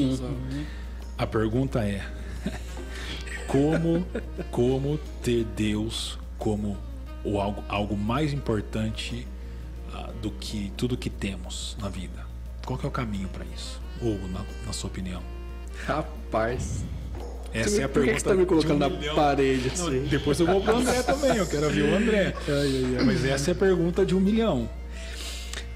A 1.17 1.26
pergunta 1.26 1.85
é: 1.85 2.05
como, 3.50 4.07
como 4.50 4.99
ter 5.23 5.45
Deus 5.57 6.19
como 6.38 6.76
o 7.25 7.40
algo, 7.40 7.62
algo 7.69 7.97
mais 7.97 8.33
importante 8.33 9.26
ah, 9.92 10.11
do 10.23 10.30
que 10.30 10.73
tudo 10.76 10.97
que 10.97 11.11
temos 11.11 11.76
na 11.80 11.88
vida? 11.88 12.25
Qual 12.64 12.78
que 12.78 12.87
é 12.87 12.88
o 12.88 12.92
caminho 12.92 13.28
para 13.28 13.45
isso? 13.54 13.80
Ou 14.00 14.16
na, 14.28 14.45
na 14.66 14.73
sua 14.73 14.88
opinião? 14.88 15.23
Rapaz. 15.85 16.85
Essa 17.52 17.80
é 17.80 17.85
a 17.85 17.88
Por 17.88 18.04
que 18.04 18.07
pergunta. 18.07 18.14
que 18.14 18.21
você 18.21 18.28
tá 18.28 18.35
me 18.35 18.47
colocando 18.47 18.76
um 18.76 18.78
na 18.78 18.88
milhão. 18.88 19.14
parede 19.16 19.73
Não, 19.76 19.88
assim? 19.88 20.02
depois 20.04 20.38
eu 20.38 20.47
vou 20.47 20.61
pro 20.62 20.76
André 20.76 21.02
também, 21.02 21.37
eu 21.37 21.47
quero 21.47 21.64
ouvir 21.66 21.83
o 21.83 21.95
André. 21.97 22.35
Mas 23.04 23.25
essa 23.25 23.50
é 23.50 23.52
a 23.52 23.57
pergunta 23.57 24.07
de 24.07 24.14
um 24.14 24.21
milhão. 24.21 24.71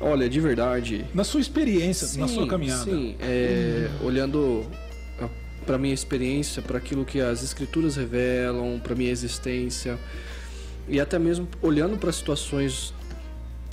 Olha, 0.01 0.29
de 0.29 0.41
verdade. 0.41 1.05
Na 1.13 1.25
sua 1.25 1.41
experiência, 1.41 2.19
na 2.21 2.29
sua 2.29 2.47
caminhada. 2.47 2.85
Sim, 2.85 3.17
é, 3.21 3.89
olhando 4.03 4.65
para 5.65 5.79
minha 5.79 5.95
experiência, 5.95 6.63
para 6.63 6.79
aquilo 6.79 7.05
que 7.05 7.21
as 7.21 7.43
escrituras 7.43 7.97
revelam, 7.97 8.79
para 8.79 8.95
minha 8.95 9.11
existência 9.11 9.99
e 10.89 11.01
até 11.01 11.19
mesmo 11.19 11.49
olhando 11.63 11.97
para 11.97 12.13
situações 12.13 12.93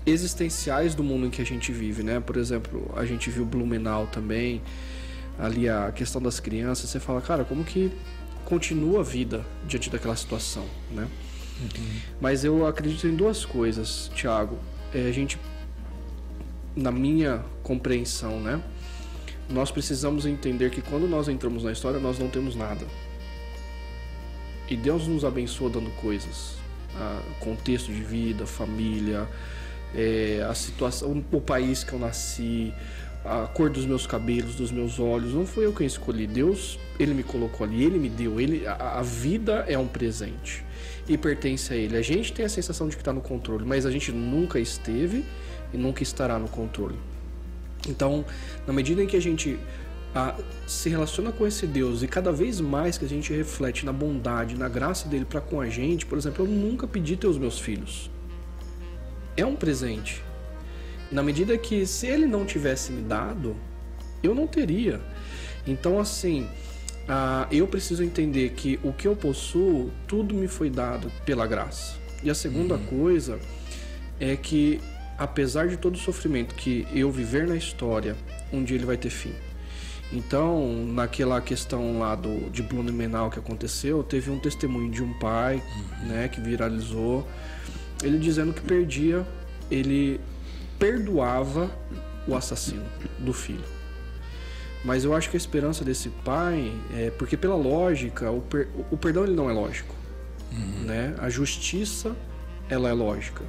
existenciais 0.06 0.96
do 0.96 1.04
mundo 1.04 1.28
em 1.28 1.30
que 1.30 1.42
a 1.42 1.46
gente 1.46 1.72
vive, 1.72 2.04
né? 2.04 2.20
Por 2.20 2.38
exemplo, 2.38 2.92
a 2.96 3.06
gente 3.06 3.30
viu 3.30 3.46
Blumenau 3.46 4.08
também, 4.08 4.62
ali 5.38 5.70
a 5.70 5.92
questão 5.92 6.22
das 6.22 6.40
crianças, 6.40 6.90
você 6.90 7.00
fala, 7.00 7.22
cara, 7.22 7.44
como 7.44 7.64
que 7.64 7.92
continua 8.46 9.02
a 9.02 9.04
vida 9.04 9.46
diante 9.68 9.90
daquela 9.90 10.16
situação, 10.16 10.66
né? 10.92 11.08
Mas 12.20 12.44
eu 12.44 12.66
acredito 12.66 13.08
em 13.08 13.16
duas 13.16 13.46
coisas, 13.46 14.10
Thiago. 14.16 14.58
É, 14.94 15.08
a 15.08 15.12
gente 15.12 15.38
na 16.76 16.92
minha 16.92 17.44
compreensão, 17.62 18.40
né? 18.40 18.62
Nós 19.52 19.70
precisamos 19.70 20.26
entender 20.26 20.70
que 20.72 20.82
quando 20.82 21.08
nós 21.08 21.28
entramos 21.28 21.64
na 21.64 21.72
história, 21.72 22.00
nós 22.00 22.18
não 22.18 22.30
temos 22.30 22.56
nada. 22.56 22.86
E 24.70 24.78
Deus 24.78 25.08
nos 25.08 25.26
abençoa 25.26 25.70
dando 25.70 25.90
coisas. 25.98 26.56
Ah, 26.96 27.22
contexto 27.40 27.92
de 27.92 28.02
vida, 28.02 28.46
família, 28.46 29.28
é, 29.94 30.46
a 30.50 30.54
situação, 30.54 31.24
o 31.32 31.42
país 31.42 31.84
que 31.84 31.94
eu 31.94 32.00
nasci, 32.00 32.74
a 33.26 33.48
cor 33.48 33.70
dos 33.70 33.86
meus 33.86 34.08
cabelos, 34.08 34.56
dos 34.56 34.72
meus 34.72 35.00
olhos. 35.00 35.34
Não 35.34 35.46
foi 35.46 35.66
eu 35.66 35.74
quem 35.74 35.86
escolhi. 35.86 36.26
Deus, 36.26 36.80
Ele 37.00 37.14
me 37.14 37.24
colocou 37.24 37.66
ali, 37.66 37.84
Ele 37.84 38.00
me 38.00 38.10
deu. 38.10 38.40
Ele, 38.40 38.66
a, 38.66 39.00
a 39.00 39.02
vida 39.02 39.66
é 39.68 39.78
um 39.78 39.88
presente 39.88 40.64
e 41.08 41.18
pertence 41.18 41.74
a 41.74 41.76
Ele. 41.76 41.98
A 41.98 42.02
gente 42.02 42.32
tem 42.32 42.46
a 42.46 42.50
sensação 42.50 42.88
de 42.88 42.96
que 42.96 43.02
está 43.02 43.12
no 43.12 43.22
controle, 43.22 43.66
mas 43.66 43.86
a 43.86 43.92
gente 43.92 44.12
nunca 44.12 44.60
esteve 44.60 45.26
e 45.74 45.78
nunca 45.78 46.04
estará 46.04 46.40
no 46.40 46.48
controle. 46.48 46.98
Então, 47.88 48.26
na 48.68 48.74
medida 48.74 49.04
em 49.04 49.08
que 49.08 49.18
a 49.18 49.22
gente 49.22 49.60
ah, 50.14 50.36
se 50.68 50.90
relaciona 50.90 51.32
com 51.32 51.48
esse 51.48 51.66
Deus 51.66 52.04
e 52.04 52.08
cada 52.08 52.32
vez 52.32 52.60
mais 52.60 52.98
que 52.98 53.06
a 53.06 53.10
gente 53.10 53.34
reflete 53.34 53.86
na 53.86 53.94
bondade, 53.94 54.56
na 54.56 54.70
graça 54.70 55.08
dele 55.08 55.26
para 55.26 55.42
com 55.42 55.60
a 55.60 55.70
gente, 55.70 56.06
por 56.06 56.18
exemplo, 56.18 56.46
eu 56.46 56.50
nunca 56.50 56.88
pedi 56.88 57.16
ter 57.16 57.28
os 57.28 57.38
meus 57.38 57.60
filhos. 57.60 58.10
É 59.36 59.46
um 59.46 59.56
presente. 59.56 60.22
Na 61.12 61.24
medida 61.24 61.58
que 61.58 61.86
se 61.86 62.08
ele 62.08 62.26
não 62.26 62.46
tivesse 62.46 62.92
me 62.92 63.02
dado, 63.02 63.56
eu 64.22 64.36
não 64.36 64.48
teria. 64.48 65.02
Então, 65.66 66.00
assim, 66.00 66.48
ah, 67.08 67.48
eu 67.52 67.68
preciso 67.68 68.04
entender 68.04 68.52
que 68.52 68.80
o 68.84 68.94
que 68.94 69.08
eu 69.08 69.16
possuo, 69.16 69.92
tudo 70.08 70.34
me 70.34 70.48
foi 70.48 70.70
dado 70.70 71.12
pela 71.26 71.48
graça. 71.48 71.96
E 72.24 72.30
a 72.30 72.36
segunda 72.36 72.78
coisa 72.78 73.40
é 74.20 74.36
que, 74.36 74.80
apesar 75.22 75.68
de 75.68 75.78
todo 75.78 75.94
o 75.94 76.00
sofrimento 76.00 76.56
que 76.56 76.88
eu 76.92 77.12
viver 77.12 77.48
na 77.48 77.56
história, 77.56 78.16
um 78.52 78.64
dia 78.64 78.76
ele 78.76 78.86
vai 78.88 78.98
ter 78.98 79.12
fim. 79.12 79.34
Então, 80.12 80.84
naquela 80.88 81.40
questão 81.40 82.00
lá 82.00 82.16
do, 82.16 82.50
de 82.50 82.64
Blumenau 82.64 83.30
que 83.30 83.38
aconteceu, 83.38 84.02
teve 84.04 84.32
um 84.32 84.40
testemunho 84.40 84.90
de 84.90 85.04
um 85.04 85.14
pai, 85.20 85.62
né, 86.04 86.28
que 86.28 86.42
viralizou, 86.42 87.26
ele 88.04 88.18
dizendo 88.18 88.52
que 88.52 88.62
perdia, 88.62 89.24
ele 89.70 90.20
perdoava 90.80 91.70
o 92.28 92.36
assassino 92.36 92.84
do 93.20 93.32
filho. 93.32 93.64
Mas 94.84 95.04
eu 95.06 95.14
acho 95.14 95.30
que 95.30 95.38
a 95.38 95.40
esperança 95.40 95.86
desse 95.86 96.10
pai 96.10 96.74
é 96.98 97.12
porque 97.12 97.38
pela 97.38 97.56
lógica, 97.56 98.32
o, 98.32 98.42
per- 98.42 98.70
o 98.90 98.98
perdão 98.98 99.24
ele 99.24 99.36
não 99.36 99.48
é 99.48 99.54
lógico, 99.54 99.96
né? 100.84 101.14
A 101.20 101.30
justiça 101.30 102.16
ela 102.68 102.90
é 102.90 102.94
lógica. 102.94 103.44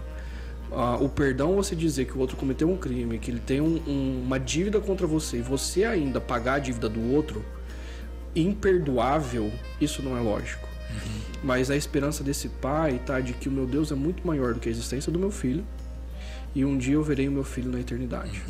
Ah, 0.75 0.97
o 1.01 1.09
perdão 1.09 1.55
você 1.55 1.77
dizer 1.77 2.07
que 2.07 2.17
o 2.17 2.19
outro 2.19 2.37
cometeu 2.37 2.71
um 2.71 2.77
crime, 2.77 3.19
que 3.19 3.31
ele 3.31 3.41
tem 3.41 3.61
um- 3.61 3.83
um- 3.87 4.23
uma 4.25 4.41
dívida 4.41 4.81
contra 4.81 5.07
você 5.07 5.39
e 5.39 5.43
você 5.43 5.85
ainda 5.85 6.21
pagar 6.21 6.55
a 6.55 6.59
dívida 6.59 6.89
do 6.89 7.13
outro, 7.13 7.45
imperdoável, 8.35 9.53
isso 9.81 10.03
não 10.03 10.17
é 10.17 10.21
lógico. 10.21 10.67
Mas 11.43 11.71
a 11.71 11.77
esperança 11.77 12.23
desse 12.25 12.49
pai 12.49 13.01
tá 13.05 13.21
de 13.21 13.33
que 13.33 13.49
o 13.49 13.53
meu 13.53 13.67
Deus 13.67 13.91
é 13.93 13.95
muito 13.95 14.27
maior 14.27 14.55
do 14.55 14.61
que 14.61 14.69
a 14.69 14.73
existência 14.73 15.11
do 15.13 15.19
meu 15.19 15.31
filho 15.31 15.65
e 16.55 16.65
um 16.65 16.79
dia 16.79 16.95
eu 16.95 17.03
verei 17.03 17.29
o 17.29 17.33
meu 17.33 17.45
filho 17.45 17.71
na 17.71 17.81
eternidade. 17.81 18.43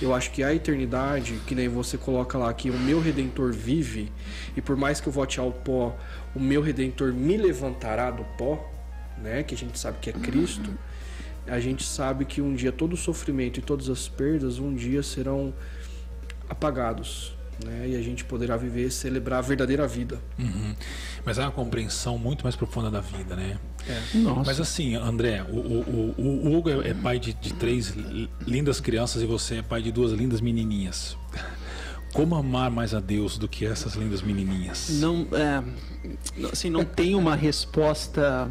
Eu 0.00 0.14
acho 0.14 0.30
que 0.32 0.42
a 0.42 0.54
eternidade, 0.54 1.40
que 1.46 1.54
nem 1.54 1.68
você 1.68 1.96
coloca 1.96 2.36
lá 2.38 2.52
que 2.52 2.68
o 2.70 2.78
meu 2.78 3.00
redentor 3.00 3.52
vive 3.52 4.10
e 4.56 4.60
por 4.60 4.76
mais 4.76 5.00
que 5.00 5.08
eu 5.08 5.12
vote 5.12 5.38
ao 5.40 5.52
pó, 5.52 5.96
o 6.34 6.40
meu 6.40 6.60
redentor 6.62 7.12
me 7.12 7.36
levantará 7.36 8.10
do 8.10 8.24
pó, 8.36 8.70
né, 9.18 9.42
que 9.42 9.54
a 9.54 9.58
gente 9.58 9.78
sabe 9.78 9.98
que 10.00 10.10
é 10.10 10.12
Cristo. 10.12 10.70
A 11.46 11.60
gente 11.60 11.84
sabe 11.84 12.24
que 12.24 12.40
um 12.40 12.54
dia 12.54 12.72
todo 12.72 12.94
o 12.94 12.96
sofrimento 12.96 13.58
e 13.58 13.62
todas 13.62 13.88
as 13.90 14.08
perdas 14.08 14.58
um 14.58 14.74
dia 14.74 15.02
serão 15.02 15.52
apagados, 16.48 17.32
né? 17.64 17.88
E 17.88 17.96
a 17.96 18.02
gente 18.02 18.24
poderá 18.24 18.56
viver 18.56 18.86
e 18.86 18.90
celebrar 18.90 19.38
a 19.38 19.42
verdadeira 19.42 19.86
vida. 19.86 20.20
Uhum. 20.38 20.74
Mas 21.24 21.38
é 21.38 21.42
uma 21.42 21.50
compreensão 21.50 22.18
muito 22.18 22.42
mais 22.44 22.56
profunda 22.56 22.90
da 22.90 23.00
vida, 23.00 23.34
né? 23.36 23.58
Nossa. 24.14 24.44
Mas 24.46 24.60
assim, 24.60 24.94
André, 24.94 25.42
o, 25.42 25.56
o, 25.56 26.14
o- 26.18 26.48
o 26.48 26.56
Hugo 26.56 26.70
é 26.70 26.88
é 26.90 26.94
pai 26.94 27.18
de, 27.18 27.32
de 27.34 27.52
três 27.54 27.90
li- 27.90 28.28
lindas 28.46 28.80
crianças 28.80 29.22
e 29.22 29.26
você 29.26 29.56
é 29.56 29.62
pai 29.62 29.82
de 29.82 29.92
duas 29.92 30.12
lindas 30.12 30.40
menininhas. 30.40 31.16
Como 32.12 32.34
amar 32.36 32.70
mais 32.70 32.94
a 32.94 33.00
Deus 33.00 33.36
do 33.36 33.48
que 33.48 33.66
essas 33.66 33.94
lindas 33.94 34.22
menininhas? 34.22 34.88
Não, 35.00 35.26
é, 35.32 35.62
assim, 36.52 36.70
não 36.70 36.84
tem 36.84 37.14
uma 37.16 37.34
resposta 37.34 38.48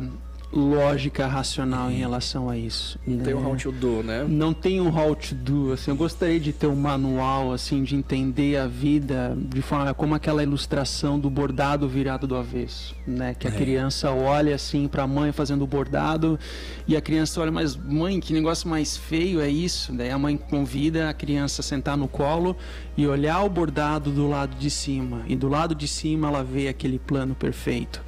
lógica, 0.53 1.25
racional 1.25 1.89
em 1.89 1.95
relação 1.95 2.49
a 2.49 2.57
isso. 2.57 2.99
né? 3.07 3.23
Tem 3.23 3.33
o 3.33 3.43
How 3.45 3.55
to 3.55 3.71
Do, 3.71 4.03
né? 4.03 4.25
Não 4.27 4.53
tem 4.53 4.79
um 4.79 4.95
how 4.95 5.15
to 5.15 5.33
do, 5.33 5.73
assim, 5.73 5.91
eu 5.91 5.97
gostaria 5.97 6.39
de 6.39 6.53
ter 6.53 6.67
um 6.67 6.75
manual, 6.75 7.51
assim, 7.51 7.81
de 7.83 7.95
entender 7.95 8.57
a 8.57 8.67
vida 8.67 9.35
de 9.37 9.61
forma 9.61 9.93
como 9.93 10.13
aquela 10.13 10.43
ilustração 10.43 11.19
do 11.19 11.29
bordado 11.29 11.87
virado 11.87 12.27
do 12.27 12.35
avesso, 12.35 12.95
né? 13.07 13.33
Que 13.33 13.47
a 13.47 13.51
É. 13.51 13.53
criança 13.53 14.11
olha, 14.11 14.53
assim, 14.55 14.87
para 14.87 15.03
a 15.03 15.07
mãe 15.07 15.31
fazendo 15.31 15.63
o 15.63 15.67
bordado 15.67 16.39
e 16.87 16.95
a 16.95 17.01
criança 17.01 17.41
olha, 17.41 17.51
mas 17.51 17.75
mãe, 17.75 18.19
que 18.19 18.31
negócio 18.33 18.69
mais 18.69 18.95
feio 18.95 19.41
é 19.41 19.49
isso? 19.49 19.91
Daí 19.91 20.11
a 20.11 20.17
mãe 20.19 20.37
convida 20.37 21.09
a 21.09 21.13
criança 21.13 21.61
a 21.61 21.63
sentar 21.63 21.97
no 21.97 22.07
colo 22.07 22.55
e 22.95 23.07
olhar 23.07 23.41
o 23.43 23.49
bordado 23.49 24.11
do 24.11 24.27
lado 24.29 24.55
de 24.57 24.69
cima 24.69 25.21
e 25.27 25.35
do 25.35 25.47
lado 25.49 25.73
de 25.73 25.87
cima 25.87 26.27
ela 26.27 26.43
vê 26.43 26.67
aquele 26.67 26.99
plano 26.99 27.33
perfeito, 27.33 28.01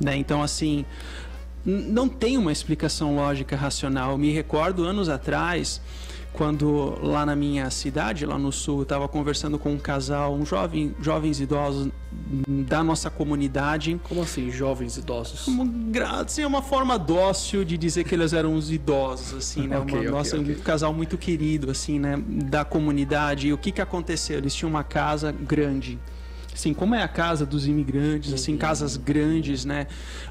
né? 0.00 0.16
Então, 0.16 0.42
assim, 0.42 0.84
não 1.64 2.08
tem 2.08 2.36
uma 2.38 2.52
explicação 2.52 3.16
lógica 3.16 3.56
racional. 3.56 4.12
Eu 4.12 4.18
me 4.18 4.30
recordo 4.32 4.84
anos 4.84 5.08
atrás, 5.08 5.80
quando 6.32 6.96
lá 7.02 7.26
na 7.26 7.34
minha 7.34 7.68
cidade, 7.70 8.24
lá 8.24 8.38
no 8.38 8.52
sul, 8.52 8.82
estava 8.82 9.06
conversando 9.08 9.58
com 9.58 9.72
um 9.72 9.78
casal, 9.78 10.34
um 10.34 10.46
jovem, 10.46 10.94
jovens 11.00 11.40
idosos 11.40 11.88
da 12.66 12.82
nossa 12.82 13.10
comunidade. 13.10 14.00
Como 14.04 14.22
assim, 14.22 14.50
jovens 14.50 14.96
idosos? 14.96 15.46
Uma, 15.48 15.64
assim, 16.20 16.44
uma 16.44 16.62
forma 16.62 16.98
dócil 16.98 17.64
de 17.64 17.76
dizer 17.76 18.04
que 18.04 18.14
eles 18.14 18.32
eram 18.32 18.54
uns 18.54 18.70
idosos, 18.70 19.34
assim, 19.34 19.66
né? 19.66 19.76
Ok, 19.80 19.92
Uma- 19.92 20.00
ok, 20.02 20.10
nossa, 20.10 20.38
ok. 20.40 20.54
um 20.54 20.58
casal 20.60 20.92
muito 20.94 21.18
querido, 21.18 21.70
assim, 21.70 21.98
né? 21.98 22.16
Da 22.26 22.64
comunidade. 22.64 23.48
E 23.48 23.52
o 23.52 23.58
que 23.58 23.72
que 23.72 23.80
aconteceu? 23.80 24.38
Eles 24.38 24.54
tinham 24.54 24.70
uma 24.70 24.84
casa 24.84 25.32
grande. 25.32 25.98
Assim, 26.60 26.74
como 26.74 26.94
é 26.94 27.02
a 27.02 27.08
casa 27.08 27.46
dos 27.46 27.66
imigrantes, 27.66 28.32
assim, 28.34 28.56
casas 28.56 28.96
grandes, 28.96 29.64
né? 29.64 29.86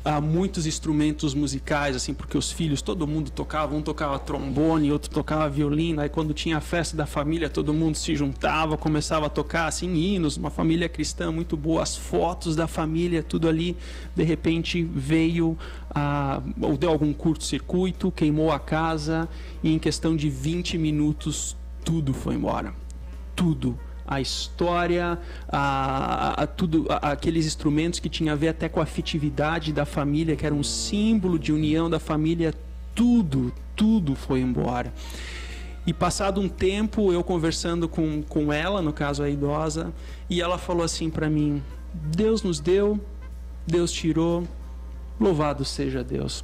Ah, 0.06 0.22
muitos 0.22 0.68
instrumentos 0.68 1.34
musicais, 1.34 1.96
assim, 1.96 2.14
porque 2.14 2.38
os 2.38 2.52
filhos, 2.52 2.82
todo 2.84 3.08
mundo 3.08 3.32
tocava, 3.32 3.76
um 3.76 3.82
tocava 3.82 4.20
trombone, 4.20 4.92
outro 4.92 5.10
tocava 5.10 5.50
violino, 5.50 6.02
aí 6.02 6.08
quando 6.08 6.34
tinha 6.34 6.58
a 6.58 6.62
festa 6.62 6.96
da 6.96 7.08
família, 7.08 7.50
todo 7.50 7.74
mundo 7.74 7.96
se 7.96 8.16
juntava, 8.16 8.78
começava 8.78 9.26
a 9.26 9.30
tocar, 9.30 9.66
assim, 9.66 9.92
hinos, 9.96 10.38
uma 10.38 10.52
família 10.52 10.88
cristã 10.88 11.32
muito 11.32 11.58
boa, 11.58 11.82
as 11.82 11.98
fotos 11.98 12.56
da 12.56 12.68
família, 12.68 13.24
tudo 13.24 13.50
ali, 13.50 13.76
de 14.16 14.24
repente 14.24 14.84
veio, 14.84 15.58
ah, 15.90 16.42
ou 16.62 16.78
deu 16.78 16.92
algum 16.92 17.12
curto-circuito, 17.12 18.12
queimou 18.12 18.52
a 18.52 18.60
casa, 18.60 19.28
e 19.64 19.74
em 19.74 19.80
questão 19.80 20.16
de 20.16 20.30
20 20.30 20.78
minutos, 20.78 21.58
tudo 21.84 22.14
foi 22.14 22.36
embora. 22.36 22.74
Tudo 23.36 23.80
a 24.10 24.20
história, 24.20 25.20
a, 25.48 26.42
a, 26.42 26.48
tudo, 26.48 26.88
a, 26.90 27.12
aqueles 27.12 27.46
instrumentos 27.46 28.00
que 28.00 28.10
tinha 28.10 28.34
a 28.34 28.36
ver 28.36 28.48
até 28.48 28.68
com 28.68 28.80
a 28.80 28.84
afetividade 28.84 29.72
da 29.72 29.86
família, 29.86 30.36
que 30.36 30.44
era 30.48 30.56
um 30.56 30.64
símbolo 30.64 31.38
de 31.38 31.54
união 31.54 31.88
da 31.88 32.00
família, 32.00 32.52
tudo, 32.96 33.54
tudo 33.76 34.16
foi 34.16 34.42
embora. 34.42 34.92
E 35.86 35.94
passado 35.94 36.42
um 36.42 36.50
tempo, 36.50 37.14
eu 37.14 37.24
conversando 37.24 37.88
com, 37.88 38.24
com 38.24 38.52
ela, 38.52 38.82
no 38.82 38.92
caso 38.92 39.22
a 39.22 39.30
idosa, 39.30 39.94
e 40.28 40.42
ela 40.42 40.58
falou 40.58 40.84
assim 40.84 41.12
para 41.12 41.30
mim: 41.30 41.62
Deus 41.94 42.42
nos 42.42 42.60
deu, 42.60 43.00
Deus 43.68 43.92
tirou, 43.92 44.44
louvado 45.20 45.64
seja 45.64 46.04
Deus. 46.04 46.44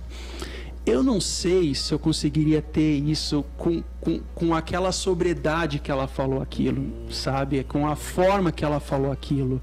Eu 0.86 1.02
não 1.02 1.20
sei 1.20 1.74
se 1.74 1.92
eu 1.92 1.98
conseguiria 1.98 2.62
ter 2.62 3.00
isso 3.00 3.44
com, 3.58 3.84
com, 4.00 4.20
com 4.36 4.54
aquela 4.54 4.92
sobriedade 4.92 5.80
que 5.80 5.90
ela 5.90 6.08
falou 6.08 6.44
aquilo, 6.44 6.86
sabe? 7.10 7.64
Com 7.64 7.88
a 7.88 7.96
forma 7.96 8.52
que 8.52 8.64
ela 8.64 8.80
falou 8.80 9.12
aquilo. 9.12 9.60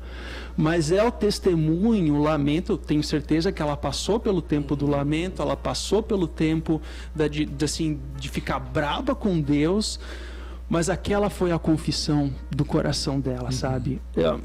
Mas 0.56 0.90
é 0.90 1.02
o 1.02 1.12
testemunho, 1.12 2.16
o 2.16 2.22
lamento, 2.22 2.76
tenho 2.76 3.04
certeza 3.04 3.52
que 3.52 3.62
ela 3.62 3.76
passou 3.76 4.18
pelo 4.18 4.42
tempo 4.42 4.74
do 4.74 4.84
lamento, 4.84 5.40
ela 5.40 5.56
passou 5.56 6.02
pelo 6.02 6.26
tempo 6.26 6.82
da, 7.14 7.28
de, 7.28 7.44
de, 7.44 7.64
assim, 7.64 8.00
de 8.16 8.28
ficar 8.28 8.58
brava 8.58 9.14
com 9.14 9.40
Deus, 9.40 10.00
mas 10.68 10.90
aquela 10.90 11.30
foi 11.30 11.52
a 11.52 11.58
confissão 11.58 12.32
do 12.50 12.64
coração 12.64 13.20
dela, 13.20 13.44
uhum. 13.44 13.52
sabe? 13.52 14.02
Eu, 14.16 14.40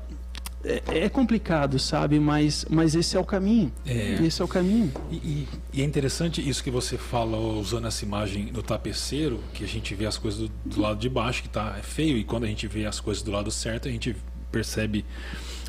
é, 0.68 1.06
é, 1.06 1.10
complicado, 1.10 1.80
sabe? 1.80 2.20
Mas, 2.20 2.66
mas 2.70 2.94
esse 2.94 3.16
é 3.16 3.20
o 3.20 3.24
caminho. 3.24 3.72
É. 3.86 4.22
Esse 4.24 4.42
é 4.42 4.46
o 4.46 4.48
caminho. 4.48 4.92
E, 5.10 5.16
e, 5.16 5.48
e, 5.74 5.82
é 5.82 5.86
interessante 5.86 6.48
isso 6.48 6.64
que 6.64 6.70
você 6.70 6.98
fala 6.98 7.38
usando 7.38 7.88
essa 7.88 8.04
imagem 8.04 8.48
do 8.48 8.62
tapeceiro, 8.62 9.40
que 9.54 9.64
a 9.64 9.68
gente 9.68 9.96
vê 9.96 10.06
as 10.06 10.18
coisas 10.18 10.42
do, 10.42 10.52
do 10.66 10.82
lado 10.82 11.00
de 11.00 11.10
baixo, 11.10 11.42
que 11.44 11.50
tá 11.50 11.74
feio, 11.82 12.18
e 12.18 12.24
quando 12.24 12.44
a 12.44 12.48
gente 12.48 12.68
vê 12.68 12.86
as 12.86 13.00
coisas 13.00 13.24
do 13.24 13.32
lado 13.32 13.50
certo, 13.50 13.88
a 13.88 13.92
gente 13.92 14.16
percebe 14.52 15.06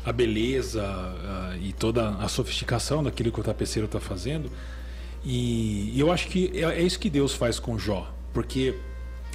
a 0.05 0.11
beleza 0.11 0.83
uh, 0.83 1.63
e 1.63 1.73
toda 1.73 2.09
a 2.09 2.27
sofisticação 2.27 3.03
daquilo 3.03 3.31
que 3.31 3.39
o 3.39 3.43
tapeceiro 3.43 3.85
está 3.85 3.99
fazendo. 3.99 4.51
E, 5.23 5.91
e, 5.95 5.99
eu 5.99 6.11
acho 6.11 6.27
que 6.27 6.51
é, 6.53 6.63
é 6.63 6.81
isso 6.81 6.99
que 6.99 7.09
Deus 7.09 7.33
faz 7.33 7.59
com 7.59 7.77
Jó, 7.77 8.11
porque 8.33 8.75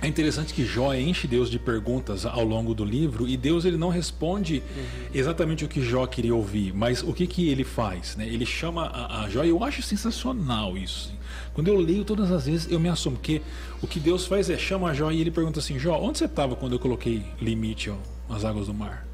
é 0.02 0.06
interessante 0.06 0.52
que 0.52 0.64
Jó 0.64 0.92
enche 0.94 1.26
Deus 1.26 1.50
de 1.50 1.58
perguntas 1.58 2.26
ao 2.26 2.44
longo 2.44 2.74
do 2.74 2.84
livro 2.84 3.26
e 3.26 3.36
Deus 3.36 3.64
ele 3.64 3.76
não 3.76 3.88
responde 3.88 4.62
uhum. 4.76 5.08
exatamente 5.14 5.64
o 5.64 5.68
que 5.68 5.80
Jó 5.80 6.06
queria 6.06 6.34
ouvir, 6.34 6.74
mas 6.74 7.02
o 7.02 7.12
que, 7.12 7.26
que 7.26 7.48
ele 7.48 7.64
faz? 7.64 8.16
Né? 8.16 8.26
Ele 8.26 8.44
chama 8.44 8.86
a, 8.86 9.24
a 9.24 9.28
Jó 9.30 9.44
e 9.44 9.48
eu 9.48 9.64
acho 9.64 9.82
sensacional 9.82 10.76
isso. 10.76 11.12
Quando 11.54 11.68
eu 11.68 11.76
leio 11.76 12.04
todas 12.04 12.30
as 12.30 12.46
vezes 12.46 12.70
eu 12.70 12.80
me 12.80 12.88
assumo, 12.88 13.16
porque 13.16 13.40
o 13.80 13.86
que 13.86 13.98
Deus 14.00 14.26
faz 14.26 14.50
é 14.50 14.58
chama 14.58 14.90
a 14.90 14.94
Jó 14.94 15.10
e 15.10 15.20
ele 15.20 15.30
pergunta 15.30 15.60
assim: 15.60 15.78
Jó, 15.78 15.98
onde 16.00 16.18
você 16.18 16.24
estava 16.26 16.56
quando 16.56 16.72
eu 16.72 16.78
coloquei 16.78 17.22
limite 17.40 17.90
ó, 17.90 17.96
às 18.28 18.44
águas 18.44 18.66
do 18.66 18.74
mar? 18.74 19.06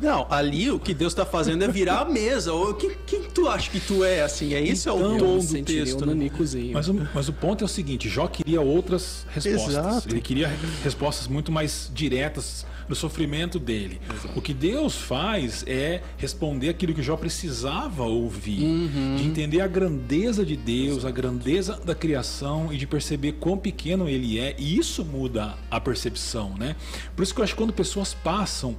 Não, 0.00 0.26
ali 0.30 0.70
o 0.70 0.78
que 0.78 0.94
Deus 0.94 1.12
está 1.12 1.26
fazendo 1.26 1.62
é 1.64 1.68
virar 1.68 2.00
a 2.00 2.04
mesa. 2.04 2.52
Ou 2.52 2.74
quem, 2.74 2.90
quem 3.06 3.22
tu 3.24 3.48
acha 3.48 3.70
que 3.70 3.80
tu 3.80 4.04
é, 4.04 4.22
assim? 4.22 4.54
É 4.54 4.60
isso 4.60 4.88
então, 4.88 5.00
é 5.00 5.08
o 5.08 5.16
então, 5.16 5.38
tom 5.38 5.44
do 5.44 5.62
texto. 5.62 6.06
Né? 6.06 6.30
Mas, 6.72 6.88
o, 6.88 7.08
mas 7.14 7.28
o 7.28 7.32
ponto 7.32 7.62
é 7.62 7.66
o 7.66 7.68
seguinte: 7.68 8.08
Jó 8.08 8.26
queria 8.26 8.60
outras 8.60 9.26
respostas. 9.30 9.68
Exato. 9.68 10.08
Ele 10.08 10.20
queria 10.20 10.50
respostas 10.82 11.26
muito 11.26 11.52
mais 11.52 11.90
diretas 11.94 12.66
no 12.90 12.96
sofrimento 12.96 13.58
dele. 13.58 14.00
Exato. 14.12 14.36
O 14.36 14.42
que 14.42 14.52
Deus 14.52 14.96
faz 14.96 15.64
é 15.66 16.02
responder 16.18 16.70
aquilo 16.70 16.92
que 16.92 17.02
Jó 17.02 17.16
precisava 17.16 18.02
ouvir, 18.02 18.64
uhum. 18.64 19.14
de 19.16 19.24
entender 19.24 19.60
a 19.60 19.68
grandeza 19.68 20.44
de 20.44 20.56
Deus, 20.56 20.98
Exato. 20.98 21.06
a 21.06 21.10
grandeza 21.10 21.80
da 21.84 21.94
criação 21.94 22.72
e 22.72 22.76
de 22.76 22.88
perceber 22.88 23.32
quão 23.32 23.56
pequeno 23.56 24.08
ele 24.08 24.40
é. 24.40 24.56
E 24.58 24.76
isso 24.76 25.04
muda 25.04 25.54
a 25.70 25.80
percepção, 25.80 26.56
né? 26.58 26.74
Por 27.14 27.22
isso 27.22 27.32
que 27.32 27.40
eu 27.40 27.44
acho 27.44 27.54
que 27.54 27.58
quando 27.58 27.72
pessoas 27.72 28.12
passam 28.12 28.76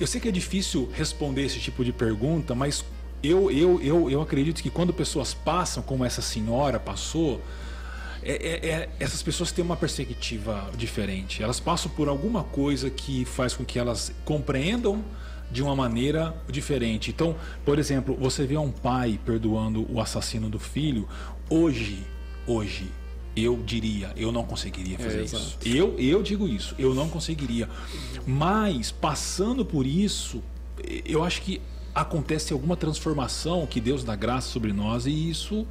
eu 0.00 0.06
sei 0.06 0.20
que 0.20 0.28
é 0.28 0.32
difícil 0.32 0.88
responder 0.92 1.44
esse 1.44 1.58
tipo 1.58 1.84
de 1.84 1.92
pergunta, 1.92 2.54
mas 2.54 2.84
eu, 3.22 3.50
eu, 3.50 3.80
eu, 3.82 4.10
eu 4.10 4.22
acredito 4.22 4.62
que 4.62 4.70
quando 4.70 4.92
pessoas 4.92 5.34
passam, 5.34 5.82
como 5.82 6.04
essa 6.04 6.22
senhora 6.22 6.78
passou, 6.78 7.42
é, 8.22 8.32
é, 8.32 8.68
é, 8.68 8.88
essas 9.00 9.22
pessoas 9.22 9.50
têm 9.50 9.64
uma 9.64 9.76
perspectiva 9.76 10.70
diferente. 10.76 11.42
Elas 11.42 11.58
passam 11.58 11.90
por 11.90 12.08
alguma 12.08 12.44
coisa 12.44 12.90
que 12.90 13.24
faz 13.24 13.54
com 13.54 13.64
que 13.64 13.78
elas 13.78 14.12
compreendam 14.24 15.04
de 15.50 15.62
uma 15.62 15.74
maneira 15.74 16.34
diferente. 16.48 17.10
Então, 17.10 17.34
por 17.64 17.78
exemplo, 17.78 18.16
você 18.16 18.46
vê 18.46 18.56
um 18.56 18.70
pai 18.70 19.18
perdoando 19.24 19.86
o 19.90 20.00
assassino 20.00 20.48
do 20.48 20.58
filho, 20.58 21.08
hoje, 21.48 22.04
hoje, 22.46 22.90
eu 23.42 23.56
diria, 23.64 24.12
eu 24.16 24.32
não 24.32 24.44
conseguiria 24.44 24.98
fazer 24.98 25.20
é, 25.20 25.24
isso. 25.24 25.58
Eu, 25.64 25.98
eu 25.98 26.22
digo 26.22 26.48
isso, 26.48 26.74
eu 26.78 26.94
não 26.94 27.08
conseguiria. 27.08 27.68
Mas 28.26 28.90
passando 28.90 29.64
por 29.64 29.86
isso, 29.86 30.42
eu 31.04 31.22
acho 31.24 31.42
que 31.42 31.60
acontece 31.94 32.52
alguma 32.52 32.76
transformação 32.76 33.66
que 33.66 33.80
Deus 33.80 34.04
dá 34.04 34.14
graça 34.14 34.48
sobre 34.48 34.72
nós 34.72 35.06
e 35.06 35.30
isso 35.30 35.66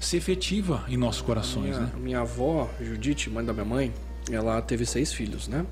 se 0.00 0.16
efetiva 0.16 0.84
em 0.88 0.96
nossos 0.96 1.20
corações, 1.20 1.76
minha, 1.76 1.80
né? 1.80 1.92
Minha 2.00 2.20
avó, 2.20 2.70
Judite, 2.80 3.28
mãe 3.28 3.44
da 3.44 3.52
minha 3.52 3.66
mãe, 3.66 3.92
ela 4.30 4.60
teve 4.62 4.86
seis 4.86 5.12
filhos, 5.12 5.46
né? 5.46 5.66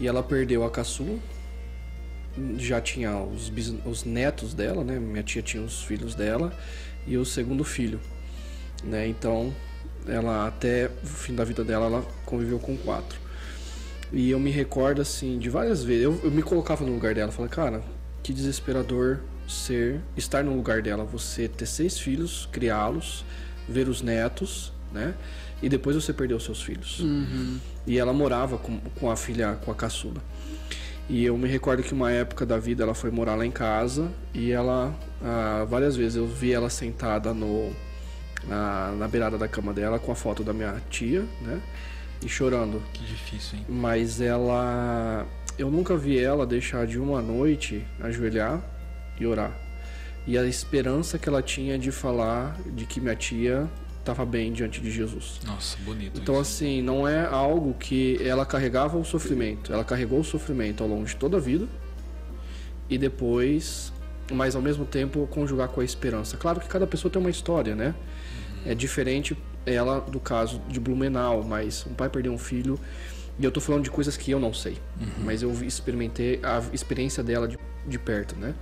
E 0.00 0.08
ela 0.08 0.22
perdeu 0.22 0.64
a 0.64 0.70
caçula, 0.70 1.18
já 2.56 2.80
tinha 2.80 3.16
os, 3.18 3.52
os 3.84 4.04
netos 4.04 4.52
dela, 4.52 4.82
né? 4.82 4.98
Minha 4.98 5.22
tia 5.22 5.42
tinha 5.42 5.62
os 5.62 5.82
filhos 5.82 6.14
dela 6.14 6.52
e 7.06 7.16
o 7.16 7.24
segundo 7.24 7.62
filho, 7.62 8.00
né? 8.82 9.06
Então 9.06 9.54
ela 10.06 10.46
até 10.46 10.90
o 11.02 11.06
fim 11.06 11.34
da 11.34 11.44
vida 11.44 11.64
dela 11.64 11.86
ela 11.86 12.06
conviveu 12.24 12.58
com 12.58 12.76
quatro. 12.76 13.18
E 14.12 14.30
eu 14.30 14.40
me 14.40 14.50
recordo 14.50 15.00
assim 15.00 15.38
de 15.38 15.48
várias 15.48 15.84
vezes, 15.84 16.04
eu, 16.04 16.20
eu 16.24 16.30
me 16.30 16.42
colocava 16.42 16.84
no 16.84 16.92
lugar 16.92 17.14
dela, 17.14 17.30
falei, 17.30 17.50
cara, 17.50 17.82
que 18.22 18.32
desesperador 18.32 19.20
ser 19.48 20.00
estar 20.16 20.42
no 20.42 20.54
lugar 20.54 20.82
dela, 20.82 21.04
você 21.04 21.48
ter 21.48 21.66
seis 21.66 21.98
filhos, 21.98 22.48
criá-los, 22.50 23.24
ver 23.68 23.88
os 23.88 24.02
netos, 24.02 24.72
né? 24.92 25.14
E 25.62 25.68
depois 25.68 25.94
você 25.94 26.12
perder 26.12 26.34
os 26.34 26.44
seus 26.44 26.62
filhos. 26.62 27.00
Uhum. 27.00 27.58
E 27.86 27.98
ela 27.98 28.12
morava 28.12 28.56
com, 28.56 28.78
com 28.98 29.10
a 29.10 29.16
filha, 29.16 29.58
com 29.64 29.70
a 29.70 29.74
caçula. 29.74 30.22
E 31.08 31.24
eu 31.24 31.36
me 31.36 31.48
recordo 31.48 31.82
que 31.82 31.92
uma 31.92 32.10
época 32.10 32.46
da 32.46 32.56
vida 32.56 32.84
ela 32.84 32.94
foi 32.94 33.10
morar 33.10 33.34
lá 33.34 33.44
em 33.44 33.50
casa 33.50 34.10
e 34.32 34.52
ela, 34.52 34.94
ah, 35.22 35.66
várias 35.68 35.96
vezes 35.96 36.16
eu 36.16 36.26
vi 36.26 36.52
ela 36.52 36.70
sentada 36.70 37.34
no, 37.34 37.72
na, 38.46 38.92
na 38.92 39.08
beirada 39.08 39.36
da 39.36 39.48
cama 39.48 39.72
dela 39.72 39.98
com 39.98 40.12
a 40.12 40.14
foto 40.14 40.42
da 40.42 40.52
minha 40.52 40.80
tia, 40.90 41.24
né? 41.42 41.60
E 42.24 42.28
chorando. 42.28 42.82
Que 42.92 43.04
difícil, 43.04 43.58
hein? 43.58 43.66
Mas 43.68 44.20
ela. 44.20 45.26
Eu 45.58 45.70
nunca 45.70 45.96
vi 45.96 46.18
ela 46.18 46.46
deixar 46.46 46.86
de 46.86 46.98
uma 46.98 47.20
noite 47.20 47.84
ajoelhar 48.00 48.60
e 49.18 49.26
orar. 49.26 49.52
E 50.26 50.36
a 50.36 50.44
esperança 50.44 51.18
que 51.18 51.28
ela 51.28 51.42
tinha 51.42 51.78
de 51.78 51.90
falar 51.90 52.56
de 52.74 52.84
que 52.84 53.00
minha 53.00 53.16
tia 53.16 53.68
estava 53.98 54.24
bem 54.24 54.52
diante 54.52 54.80
de 54.80 54.90
Jesus. 54.90 55.40
Nossa, 55.46 55.76
bonito. 55.82 56.20
Então, 56.20 56.34
isso. 56.34 56.42
assim, 56.42 56.82
não 56.82 57.06
é 57.06 57.24
algo 57.26 57.74
que 57.74 58.18
ela 58.22 58.44
carregava 58.44 58.98
o 58.98 59.04
sofrimento. 59.04 59.72
Ela 59.72 59.84
carregou 59.84 60.20
o 60.20 60.24
sofrimento 60.24 60.82
ao 60.82 60.88
longo 60.88 61.04
de 61.04 61.16
toda 61.16 61.36
a 61.36 61.40
vida. 61.40 61.66
E 62.88 62.98
depois, 62.98 63.92
mas 64.32 64.56
ao 64.56 64.62
mesmo 64.62 64.84
tempo, 64.84 65.26
conjugar 65.28 65.68
com 65.68 65.80
a 65.80 65.84
esperança. 65.84 66.36
Claro 66.36 66.60
que 66.60 66.68
cada 66.68 66.86
pessoa 66.86 67.10
tem 67.10 67.20
uma 67.20 67.30
história, 67.30 67.74
né? 67.74 67.94
É 68.64 68.74
diferente 68.74 69.36
ela 69.66 70.00
do 70.00 70.18
caso 70.18 70.60
de 70.68 70.80
Blumenau, 70.80 71.42
mas 71.42 71.86
um 71.86 71.94
pai 71.94 72.08
perdeu 72.08 72.32
um 72.32 72.38
filho. 72.38 72.78
E 73.38 73.44
eu 73.44 73.50
tô 73.50 73.60
falando 73.60 73.84
de 73.84 73.90
coisas 73.90 74.16
que 74.16 74.30
eu 74.30 74.38
não 74.38 74.52
sei. 74.52 74.76
Uhum. 75.00 75.24
Mas 75.24 75.42
eu 75.42 75.52
experimentei 75.64 76.40
a 76.42 76.62
experiência 76.72 77.22
dela 77.22 77.48
de, 77.48 77.58
de 77.86 77.98
perto, 77.98 78.36
né? 78.36 78.54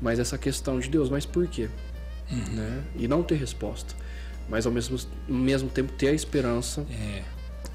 Mas 0.00 0.18
essa 0.18 0.36
questão 0.36 0.78
de 0.78 0.88
Deus, 0.88 1.08
mas 1.08 1.24
por 1.24 1.46
quê? 1.46 1.68
Uhum. 2.30 2.54
Né? 2.54 2.82
E 2.96 3.08
não 3.08 3.22
ter 3.22 3.36
resposta. 3.36 3.94
Mas 4.48 4.66
ao 4.66 4.72
mesmo, 4.72 4.98
mesmo 5.28 5.68
tempo 5.68 5.92
ter 5.92 6.08
a 6.08 6.12
esperança 6.12 6.84
é. 6.90 7.22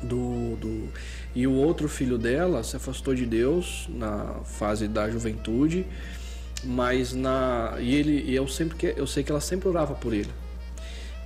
do, 0.01 0.55
do. 0.57 0.89
E 1.35 1.45
o 1.45 1.53
outro 1.53 1.87
filho 1.87 2.17
dela 2.17 2.63
se 2.63 2.75
afastou 2.75 3.13
de 3.13 3.25
Deus 3.25 3.87
na 3.89 4.41
fase 4.43 4.87
da 4.87 5.09
juventude. 5.09 5.85
Mas 6.63 7.13
na. 7.13 7.75
E 7.79 7.93
ele. 7.95 8.23
E 8.23 8.35
eu 8.35 8.47
sempre 8.47 8.93
eu 8.97 9.05
sei 9.05 9.23
que 9.23 9.31
ela 9.31 9.41
sempre 9.41 9.67
orava 9.67 9.93
por 9.93 10.13
ele. 10.13 10.29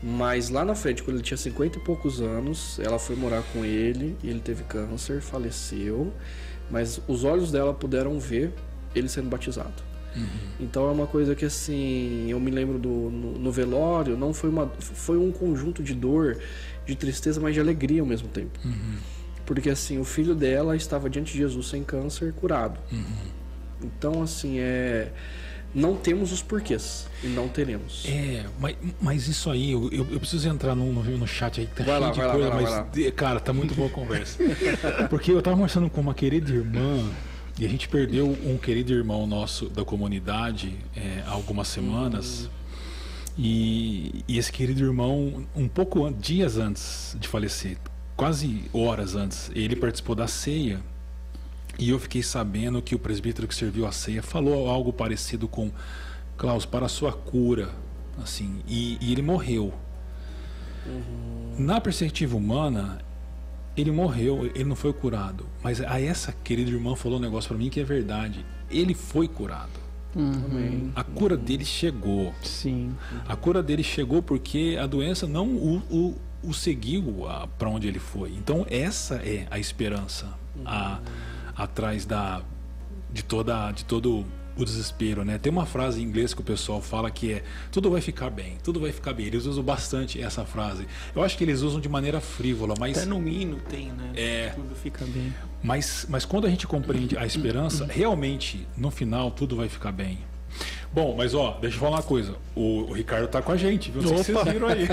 Mas 0.01 0.49
lá 0.49 0.63
na 0.63 0.75
frente, 0.75 1.01
quando 1.01 1.17
ele 1.17 1.23
tinha 1.23 1.38
50 1.38 1.77
e 1.77 1.81
poucos 1.81 2.21
anos, 2.21 2.79
ela 2.79 2.99
foi 2.99 3.15
morar 3.15 3.43
com 3.53 3.65
ele 3.65 4.15
e 4.23 4.29
ele 4.29 4.39
teve 4.39 4.63
câncer, 4.63 5.21
faleceu. 5.21 6.13
Mas 6.69 7.01
os 7.07 7.23
olhos 7.23 7.51
dela 7.51 7.73
puderam 7.73 8.19
ver 8.19 8.53
ele 8.93 9.10
sendo 9.10 9.29
batizado. 9.29 9.88
Uhum. 10.15 10.25
Então 10.60 10.88
é 10.88 10.91
uma 10.91 11.07
coisa 11.07 11.36
que 11.36 11.45
assim, 11.45 12.29
eu 12.29 12.39
me 12.39 12.51
lembro 12.51 12.79
do 12.79 12.89
no, 12.89 13.38
no, 13.38 13.51
velório, 13.51 14.17
não 14.17 14.33
foi 14.33 14.49
uma 14.49 14.67
foi 14.79 15.17
um 15.17 15.31
conjunto 15.31 15.83
de 15.83 15.93
dor, 15.93 16.38
de 16.86 16.95
tristeza, 16.95 17.39
mas 17.39 17.53
de 17.53 17.60
alegria 17.60 18.01
ao 18.01 18.07
mesmo 18.07 18.27
tempo. 18.27 18.60
Uhum. 18.65 18.97
Porque 19.45 19.69
assim, 19.69 19.99
o 19.99 20.03
filho 20.03 20.36
dela 20.36 20.75
estava 20.75 21.10
diante 21.10 21.31
de 21.31 21.38
Jesus 21.39 21.69
sem 21.69 21.83
câncer, 21.83 22.33
curado. 22.33 22.79
Uhum. 22.91 23.27
Então 23.83 24.21
assim, 24.21 24.60
é 24.60 25.12
não 25.73 25.95
temos 25.95 26.32
os 26.32 26.41
porquês 26.41 27.08
e 27.23 27.27
não 27.27 27.47
teremos. 27.47 28.03
É, 28.08 28.45
mas, 28.60 28.75
mas 29.01 29.27
isso 29.27 29.49
aí, 29.49 29.71
eu, 29.71 29.89
eu 29.91 30.19
preciso 30.19 30.47
entrar 30.49 30.75
no, 30.75 30.91
no, 30.91 31.03
no 31.03 31.27
chat 31.27 31.60
aí 31.60 31.67
que 31.67 31.75
tá 31.75 31.84
vai 31.84 31.95
cheio 31.95 32.08
lá, 32.08 32.12
de 32.12 32.19
vai 32.19 32.32
coisa, 32.32 32.49
lá, 32.49 32.88
mas, 32.93 33.13
cara, 33.13 33.39
tá 33.39 33.53
muito 33.53 33.75
boa 33.75 33.88
a 33.88 33.91
conversa. 33.91 34.38
Porque 35.10 35.32
eu 35.32 35.41
tava 35.41 35.56
conversando 35.56 35.89
com 35.89 36.01
uma 36.01 36.13
querida 36.13 36.51
irmã 36.51 37.10
e 37.60 37.65
a 37.65 37.69
gente 37.69 37.88
perdeu 37.89 38.38
um 38.45 38.58
querido 38.58 38.93
irmão 38.93 39.25
nosso 39.25 39.67
da 39.69 39.84
comunidade 39.84 40.75
é, 40.95 41.23
há 41.25 41.32
algumas 41.32 41.67
semanas. 41.67 42.41
Uhum. 42.41 42.49
E, 43.39 44.23
e, 44.27 44.38
esse 44.38 44.51
querido 44.51 44.84
irmão, 44.84 45.45
um 45.56 45.67
pouco 45.67 46.10
dias 46.12 46.58
antes 46.58 47.15
de 47.19 47.27
falecer, 47.27 47.77
quase 48.15 48.63
horas 48.73 49.15
antes, 49.15 49.51
ele 49.53 49.75
participou 49.75 50.15
da 50.15 50.27
ceia 50.27 50.82
e 51.79 51.89
eu 51.89 51.99
fiquei 51.99 52.23
sabendo 52.23 52.81
que 52.81 52.95
o 52.95 52.99
presbítero 52.99 53.47
que 53.47 53.55
serviu 53.55 53.85
a 53.85 53.91
ceia 53.91 54.23
falou 54.23 54.69
algo 54.69 54.91
parecido 54.91 55.47
com 55.47 55.71
Klaus, 56.37 56.65
para 56.65 56.85
a 56.85 56.89
sua 56.89 57.11
cura, 57.11 57.69
assim, 58.21 58.61
e, 58.67 58.97
e 59.01 59.11
ele 59.11 59.21
morreu. 59.21 59.73
Uhum. 60.85 61.55
Na 61.57 61.81
perspectiva 61.81 62.37
humana, 62.37 62.99
ele 63.75 63.91
morreu, 63.91 64.45
ele 64.53 64.63
não 64.63 64.75
foi 64.75 64.93
curado. 64.93 65.45
Mas 65.63 65.81
a 65.81 65.99
essa 65.99 66.31
querida 66.31 66.69
irmã 66.69 66.95
falou 66.95 67.17
um 67.17 67.21
negócio 67.21 67.47
para 67.49 67.57
mim 67.57 67.69
que 67.69 67.79
é 67.79 67.83
verdade. 67.83 68.45
Ele 68.69 68.93
foi 68.93 69.27
curado. 69.27 69.87
Uhum. 70.15 70.91
A 70.95 71.03
cura 71.03 71.35
dele 71.35 71.65
chegou. 71.65 72.33
Sim. 72.43 72.95
A 73.27 73.35
cura 73.35 73.61
dele 73.61 73.83
chegou 73.83 74.21
porque 74.21 74.77
a 74.79 74.87
doença 74.87 75.27
não 75.27 75.47
o, 75.47 75.77
o, 75.91 76.15
o 76.43 76.53
seguiu 76.53 77.25
para 77.57 77.69
onde 77.69 77.87
ele 77.87 77.99
foi. 77.99 78.31
Então 78.31 78.65
essa 78.69 79.15
é 79.15 79.47
a 79.49 79.59
esperança. 79.59 80.25
Uhum. 80.55 80.63
A, 80.65 80.99
atrás 81.57 82.05
da 82.05 82.41
de 83.11 83.23
toda 83.23 83.71
de 83.71 83.85
todo 83.85 84.25
o 84.57 84.65
desespero, 84.65 85.23
né? 85.23 85.37
Tem 85.37 85.51
uma 85.51 85.65
frase 85.65 86.01
em 86.01 86.03
inglês 86.03 86.33
que 86.33 86.41
o 86.41 86.43
pessoal 86.43 86.81
fala 86.81 87.11
que 87.11 87.33
é 87.33 87.43
tudo 87.71 87.91
vai 87.91 88.01
ficar 88.01 88.29
bem, 88.29 88.57
tudo 88.63 88.79
vai 88.79 88.91
ficar 88.91 89.13
bem. 89.13 89.27
Eles 89.27 89.45
usam 89.45 89.63
bastante 89.63 90.21
essa 90.21 90.45
frase. 90.45 90.87
Eu 91.15 91.23
acho 91.23 91.37
que 91.37 91.43
eles 91.43 91.61
usam 91.61 91.79
de 91.79 91.87
maneira 91.87 92.19
frívola, 92.19 92.73
mas 92.79 92.97
até 92.97 93.05
no 93.05 93.27
hino 93.27 93.57
tem, 93.69 93.91
né? 93.91 94.11
É. 94.15 94.49
Tudo 94.49 94.75
fica 94.75 95.05
bem. 95.05 95.33
Mas 95.61 96.05
mas 96.09 96.25
quando 96.25 96.47
a 96.47 96.49
gente 96.49 96.65
compreende 96.65 97.17
a 97.17 97.25
esperança, 97.25 97.85
realmente 97.89 98.67
no 98.75 98.89
final 98.89 99.31
tudo 99.31 99.55
vai 99.55 99.69
ficar 99.69 99.91
bem. 99.91 100.19
Bom, 100.93 101.15
mas 101.15 101.34
ó, 101.34 101.58
deixa 101.62 101.76
eu 101.76 101.80
falar 101.80 101.97
uma 101.97 102.04
coisa. 102.04 102.36
O, 102.56 102.86
o 102.89 102.93
Ricardo 102.93 103.28
tá 103.28 103.41
com 103.41 103.52
a 103.52 103.58
gente, 103.58 103.91
viu? 103.91 104.02
Não 104.02 104.10
sei 104.10 104.23
se 104.23 104.32
vocês 104.32 104.54
viram 104.54 104.67
aí. 104.67 104.88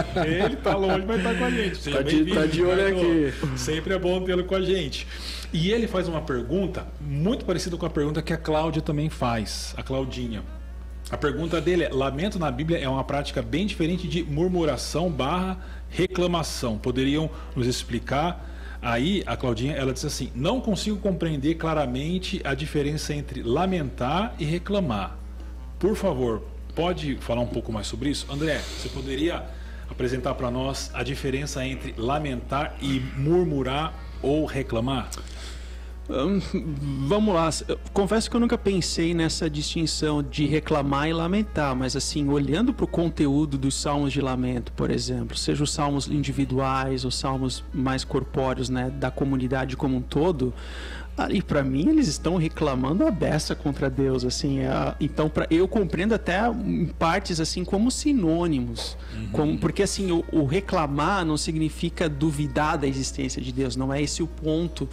Ele 0.45 0.57
tá 0.57 0.77
longe, 0.77 1.05
mas 1.07 1.23
tá 1.23 1.35
com 1.35 1.45
a 1.45 1.51
gente. 1.51 1.79
Seja 1.79 1.97
tá 1.97 2.03
de, 2.03 2.25
tá 2.27 2.47
de 2.47 2.63
olho 2.63 2.87
aqui. 2.87 3.35
Sempre 3.57 3.95
é 3.95 3.99
bom 3.99 4.21
tê-lo 4.23 4.45
com 4.45 4.55
a 4.55 4.61
gente. 4.61 5.07
E 5.53 5.71
ele 5.71 5.87
faz 5.87 6.09
uma 6.09 6.21
pergunta 6.21 6.87
muito 7.01 7.45
parecida 7.45 7.77
com 7.77 7.87
a 7.87 7.91
pergunta 7.91 8.21
que 8.21 8.33
a 8.33 8.37
Cláudia 8.37 8.83
também 8.83 9.09
faz, 9.09 9.73
a 9.77 9.83
Claudinha. 9.83 10.43
A 11.11 11.17
pergunta 11.17 11.61
dele 11.61 11.85
é: 11.85 11.89
lamento 11.91 12.39
na 12.39 12.51
Bíblia 12.51 12.79
é 12.79 12.89
uma 12.89 13.05
prática 13.05 13.41
bem 13.41 13.67
diferente 13.67 14.09
de 14.09 14.23
murmuração 14.23 15.11
barra 15.11 15.59
reclamação. 15.89 16.77
Poderiam 16.77 17.31
nos 17.55 17.67
explicar? 17.67 18.51
Aí 18.83 19.23
a 19.27 19.37
Claudinha 19.37 19.75
ela 19.75 19.93
disse 19.93 20.07
assim: 20.07 20.33
não 20.35 20.61
consigo 20.61 20.97
compreender 20.99 21.55
claramente 21.55 22.41
a 22.45 22.53
diferença 22.53 23.15
entre 23.15 23.43
lamentar 23.43 24.35
e 24.39 24.45
reclamar. 24.45 25.17
Por 25.85 25.97
favor, 25.97 26.41
pode 26.75 27.17
falar 27.17 27.43
um 27.43 27.47
pouco 27.47 27.71
mais 27.71 27.87
sobre 27.87 28.09
isso? 28.09 28.27
André, 28.33 28.59
você 28.59 28.89
poderia 28.89 29.45
apresentar 29.91 30.33
para 30.33 30.51
nós 30.51 30.91
a 30.95 31.03
diferença 31.03 31.63
entre 31.63 31.95
lamentar 31.99 32.75
e 32.81 33.01
murmurar 33.19 33.93
ou 34.23 34.47
reclamar? 34.47 35.11
vamos 37.07 37.35
lá. 37.35 37.49
confesso 37.93 38.29
que 38.29 38.37
eu 38.37 38.41
nunca 38.41 38.59
pensei 38.59 39.15
nessa 39.15 39.49
distinção 39.49 40.23
de 40.23 40.45
reclamar 40.47 41.09
e 41.09 41.13
lamentar, 41.13 41.75
mas 41.75 41.97
assim, 41.97 42.29
olhando 42.29 42.75
para 42.75 42.85
o 42.85 42.89
conteúdo 42.89 43.57
dos 43.57 43.75
salmos 43.75 44.13
de 44.13 44.21
lamento, 44.21 44.71
por 44.73 44.91
exemplo, 44.91 45.37
seja 45.37 45.65
os 45.65 45.73
salmos 45.73 46.07
individuais, 46.07 47.05
os 47.05 47.15
salmos 47.15 47.65
mais 47.73 48.05
corpóreos, 48.05 48.69
né, 48.69 48.91
da 48.91 49.11
comunidade 49.11 49.77
como 49.77 49.97
um 49.97 50.03
todo, 50.03 50.53
ali 51.17 51.43
para 51.43 51.63
mim 51.63 51.89
eles 51.89 52.09
estão 52.09 52.37
reclamando 52.37 53.07
a 53.07 53.11
beça 53.11 53.55
contra 53.55 53.89
Deus, 53.89 54.25
assim. 54.25 54.61
É, 54.61 54.95
então, 55.01 55.29
para 55.29 55.47
eu 55.51 55.69
compreendo 55.69 56.15
até 56.15 56.41
em 56.49 56.87
partes 56.87 57.41
assim 57.41 57.65
como 57.65 57.91
sinônimos, 57.91 58.97
uhum. 59.15 59.29
como, 59.33 59.59
porque 59.59 59.83
assim 59.83 60.11
o, 60.11 60.25
o 60.33 60.45
reclamar 60.45 61.25
não 61.25 61.37
significa 61.37 62.09
duvidar 62.09 62.79
da 62.79 62.87
existência 62.87 63.41
de 63.41 63.53
Deus, 63.53 63.77
não 63.77 63.93
é 63.93 64.03
esse 64.03 64.23
o 64.23 64.27
ponto 64.27 64.89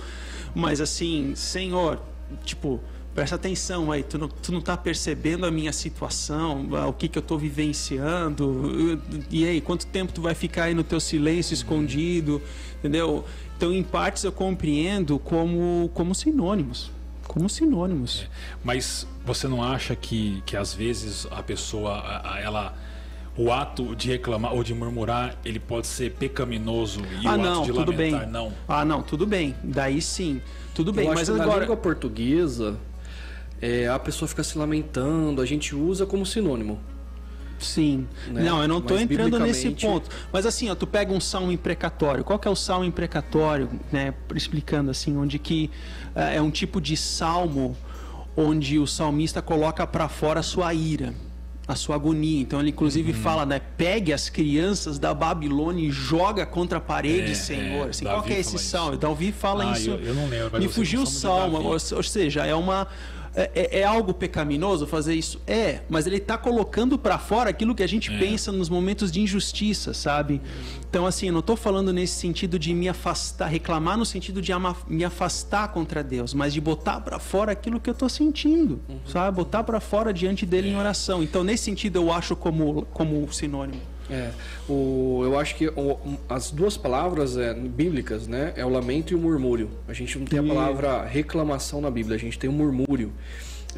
mas 0.53 0.81
assim, 0.81 1.34
Senhor, 1.36 2.01
tipo, 2.43 2.79
presta 3.15 3.36
atenção 3.36 3.91
aí, 3.91 4.03
tu 4.03 4.17
não, 4.17 4.27
tu 4.27 4.51
não 4.51 4.62
tá 4.62 4.75
percebendo 4.75 5.45
a 5.45 5.51
minha 5.51 5.71
situação, 5.71 6.67
o 6.88 6.93
que 6.93 7.07
que 7.07 7.17
eu 7.17 7.21
tô 7.21 7.38
vivenciando, 7.38 9.01
e 9.29 9.45
aí, 9.45 9.62
quanto 9.62 9.86
tempo 9.88 10.12
tu 10.12 10.21
vai 10.21 10.36
ficar 10.36 10.65
aí 10.65 10.73
no 10.73 10.84
teu 10.84 10.99
silêncio 10.99 11.53
escondido, 11.53 12.41
entendeu? 12.79 13.25
Então, 13.62 13.71
em 13.71 13.84
partes 13.84 14.24
eu 14.24 14.32
compreendo 14.32 15.19
como, 15.19 15.91
como 15.93 16.15
sinônimos, 16.15 16.89
como 17.28 17.47
sinônimos. 17.47 18.24
É, 18.24 18.58
mas 18.63 19.08
você 19.24 19.47
não 19.47 19.63
acha 19.63 19.95
que, 19.95 20.41
que 20.47 20.58
às 20.58 20.74
vezes 20.74 21.28
a 21.30 21.43
pessoa, 21.43 22.02
ela 22.41 22.74
o 23.38 23.52
ato 23.52 23.95
de 23.95 24.10
reclamar 24.10 24.56
ou 24.56 24.63
de 24.63 24.74
murmurar, 24.74 25.38
ele 25.45 25.60
pode 25.60 25.86
ser 25.86 26.12
pecaminoso 26.13 27.02
e 27.21 27.28
ah, 27.28 27.34
o 27.34 27.38
não, 27.38 27.54
ato 27.54 27.62
de 27.62 27.67
tudo 27.67 27.91
lamentar 27.91 28.21
bem. 28.21 28.30
não. 28.32 28.52
Ah, 28.67 28.84
não, 28.84 29.04
tudo 29.04 29.28
bem. 29.28 29.56
Daí 29.63 30.02
sim, 30.02 30.41
tudo 30.74 30.91
bem. 30.91 31.06
Eu 31.06 31.13
mas 31.13 31.30
agora 31.30 31.45
na 31.45 31.58
língua 31.60 31.78
portuguesa, 31.78 32.80
é, 33.62 33.88
a 33.88 34.00
pessoa 34.00 34.28
fica 34.28 34.43
se 34.43 34.58
lamentando, 34.58 35.39
a 35.39 35.45
gente 35.45 35.76
usa 35.76 36.08
como 36.08 36.26
sinônimo. 36.26 36.80
Sim. 37.62 38.08
Né? 38.28 38.43
Não, 38.43 38.62
eu 38.62 38.67
não 38.67 38.80
estou 38.80 39.00
entrando 39.00 39.39
nesse 39.39 39.69
ponto. 39.71 40.10
Mas 40.32 40.45
assim, 40.45 40.69
ó, 40.69 40.76
tu 40.76 40.88
pega 40.88 41.13
um 41.13 41.19
salmo 41.19 41.52
imprecatório. 41.52 42.24
Qual 42.24 42.38
que 42.39 42.47
é 42.47 42.52
o 42.52 42.56
salmo 42.56 42.86
imprecatório, 42.86 43.69
né? 43.91 44.13
Explicando 44.36 44.91
assim, 44.91 45.15
onde 45.17 45.39
que 45.39 45.69
uh, 46.15 46.19
é 46.19 46.41
um 46.41 46.52
tipo 46.52 46.82
de 46.82 46.97
salmo 46.97 47.78
onde 48.36 48.80
o 48.80 48.88
salmista 48.88 49.41
coloca 49.41 49.86
para 49.86 50.08
fora 50.08 50.39
a 50.39 50.43
sua 50.43 50.74
ira 50.74 51.13
a 51.67 51.76
sua 51.76 51.95
agonia. 51.95 52.41
Então 52.41 52.60
ele 52.60 52.69
inclusive 52.69 53.12
uhum. 53.12 53.17
fala, 53.17 53.45
né? 53.45 53.62
Pegue 53.78 54.12
as 54.12 54.30
crianças 54.30 55.00
da 55.00 55.13
Babilônia 55.13 55.88
e 55.88 55.91
joga 55.91 56.45
contra 56.45 56.78
a 56.78 56.82
parede, 56.82 57.32
é, 57.32 57.36
Senhor. 57.36 57.89
Assim, 57.89 58.06
qual 58.06 58.21
que 58.24 58.34
é 58.34 58.39
esse 58.39 58.58
salmo? 58.60 58.95
Então 58.95 59.12
Davi 59.12 59.32
fala 59.32 59.69
ah, 59.69 59.78
isso. 59.78 59.91
Eu, 59.91 60.00
eu 60.00 60.13
não 60.13 60.28
lembro. 60.28 60.60
Me 60.60 60.67
fugiu 60.67 61.04
o 61.04 61.08
salmo, 61.08 61.58
ou, 61.58 61.71
ou 61.74 62.04
seja, 62.04 62.45
é 62.45 62.54
uma 62.54 62.88
é, 63.34 63.52
é, 63.56 63.80
é, 63.80 63.84
algo 63.84 64.13
pecaminoso 64.13 64.86
fazer 64.86 65.13
isso? 65.13 65.41
É, 65.48 65.82
mas 65.89 66.06
ele 66.06 66.17
está 66.17 66.38
colocando 66.38 66.98
para 66.98 67.17
fora 67.17 67.50
aquilo 67.50 67.74
que 67.74 67.84
a 67.84 67.88
gente 67.88 68.13
é. 68.13 68.17
pensa 68.17 68.52
nos 68.52 68.70
momentos 68.70 69.12
de 69.12 69.22
injustiça, 69.22 69.94
sabe? 69.94 70.41
Então, 70.89 71.06
assim, 71.06 71.28
eu 71.28 71.34
não 71.34 71.39
estou 71.39 71.56
falando 71.56 71.94
nesse 71.94 72.15
sentido 72.15 72.60
de 72.60 72.74
me 72.74 72.89
afastar, 72.89 73.48
reclamar 73.48 73.98
no 73.98 74.06
sentido 74.06 74.41
de 74.41 74.52
me 74.88 75.06
afastar 75.06 75.70
contra 75.70 76.04
Deus, 76.04 76.34
mas 76.34 76.54
de 76.54 76.60
botar 76.60 77.00
para 77.00 77.20
fora 77.20 77.54
aquilo 77.54 77.80
que 77.80 77.89
eu 77.89 77.94
estou 77.94 78.10
sentindo, 78.10 78.82
uhum. 78.89 79.00
sabe? 79.06 79.38
Botar 79.38 79.63
para 79.63 79.80
fora 79.80 80.13
diante 80.13 80.46
dele 80.46 80.70
em 80.70 80.76
oração. 80.76 81.24
Então, 81.24 81.44
nesse 81.44 81.63
sentido, 81.63 81.98
eu 81.98 82.12
acho 82.12 82.36
como, 82.36 82.86
como 82.94 83.32
sinônimo. 83.32 83.90
É, 84.12 84.32
o, 84.67 85.21
eu 85.24 85.39
acho 85.39 85.56
que 85.56 85.67
o, 85.69 85.97
as 86.28 86.52
duas 86.52 86.76
palavras 86.76 87.38
é, 87.38 87.54
bíblicas, 87.54 88.28
né, 88.28 88.52
é 88.58 88.65
o 88.65 88.69
lamento 88.69 89.13
e 89.13 89.15
o 89.15 89.19
murmúrio. 89.19 89.69
A 89.88 89.93
gente 89.93 90.19
não 90.19 90.26
tem 90.26 90.39
a 90.39 90.43
palavra 90.43 91.06
reclamação 91.06 91.80
na 91.80 91.89
Bíblia, 91.89 92.17
a 92.17 92.19
gente 92.19 92.38
tem 92.38 92.50
o 92.50 92.54
murmúrio. 92.54 93.13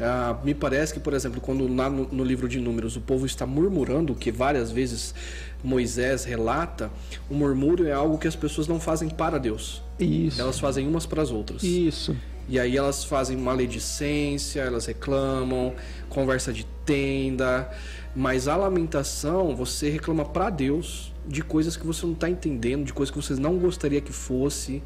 Ah, 0.00 0.36
me 0.42 0.54
parece 0.54 0.92
que, 0.92 0.98
por 0.98 1.12
exemplo, 1.12 1.40
quando 1.40 1.72
lá 1.72 1.88
no, 1.88 2.08
no, 2.08 2.24
livro 2.24 2.48
de 2.48 2.58
Números 2.58 2.96
o 2.96 3.00
povo 3.00 3.26
está 3.26 3.46
murmurando, 3.46 4.14
que 4.14 4.32
várias 4.32 4.72
vezes 4.72 5.14
Moisés 5.62 6.24
relata, 6.24 6.90
o 7.30 7.34
murmúrio 7.34 7.86
é 7.86 7.92
algo 7.92 8.18
que 8.18 8.26
as 8.26 8.34
pessoas 8.34 8.66
não 8.66 8.80
fazem 8.80 9.08
para 9.08 9.38
Deus. 9.38 9.82
Isso. 10.00 10.40
Elas 10.40 10.58
fazem 10.58 10.86
umas 10.88 11.06
para 11.06 11.22
as 11.22 11.30
outras. 11.30 11.62
Isso. 11.62 12.16
E 12.48 12.58
aí 12.58 12.76
elas 12.76 13.04
fazem 13.04 13.36
maledicência, 13.36 14.60
elas 14.62 14.86
reclamam, 14.86 15.74
conversa 16.08 16.52
de 16.52 16.66
tenda. 16.84 17.70
Mas 18.14 18.46
a 18.46 18.56
lamentação, 18.56 19.56
você 19.56 19.90
reclama 19.90 20.24
para 20.24 20.48
Deus 20.50 21.12
de 21.26 21.42
coisas 21.42 21.76
que 21.76 21.86
você 21.86 22.06
não 22.06 22.12
está 22.12 22.28
entendendo, 22.28 22.84
de 22.84 22.92
coisas 22.92 23.10
que 23.10 23.20
você 23.20 23.34
não 23.34 23.58
gostaria 23.58 24.00
que 24.00 24.12
fosse. 24.12 24.82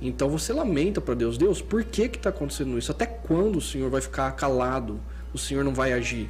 Então 0.00 0.28
você 0.28 0.52
lamenta 0.52 1.00
para 1.00 1.14
Deus, 1.14 1.38
Deus, 1.38 1.62
por 1.62 1.82
que 1.84 2.08
que 2.08 2.18
está 2.18 2.28
acontecendo 2.30 2.76
isso? 2.76 2.90
Até 2.90 3.06
quando 3.06 3.56
o 3.56 3.60
Senhor 3.60 3.90
vai 3.90 4.00
ficar 4.00 4.30
calado? 4.32 5.00
O 5.32 5.38
Senhor 5.38 5.64
não 5.64 5.72
vai 5.72 5.92
agir? 5.92 6.28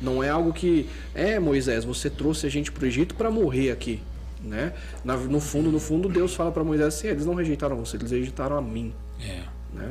Não 0.00 0.22
é 0.22 0.28
algo 0.28 0.52
que 0.52 0.88
é 1.14 1.40
Moisés, 1.40 1.84
você 1.84 2.08
trouxe 2.08 2.46
a 2.46 2.48
gente 2.48 2.70
para 2.70 2.84
o 2.84 2.86
Egito 2.86 3.16
para 3.16 3.30
morrer 3.30 3.72
aqui, 3.72 4.00
né? 4.40 4.72
no 5.04 5.40
fundo, 5.40 5.72
no 5.72 5.80
fundo, 5.80 6.08
Deus 6.08 6.34
fala 6.34 6.52
para 6.52 6.62
Moisés 6.62 6.94
assim: 6.94 7.08
eles 7.08 7.26
não 7.26 7.34
rejeitaram 7.34 7.76
você, 7.76 7.96
eles 7.96 8.12
rejeitaram 8.12 8.56
a 8.56 8.62
mim. 8.62 8.94
É. 9.20 9.42
Né? 9.74 9.90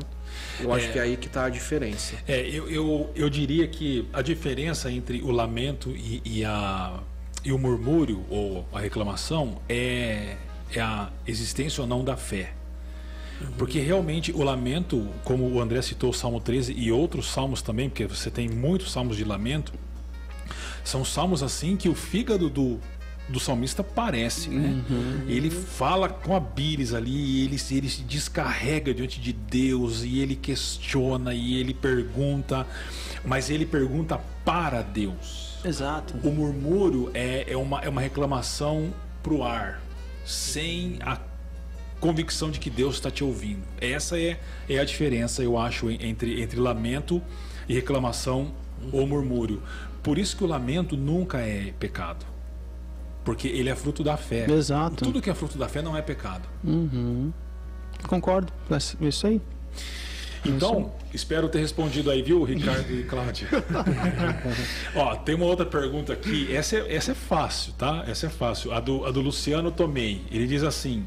Eu 0.60 0.74
acho 0.74 0.92
que 0.92 1.00
é 1.00 1.02
aí 1.02 1.18
que 1.18 1.28
está 1.28 1.46
a 1.46 1.50
diferença. 1.50 2.16
É, 2.28 2.42
eu, 2.48 2.70
eu, 2.70 3.12
eu 3.16 3.30
diria 3.30 3.68
que 3.68 4.08
a 4.12 4.22
diferença 4.22 4.92
entre 4.92 5.22
o 5.22 5.32
lamento 5.32 5.92
e, 5.92 6.22
e, 6.26 6.46
a, 6.46 7.00
e 7.44 7.52
o 7.52 7.58
murmúrio 7.58 8.26
ou 8.30 8.66
a 8.74 8.80
reclamação 8.80 9.62
é, 9.70 10.36
é 10.74 10.82
a 10.82 11.10
existência 11.28 11.82
ou 11.82 11.88
não 11.88 12.04
da 12.04 12.18
fé. 12.18 12.54
Porque 13.58 13.80
realmente 13.80 14.32
o 14.32 14.42
lamento, 14.44 15.08
como 15.24 15.48
o 15.48 15.62
André 15.62 15.82
citou 15.82 16.10
o 16.10 16.14
Salmo 16.14 16.40
13 16.40 16.74
e 16.74 16.92
outros 16.92 17.28
salmos 17.28 17.62
também, 17.62 17.88
porque 17.88 18.06
você 18.06 18.32
tem 18.32 18.50
muitos 18.50 18.92
salmos 18.92 19.16
de 19.16 19.24
lamento, 19.24 19.74
são 20.84 21.06
salmos 21.06 21.44
assim 21.44 21.76
que 21.76 21.88
o 21.88 21.94
fígado 21.94 22.50
do, 22.50 22.80
do 23.30 23.40
salmista 23.40 23.84
parece, 23.84 24.50
né? 24.50 24.84
Uhum. 24.90 25.26
Ele 25.28 25.50
fala 25.50 26.08
com 26.08 26.36
a 26.36 26.40
bíris 26.40 26.94
ali, 26.94 27.44
ele, 27.44 27.58
ele 27.72 27.90
se 27.90 28.02
descarrega 28.04 28.94
diante 28.94 29.20
de 29.20 29.34
Deus 29.34 30.04
e 30.04 30.20
ele 30.20 30.36
questiona 30.36 31.34
e 31.34 31.60
ele 31.60 31.74
pergunta, 31.74 32.66
mas 33.26 33.50
ele 33.50 33.66
pergunta 33.66 34.20
para 34.46 34.82
Deus. 34.82 35.58
Exato. 35.64 36.16
O 36.24 36.32
murmúrio 36.32 37.12
é, 37.14 37.46
é, 37.52 37.58
uma, 37.58 37.82
é 37.82 37.90
uma 37.90 38.02
reclamação 38.02 38.94
pro 39.22 39.44
ar, 39.44 39.82
sem 40.26 40.98
a 41.02 41.20
convicção 42.00 42.50
de 42.50 42.60
que 42.60 42.70
Deus 42.70 42.96
está 42.96 43.12
te 43.12 43.24
ouvindo. 43.24 43.64
Essa 43.82 44.20
é, 44.20 44.40
é 44.70 44.80
a 44.80 44.86
diferença, 44.86 45.44
eu 45.44 45.58
acho, 45.58 45.90
entre, 45.90 46.42
entre 46.42 46.60
lamento 46.60 47.22
e 47.68 47.74
reclamação 47.74 48.54
ou 48.92 49.06
murmúrio. 49.06 49.62
Por 50.02 50.18
isso 50.18 50.38
que 50.38 50.44
o 50.44 50.48
lamento 50.48 50.96
nunca 50.96 51.40
é 51.40 51.74
pecado. 51.78 52.26
Porque 53.28 53.50
ele 53.50 53.68
é 53.68 53.76
fruto 53.76 54.06
da 54.06 54.16
fé. 54.16 54.50
Exato. 54.50 55.04
Tudo 55.04 55.22
que 55.22 55.30
é 55.30 55.34
fruto 55.34 55.58
da 55.58 55.68
fé 55.68 55.82
não 55.82 55.98
é 55.98 56.02
pecado. 56.02 56.48
Uhum. 56.64 57.34
Concordo. 58.08 58.54
É 58.72 59.06
isso 59.06 59.28
aí. 59.28 59.42
Então, 60.46 60.94
espero 61.14 61.50
ter 61.50 61.60
respondido 61.60 62.10
aí, 62.10 62.22
viu, 62.22 62.42
Ricardo 62.46 62.90
e 62.90 63.04
Cláudia? 63.04 63.50
Ó, 64.96 65.14
tem 65.18 65.36
uma 65.36 65.44
outra 65.44 65.66
pergunta 65.66 66.14
aqui. 66.14 66.56
Essa 66.56 66.78
é, 66.78 66.96
essa 66.96 67.12
é 67.12 67.16
fácil, 67.16 67.74
tá? 67.74 68.06
Essa 68.08 68.28
é 68.28 68.30
fácil. 68.30 68.72
A 68.72 68.80
do, 68.80 69.06
a 69.06 69.12
do 69.12 69.20
Luciano 69.20 69.72
Tomei. 69.72 70.22
Ele 70.32 70.48
diz 70.48 70.64
assim: 70.64 71.06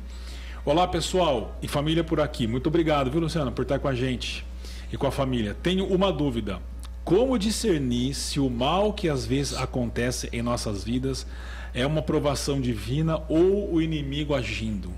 Olá, 0.62 0.86
pessoal 0.86 1.56
e 1.62 1.68
família 1.68 2.04
por 2.04 2.20
aqui. 2.20 2.46
Muito 2.46 2.66
obrigado, 2.66 3.10
viu, 3.10 3.18
Luciano, 3.18 3.50
por 3.50 3.62
estar 3.62 3.78
com 3.78 3.88
a 3.88 3.94
gente 3.94 4.44
e 4.92 4.96
com 4.98 5.06
a 5.06 5.10
família. 5.10 5.56
Tenho 5.62 5.86
uma 5.86 6.12
dúvida. 6.12 6.60
Como 7.02 7.38
discernir 7.38 8.12
se 8.12 8.38
o 8.38 8.50
mal 8.50 8.92
que 8.92 9.08
às 9.08 9.24
vezes 9.24 9.54
acontece 9.54 10.28
em 10.34 10.42
nossas 10.42 10.84
vidas 10.84 11.26
é 11.74 11.86
uma 11.86 12.02
provação 12.02 12.60
divina 12.60 13.22
ou 13.28 13.74
o 13.74 13.82
inimigo 13.82 14.34
agindo? 14.34 14.90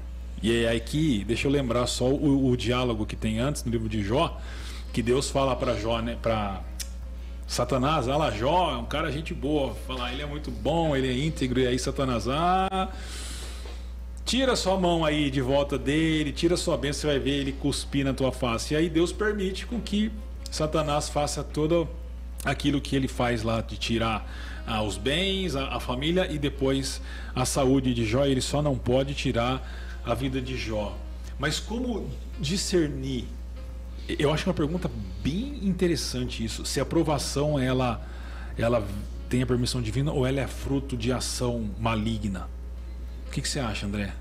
E 0.43 0.65
é 0.65 0.71
aqui, 0.71 1.25
deixa 1.25 1.47
eu 1.47 1.53
lembrar 1.53 1.87
só 1.87 2.07
o, 2.09 2.51
o 2.51 2.57
diálogo 2.57 3.07
que 3.07 3.15
tem 3.15 3.39
antes 3.39 3.63
no 3.65 3.71
livro 3.71 3.89
de 3.89 4.03
Jó, 4.03 4.41
que 4.93 5.03
Deus 5.03 5.31
fala 5.31 5.55
para 5.55 5.75
Jó, 5.77 6.01
né, 6.01 6.17
para 6.21 6.61
Satanás, 7.47 8.09
ah 8.09 8.17
lá, 8.17 8.31
Jó 8.31 8.73
é 8.73 8.77
um 8.77 8.85
cara 8.85 9.13
gente 9.13 9.33
boa, 9.33 9.75
fala, 9.87 10.11
ele 10.13 10.23
é 10.23 10.27
muito 10.27 10.51
bom, 10.51 10.97
ele 10.97 11.09
é 11.09 11.13
íntegro, 11.13 11.61
e 11.61 11.67
aí 11.67 11.79
Satanás, 11.79 12.27
ah, 12.27 12.89
tira 14.25 14.57
sua 14.57 14.79
mão 14.79 15.05
aí 15.05 15.31
de 15.31 15.41
volta 15.41 15.79
dele, 15.79 16.33
tira 16.33 16.57
sua 16.57 16.77
bênção, 16.77 17.03
você 17.03 17.07
vai 17.09 17.19
ver 17.19 17.41
ele 17.41 17.53
cuspir 17.53 18.05
na 18.05 18.15
tua 18.15 18.33
face. 18.33 18.75
E 18.75 18.77
aí 18.77 18.89
Deus 18.89 19.13
permite 19.13 19.67
com 19.67 19.81
que 19.81 20.11
Satanás 20.51 21.09
faça 21.09 21.45
todo 21.45 21.89
aquilo 22.45 22.81
que 22.81 22.97
ele 22.97 23.09
faz 23.09 23.43
lá 23.43 23.61
de 23.61 23.77
tirar 23.77 24.27
ah, 24.67 24.83
os 24.83 24.97
bens, 24.97 25.57
a, 25.57 25.81
família 25.81 26.31
e 26.31 26.39
depois 26.39 27.01
a 27.35 27.45
saúde 27.45 27.93
de 27.95 28.05
Jó. 28.05 28.25
Ele 28.25 28.41
só 28.41 28.63
não 28.63 28.77
pode 28.77 29.15
tirar 29.15 29.67
a 30.05 30.15
vida 30.15 30.41
de 30.41 30.57
Jó. 30.57 30.97
Mas 31.39 31.59
como 31.59 32.09
discernir? 32.39 33.27
Eu 34.09 34.33
acho 34.33 34.49
uma 34.49 34.55
pergunta 34.55 34.91
bem 35.23 35.59
interessante 35.63 36.45
isso. 36.45 36.65
Se 36.65 36.81
a 36.81 36.83
aprovação 36.83 37.59
ela, 37.59 38.05
ela 38.57 38.87
tem 39.29 39.43
a 39.43 39.47
permissão 39.47 39.81
divina 39.81 40.13
ou 40.13 40.27
ela 40.27 40.41
é 40.41 40.47
fruto 40.47 40.97
de 40.97 41.13
ação 41.13 41.71
maligna? 41.79 42.49
O 43.27 43.31
que, 43.31 43.41
que 43.41 43.49
você 43.49 43.61
acha, 43.61 43.87
André? 43.87 44.13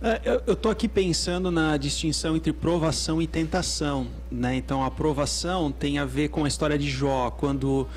É, 0.00 0.40
eu 0.46 0.52
estou 0.52 0.70
aqui 0.70 0.86
pensando 0.86 1.50
na 1.50 1.76
distinção 1.76 2.36
entre 2.36 2.52
provação 2.52 3.20
e 3.20 3.26
tentação. 3.26 4.06
Né? 4.30 4.54
Então, 4.56 4.84
a 4.84 4.90
provação 4.90 5.72
tem 5.72 5.98
a 5.98 6.04
ver 6.04 6.28
com 6.28 6.44
a 6.44 6.48
história 6.48 6.78
de 6.78 6.88
Jó, 6.88 7.30
quando 7.30 7.88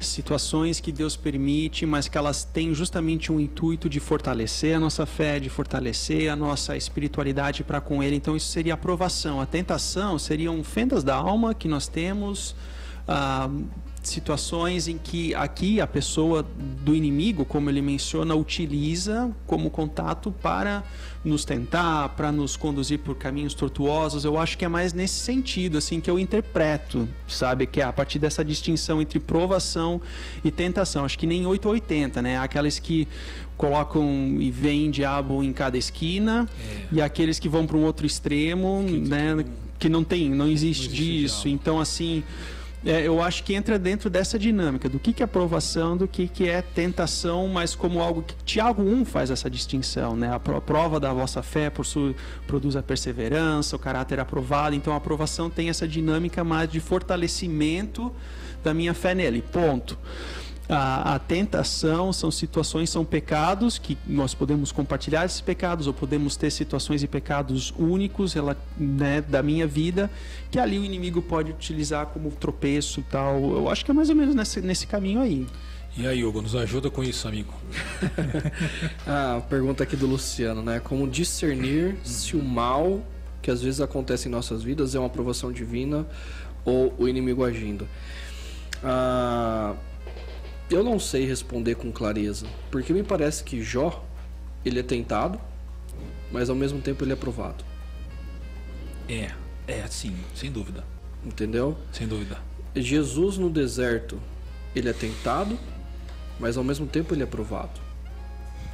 situações 0.00 0.80
que 0.80 0.92
Deus 0.92 1.16
permite, 1.16 1.86
mas 1.86 2.08
que 2.08 2.18
elas 2.18 2.44
têm 2.44 2.74
justamente 2.74 3.32
um 3.32 3.40
intuito 3.40 3.88
de 3.88 3.98
fortalecer 3.98 4.76
a 4.76 4.80
nossa 4.80 5.06
fé, 5.06 5.40
de 5.40 5.48
fortalecer 5.48 6.30
a 6.30 6.36
nossa 6.36 6.76
espiritualidade 6.76 7.64
para 7.64 7.80
com 7.80 8.02
Ele. 8.02 8.16
Então, 8.16 8.36
isso 8.36 8.48
seria 8.48 8.74
a 8.74 8.76
provação. 8.76 9.40
A 9.40 9.46
tentação 9.46 10.18
seriam 10.18 10.62
fendas 10.62 11.02
da 11.02 11.14
alma 11.14 11.54
que 11.54 11.68
nós 11.68 11.88
temos. 11.88 12.54
Ah, 13.08 13.48
situações 14.06 14.88
em 14.88 14.98
que 14.98 15.34
aqui 15.34 15.80
a 15.80 15.86
pessoa 15.86 16.44
do 16.84 16.94
inimigo, 16.94 17.44
como 17.44 17.68
ele 17.68 17.82
menciona, 17.82 18.34
utiliza 18.34 19.30
como 19.46 19.70
contato 19.70 20.32
para 20.42 20.84
nos 21.24 21.44
tentar, 21.44 22.10
para 22.10 22.30
nos 22.30 22.56
conduzir 22.56 23.00
por 23.00 23.16
caminhos 23.16 23.52
tortuosos. 23.52 24.24
Eu 24.24 24.38
acho 24.38 24.56
que 24.56 24.64
é 24.64 24.68
mais 24.68 24.92
nesse 24.92 25.18
sentido 25.18 25.78
assim 25.78 26.00
que 26.00 26.08
eu 26.08 26.18
interpreto, 26.18 27.08
sabe, 27.26 27.66
que 27.66 27.80
é 27.80 27.84
a 27.84 27.92
partir 27.92 28.18
dessa 28.18 28.44
distinção 28.44 29.02
entre 29.02 29.18
provação 29.18 30.00
e 30.44 30.50
tentação. 30.50 31.04
Acho 31.04 31.18
que 31.18 31.26
nem 31.26 31.46
880, 31.46 32.22
né? 32.22 32.38
Aquelas 32.38 32.78
que 32.78 33.08
colocam 33.56 34.36
e 34.38 34.50
veem 34.50 34.90
diabo 34.90 35.42
em 35.42 35.52
cada 35.52 35.76
esquina 35.76 36.48
é. 36.60 36.86
e 36.92 37.02
aqueles 37.02 37.38
que 37.38 37.48
vão 37.48 37.66
para 37.66 37.76
um 37.76 37.84
outro 37.84 38.06
extremo, 38.06 38.84
que, 38.86 38.98
né, 38.98 39.44
que 39.78 39.88
não 39.88 40.04
tem, 40.04 40.30
não 40.30 40.46
existe, 40.46 40.88
não 40.88 40.92
existe 40.92 40.94
disso. 40.94 41.42
Diabo. 41.42 41.60
Então 41.60 41.80
assim, 41.80 42.22
é, 42.84 43.02
eu 43.06 43.22
acho 43.22 43.42
que 43.42 43.54
entra 43.54 43.78
dentro 43.78 44.08
dessa 44.10 44.38
dinâmica 44.38 44.88
do 44.88 44.98
que, 44.98 45.12
que 45.12 45.22
é 45.22 45.24
aprovação, 45.24 45.96
do 45.96 46.06
que, 46.06 46.28
que 46.28 46.48
é 46.48 46.62
tentação, 46.62 47.48
mas 47.48 47.74
como 47.74 48.00
algo 48.00 48.22
que 48.22 48.34
Tiago 48.44 48.82
1 48.82 49.04
faz 49.04 49.30
essa 49.30 49.50
distinção, 49.50 50.14
né? 50.14 50.32
A 50.32 50.38
prova 50.38 51.00
da 51.00 51.12
vossa 51.12 51.42
fé 51.42 51.70
produz 52.46 52.76
a 52.76 52.82
perseverança, 52.82 53.76
o 53.76 53.78
caráter 53.78 54.20
aprovado. 54.20 54.76
Então 54.76 54.92
a 54.92 54.96
aprovação 54.96 55.48
tem 55.50 55.68
essa 55.68 55.86
dinâmica 55.88 56.44
mais 56.44 56.70
de 56.70 56.78
fortalecimento 56.78 58.12
da 58.62 58.72
minha 58.74 58.94
fé 58.94 59.14
nele. 59.14 59.42
Ponto. 59.42 59.98
A, 60.68 61.14
a, 61.14 61.18
tentação 61.20 62.12
são 62.12 62.28
situações, 62.28 62.90
são 62.90 63.04
pecados 63.04 63.78
que 63.78 63.96
nós 64.04 64.34
podemos 64.34 64.72
compartilhar 64.72 65.24
esses 65.24 65.40
pecados 65.40 65.86
ou 65.86 65.94
podemos 65.94 66.34
ter 66.34 66.50
situações 66.50 67.04
e 67.04 67.06
pecados 67.06 67.72
únicos 67.78 68.34
né, 68.76 69.20
da 69.20 69.44
minha 69.44 69.64
vida 69.64 70.10
que 70.50 70.58
ali 70.58 70.76
o 70.76 70.84
inimigo 70.84 71.22
pode 71.22 71.52
utilizar 71.52 72.06
como 72.06 72.32
tropeço 72.32 73.04
tal. 73.08 73.40
Eu 73.52 73.70
acho 73.70 73.84
que 73.84 73.92
é 73.92 73.94
mais 73.94 74.10
ou 74.10 74.16
menos 74.16 74.34
nesse, 74.34 74.60
nesse 74.60 74.88
caminho 74.88 75.20
aí. 75.20 75.46
E 75.96 76.06
aí, 76.06 76.24
Hugo, 76.24 76.42
nos 76.42 76.56
ajuda 76.56 76.90
com 76.90 77.02
isso, 77.02 77.28
amigo. 77.28 77.54
ah, 79.06 79.40
pergunta 79.48 79.84
aqui 79.84 79.96
do 79.96 80.06
Luciano, 80.06 80.62
né? 80.62 80.80
Como 80.80 81.08
discernir 81.08 81.96
se 82.02 82.36
o 82.36 82.42
mal 82.42 83.02
que 83.40 83.52
às 83.52 83.62
vezes 83.62 83.80
acontece 83.80 84.28
em 84.28 84.30
nossas 84.30 84.64
vidas 84.64 84.96
é 84.96 84.98
uma 84.98 85.06
aprovação 85.06 85.52
divina 85.52 86.04
ou 86.64 86.92
o 86.98 87.08
inimigo 87.08 87.44
agindo? 87.44 87.86
Ah 88.82 89.74
eu 90.70 90.82
não 90.82 90.98
sei 90.98 91.26
responder 91.26 91.76
com 91.76 91.92
clareza, 91.92 92.46
porque 92.70 92.92
me 92.92 93.02
parece 93.02 93.44
que 93.44 93.62
Jó, 93.62 94.04
ele 94.64 94.80
é 94.80 94.82
tentado, 94.82 95.40
mas 96.30 96.50
ao 96.50 96.56
mesmo 96.56 96.80
tempo 96.80 97.04
ele 97.04 97.12
é 97.12 97.14
aprovado. 97.14 97.64
É, 99.08 99.30
é 99.66 99.86
sim, 99.86 100.16
sem 100.34 100.50
dúvida. 100.50 100.84
Entendeu? 101.24 101.76
Sem 101.92 102.06
dúvida. 102.06 102.38
Jesus 102.74 103.38
no 103.38 103.48
deserto, 103.48 104.20
ele 104.74 104.88
é 104.88 104.92
tentado, 104.92 105.58
mas 106.38 106.56
ao 106.56 106.64
mesmo 106.64 106.86
tempo 106.86 107.14
ele 107.14 107.22
é 107.22 107.24
aprovado. 107.24 107.80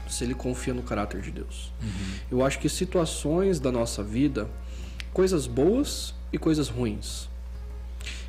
Se 0.09 0.25
ele 0.25 0.35
confia 0.35 0.75
no 0.75 0.83
caráter 0.83 1.21
de 1.21 1.31
Deus. 1.31 1.73
Uhum. 1.81 2.39
Eu 2.39 2.45
acho 2.45 2.59
que 2.59 2.69
situações 2.69 3.61
da 3.61 3.71
nossa 3.71 4.03
vida, 4.03 4.49
coisas 5.13 5.47
boas 5.47 6.15
e 6.33 6.39
coisas 6.39 6.69
ruins. 6.69 7.29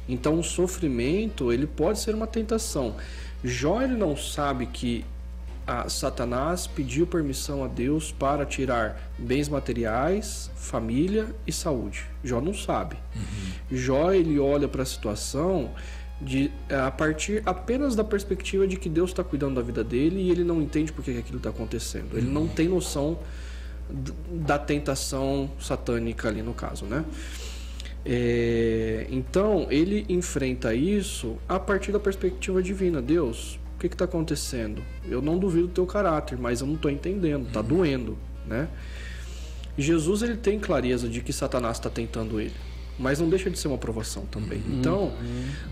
Então 0.07 0.39
o 0.39 0.43
sofrimento, 0.43 1.51
ele 1.51 1.65
pode 1.65 1.99
ser 1.99 2.13
uma 2.13 2.27
tentação. 2.27 2.95
Jó 3.43 3.81
ele 3.81 3.95
não 3.95 4.15
sabe 4.15 4.65
que 4.67 5.05
a 5.65 5.87
Satanás 5.87 6.67
pediu 6.67 7.07
permissão 7.07 7.63
a 7.63 7.67
Deus 7.67 8.11
para 8.11 8.45
tirar 8.45 9.01
bens 9.17 9.47
materiais, 9.47 10.51
família 10.55 11.33
e 11.47 11.51
saúde. 11.51 12.05
Jó 12.23 12.41
não 12.41 12.53
sabe. 12.53 12.97
Uhum. 13.15 13.77
Jó 13.77 14.11
ele 14.11 14.39
olha 14.39 14.67
para 14.67 14.83
a 14.83 14.85
situação 14.85 15.71
de 16.21 16.51
a 16.69 16.91
partir 16.91 17.41
apenas 17.45 17.95
da 17.95 18.03
perspectiva 18.03 18.67
de 18.67 18.77
que 18.77 18.87
Deus 18.89 19.09
está 19.11 19.23
cuidando 19.23 19.55
da 19.55 19.61
vida 19.61 19.83
dele 19.83 20.21
e 20.21 20.29
ele 20.29 20.43
não 20.43 20.61
entende 20.61 20.91
por 20.91 21.03
que 21.03 21.17
aquilo 21.17 21.37
está 21.37 21.49
acontecendo. 21.49 22.17
Ele 22.17 22.29
não 22.29 22.47
tem 22.47 22.67
noção 22.67 23.17
da 24.29 24.57
tentação 24.57 25.49
satânica 25.59 26.27
ali 26.27 26.41
no 26.41 26.53
caso, 26.53 26.85
né? 26.85 27.03
É, 28.05 29.07
então 29.09 29.67
ele 29.69 30.05
enfrenta 30.09 30.73
isso 30.75 31.37
a 31.47 31.57
partir 31.57 31.91
da 31.91 31.99
perspectiva 31.99 32.61
divina. 32.61 33.01
Deus, 33.01 33.59
o 33.75 33.79
que 33.79 33.87
está 33.87 34.05
acontecendo? 34.05 34.83
Eu 35.09 35.21
não 35.21 35.37
duvido 35.37 35.67
do 35.67 35.73
teu 35.73 35.85
caráter, 35.85 36.37
mas 36.37 36.61
eu 36.61 36.67
não 36.67 36.75
estou 36.75 36.91
entendendo, 36.91 37.47
está 37.47 37.61
uhum. 37.61 37.67
doendo, 37.67 38.17
né? 38.45 38.67
Jesus 39.77 40.21
ele 40.21 40.35
tem 40.37 40.59
clareza 40.59 41.07
de 41.07 41.21
que 41.21 41.31
Satanás 41.33 41.77
está 41.77 41.89
tentando 41.89 42.39
ele. 42.39 42.53
mas 42.97 43.19
não 43.19 43.27
deixa 43.27 43.49
de 43.49 43.57
ser 43.57 43.67
uma 43.67 43.77
provação 43.77 44.25
também. 44.25 44.59
Uhum. 44.59 44.79
Então, 44.79 45.13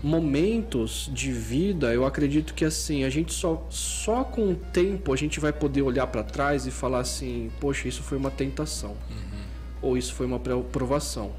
momentos 0.02 1.10
de 1.12 1.30
vida, 1.30 1.92
eu 1.94 2.04
acredito 2.04 2.52
que 2.54 2.64
assim, 2.64 3.04
a 3.04 3.10
gente 3.10 3.32
só 3.32 3.66
só 3.70 4.24
com 4.24 4.50
o 4.50 4.56
tempo 4.56 5.12
a 5.12 5.16
gente 5.16 5.38
vai 5.38 5.52
poder 5.52 5.82
olhar 5.82 6.06
para 6.08 6.22
trás 6.22 6.66
e 6.66 6.70
falar 6.70 7.00
assim, 7.00 7.50
poxa, 7.60 7.88
isso 7.88 8.02
foi 8.02 8.18
uma 8.18 8.30
tentação. 8.30 8.90
Uhum. 8.90 9.42
Ou 9.82 9.96
isso 9.96 10.14
foi 10.14 10.26
uma 10.26 10.38
provação. 10.38 11.32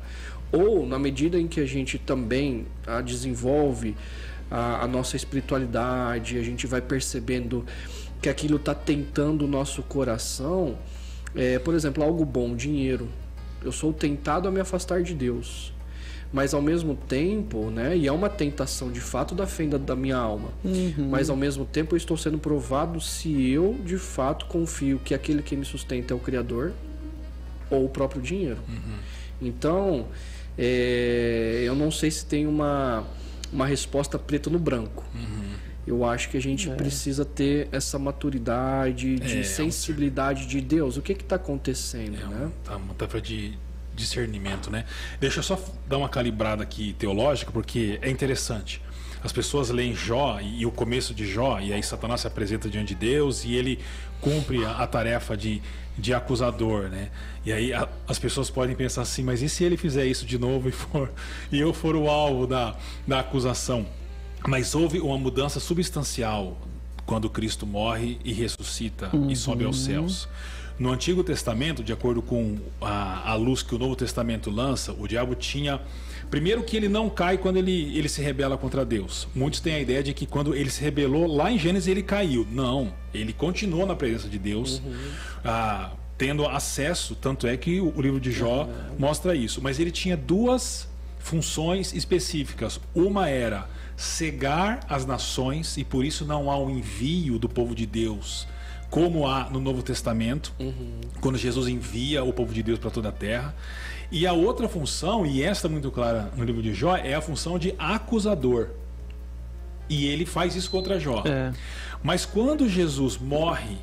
Ou 0.53 0.85
na 0.85 0.99
medida 0.99 1.39
em 1.39 1.47
que 1.47 1.59
a 1.59 1.65
gente 1.65 1.97
também 1.97 2.67
a, 2.85 3.01
desenvolve 3.01 3.97
a, 4.51 4.83
a 4.83 4.87
nossa 4.87 5.15
espiritualidade, 5.15 6.37
a 6.37 6.43
gente 6.43 6.67
vai 6.67 6.79
percebendo 6.79 7.65
que 8.21 8.29
aquilo 8.29 8.57
está 8.57 8.75
tentando 8.75 9.45
o 9.45 9.47
nosso 9.47 9.81
coração, 9.81 10.77
é, 11.35 11.57
por 11.57 11.73
exemplo, 11.73 12.03
algo 12.03 12.23
bom, 12.23 12.55
dinheiro. 12.55 13.09
Eu 13.63 13.71
sou 13.71 13.91
tentado 13.91 14.47
a 14.47 14.51
me 14.51 14.59
afastar 14.59 15.01
de 15.01 15.15
Deus. 15.15 15.73
Mas 16.31 16.53
ao 16.53 16.61
mesmo 16.61 16.95
tempo, 16.95 17.69
né, 17.71 17.97
e 17.97 18.07
é 18.07 18.11
uma 18.11 18.29
tentação 18.29 18.91
de 18.91 18.99
fato 18.99 19.35
da 19.35 19.45
fenda 19.45 19.77
da 19.77 19.95
minha 19.95 20.17
alma, 20.17 20.49
uhum. 20.65 21.07
mas 21.09 21.29
ao 21.29 21.35
mesmo 21.35 21.63
tempo 21.63 21.93
eu 21.93 21.97
estou 21.97 22.17
sendo 22.17 22.39
provado 22.39 22.99
se 22.99 23.51
eu 23.51 23.77
de 23.85 23.99
fato 23.99 24.47
confio 24.47 24.99
que 24.99 25.13
aquele 25.13 25.43
que 25.43 25.55
me 25.55 25.63
sustenta 25.63 26.11
é 26.11 26.17
o 26.17 26.19
Criador 26.19 26.73
ou 27.69 27.85
o 27.85 27.89
próprio 27.89 28.19
dinheiro. 28.19 28.57
Uhum. 28.67 28.97
Então, 29.47 30.07
é, 30.57 31.63
eu 31.65 31.75
não 31.75 31.91
sei 31.91 32.11
se 32.11 32.25
tem 32.25 32.47
uma, 32.47 33.05
uma 33.51 33.65
resposta 33.65 34.17
preto 34.19 34.49
no 34.49 34.59
branco. 34.59 35.03
Uhum. 35.13 35.53
Eu 35.85 36.05
acho 36.05 36.29
que 36.29 36.37
a 36.37 36.41
gente 36.41 36.69
é. 36.69 36.75
precisa 36.75 37.25
ter 37.25 37.67
essa 37.71 37.99
maturidade, 37.99 39.17
de 39.17 39.39
é, 39.39 39.43
sensibilidade 39.43 40.47
de 40.47 40.61
Deus. 40.61 40.95
O 40.95 41.01
que 41.01 41.11
está 41.11 41.35
acontecendo, 41.35 42.17
é 42.17 42.25
né? 42.25 42.51
Uma, 42.67 42.77
uma 42.77 42.93
tarefa 42.93 43.19
de 43.19 43.57
discernimento, 43.93 44.71
né? 44.71 44.85
Deixa 45.19 45.39
eu 45.39 45.43
só 45.43 45.59
dar 45.87 45.97
uma 45.97 46.09
calibrada 46.09 46.63
aqui 46.63 46.93
teológica, 46.93 47.51
porque 47.51 47.99
é 48.01 48.09
interessante. 48.09 48.81
As 49.23 49.31
pessoas 49.31 49.69
leem 49.69 49.93
Jó 49.93 50.39
e, 50.41 50.61
e 50.61 50.65
o 50.65 50.71
começo 50.71 51.13
de 51.13 51.25
Jó, 51.25 51.59
e 51.59 51.71
aí 51.73 51.83
Satanás 51.83 52.21
se 52.21 52.27
apresenta 52.27 52.69
diante 52.69 52.89
de 52.89 52.95
Deus 52.95 53.45
e 53.45 53.55
ele 53.55 53.79
cumpre 54.19 54.65
a, 54.65 54.71
a 54.77 54.87
tarefa 54.87 55.35
de, 55.37 55.61
de 55.97 56.13
acusador, 56.13 56.89
né? 56.89 57.09
E 57.45 57.51
aí 57.51 57.73
a, 57.73 57.87
as 58.07 58.17
pessoas 58.17 58.49
podem 58.49 58.75
pensar 58.75 59.01
assim, 59.01 59.23
mas 59.23 59.41
e 59.41 59.49
se 59.49 59.63
ele 59.63 59.77
fizer 59.77 60.05
isso 60.05 60.25
de 60.25 60.37
novo 60.37 60.69
e 60.69 60.71
for 60.71 61.11
e 61.51 61.59
eu 61.59 61.73
for 61.73 61.95
o 61.95 62.09
alvo 62.09 62.47
da, 62.47 62.75
da 63.07 63.19
acusação? 63.19 63.85
Mas 64.47 64.75
houve 64.75 64.99
uma 64.99 65.17
mudança 65.17 65.59
substancial 65.59 66.57
quando 67.05 67.29
Cristo 67.29 67.65
morre 67.65 68.17
e 68.23 68.33
ressuscita 68.33 69.09
uhum. 69.13 69.29
e 69.29 69.35
sobe 69.35 69.63
aos 69.65 69.79
céus. 69.79 70.27
No 70.79 70.91
Antigo 70.91 71.23
Testamento, 71.23 71.83
de 71.83 71.93
acordo 71.93 72.21
com 72.21 72.57
a, 72.81 73.31
a, 73.31 73.35
luz 73.35 73.61
que 73.61 73.75
o 73.75 73.77
Novo 73.77 73.95
Testamento 73.95 74.49
lança, 74.49 74.91
o 74.91 75.07
diabo 75.07 75.35
tinha. 75.35 75.79
Primeiro, 76.31 76.63
que 76.63 76.75
ele 76.75 76.89
não 76.89 77.09
cai 77.11 77.37
quando 77.37 77.57
ele, 77.57 77.95
ele 77.95 78.09
se 78.09 78.21
rebela 78.21 78.57
contra 78.57 78.83
Deus. 78.83 79.27
Muitos 79.35 79.59
têm 79.59 79.75
a 79.75 79.79
ideia 79.79 80.01
de 80.01 80.13
que 80.13 80.25
quando 80.25 80.55
ele 80.55 80.71
se 80.71 80.81
rebelou 80.81 81.27
lá 81.27 81.51
em 81.51 81.59
Gênesis 81.59 81.87
ele 81.87 82.01
caiu. 82.01 82.47
Não, 82.51 82.91
ele 83.13 83.31
continuou 83.31 83.85
na 83.85 83.95
presença 83.95 84.27
de 84.27 84.39
Deus. 84.39 84.79
Uhum. 84.79 85.11
Ah, 85.45 85.91
tendo 86.23 86.47
acesso, 86.47 87.15
tanto 87.15 87.45
é 87.45 87.57
que 87.57 87.81
o, 87.81 88.01
livro 88.01 88.17
de 88.17 88.31
Jó 88.31 88.69
mostra 88.97 89.35
isso. 89.35 89.61
Mas 89.61 89.77
ele 89.77 89.91
tinha 89.91 90.15
duas 90.15 90.87
funções 91.19 91.93
específicas. 91.93 92.79
Uma 92.95 93.27
era 93.27 93.67
cegar 93.97 94.79
as 94.87 95.05
nações 95.05 95.75
e 95.75 95.83
por 95.83 96.05
isso 96.05 96.23
não 96.23 96.49
há 96.49 96.57
o 96.57 96.69
envio 96.69 97.37
do 97.37 97.49
povo 97.49 97.75
de 97.75 97.85
Deus 97.85 98.47
como 98.89 99.27
há 99.27 99.49
no 99.49 99.59
Novo 99.59 99.81
Testamento, 99.81 100.53
uhum. 100.59 101.01
quando 101.19 101.35
Jesus 101.37 101.67
envia 101.67 102.23
o 102.23 102.31
povo 102.31 102.53
de 102.53 102.61
Deus 102.61 102.77
para 102.77 102.91
toda 102.91 103.09
a 103.09 103.11
terra. 103.11 103.53
E 104.11 104.25
a 104.25 104.31
outra 104.31 104.69
função, 104.69 105.25
e 105.25 105.41
esta 105.41 105.67
muito 105.67 105.91
clara 105.91 106.31
no 106.37 106.43
livro 106.45 106.61
de 106.61 106.73
Jó, 106.75 106.95
é 106.95 107.15
a 107.15 107.21
função 107.21 107.57
de 107.57 107.73
acusador. 107.77 108.69
E 109.89 110.05
ele 110.05 110.27
faz 110.27 110.55
isso 110.55 110.69
contra 110.69 110.99
Jó. 110.99 111.23
É. 111.25 111.51
Mas 112.03 112.23
quando 112.23 112.69
Jesus 112.69 113.17
morre, 113.17 113.79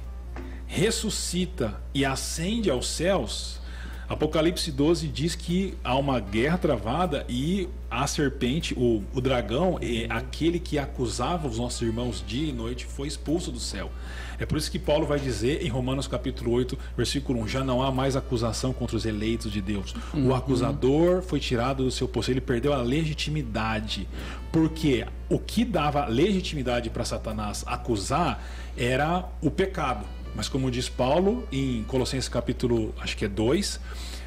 ressuscita 0.71 1.75
e 1.93 2.05
ascende 2.05 2.71
aos 2.71 2.87
céus, 2.87 3.61
Apocalipse 4.09 4.73
12 4.73 5.09
diz 5.09 5.35
que 5.35 5.75
há 5.85 5.97
uma 5.97 6.19
guerra 6.19 6.59
travada 6.59 7.25
e 7.29 7.69
a 7.91 8.07
serpente, 8.07 8.75
o, 8.75 9.03
o 9.13 9.21
dragão, 9.21 9.79
é 9.81 10.07
aquele 10.09 10.59
que 10.59 10.79
acusava 10.79 11.47
os 11.47 11.59
nossos 11.59 11.81
irmãos 11.83 12.25
dia 12.27 12.49
e 12.49 12.53
noite, 12.53 12.87
foi 12.87 13.07
expulso 13.07 13.53
do 13.53 13.61
céu. 13.61 13.91
É 14.39 14.47
por 14.47 14.57
isso 14.57 14.71
que 14.71 14.79
Paulo 14.79 15.07
vai 15.07 15.21
dizer 15.21 15.65
em 15.65 15.69
Romanos 15.69 16.07
capítulo 16.07 16.53
8, 16.53 16.79
versículo 16.97 17.41
1, 17.43 17.49
já 17.49 17.65
não 17.65 17.83
há 17.83 17.93
mais 17.93 18.17
acusação 18.17 18.73
contra 18.73 18.97
os 18.97 19.05
eleitos 19.05 19.53
de 19.53 19.61
Deus. 19.61 19.95
Uhum. 20.15 20.29
O 20.29 20.35
acusador 20.35 21.21
foi 21.23 21.39
tirado 21.39 21.85
do 21.85 21.91
seu 21.91 22.09
posto, 22.09 22.31
ele 22.31 22.41
perdeu 22.41 22.73
a 22.73 22.79
legitimidade. 22.79 24.09
Porque 24.51 25.07
o 25.29 25.39
que 25.39 25.65
dava 25.65 26.07
legitimidade 26.07 26.91
para 26.91 27.05
Satanás 27.05 27.63
acusar 27.67 28.43
era 28.77 29.29
o 29.41 29.51
pecado. 29.51 30.05
Mas 30.35 30.49
como 30.49 30.71
diz 30.71 30.89
Paulo 30.89 31.47
em 31.51 31.83
Colossenses 31.85 32.29
capítulo, 32.29 32.95
acho 33.01 33.17
que 33.17 33.25
é 33.25 33.29
2, 33.29 33.81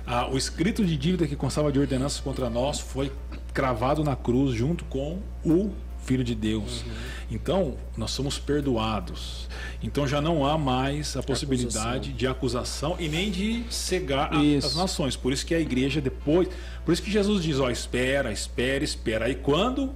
ah, 0.06 0.28
o 0.28 0.38
escrito 0.38 0.86
de 0.86 0.98
dívida 0.98 1.28
que 1.28 1.36
constava 1.36 1.72
de 1.72 1.80
ordenanças 1.80 2.20
contra 2.20 2.50
nós 2.50 2.80
foi 2.80 3.12
cravado 3.54 4.04
na 4.04 4.16
cruz 4.16 4.54
junto 4.54 4.84
com 4.86 5.20
o 5.46 5.72
Filho 6.04 6.24
de 6.24 6.36
Deus. 6.36 6.82
Uhum. 6.82 6.92
Então, 7.32 7.78
nós 7.96 8.12
somos 8.12 8.38
perdoados. 8.38 9.48
Então 9.82 10.08
já 10.08 10.22
não 10.22 10.46
há 10.46 10.58
mais 10.58 11.16
a 11.16 11.24
possibilidade 11.24 12.10
acusação. 12.10 12.16
de 12.16 12.28
acusação 12.28 12.96
e 13.00 13.08
nem 13.08 13.32
de 13.32 13.64
cegar 13.70 14.34
a, 14.34 14.40
as 14.58 14.76
nações. 14.76 15.16
Por 15.16 15.32
isso 15.32 15.46
que 15.46 15.56
a 15.56 15.60
igreja 15.60 16.02
depois. 16.02 16.50
Por 16.86 16.92
isso 16.92 17.02
que 17.02 17.12
Jesus 17.12 17.44
diz: 17.44 17.60
ó, 17.60 17.70
espera, 17.70 18.32
espera, 18.32 18.84
espera. 18.84 19.26
Aí 19.26 19.36
quando 19.36 19.94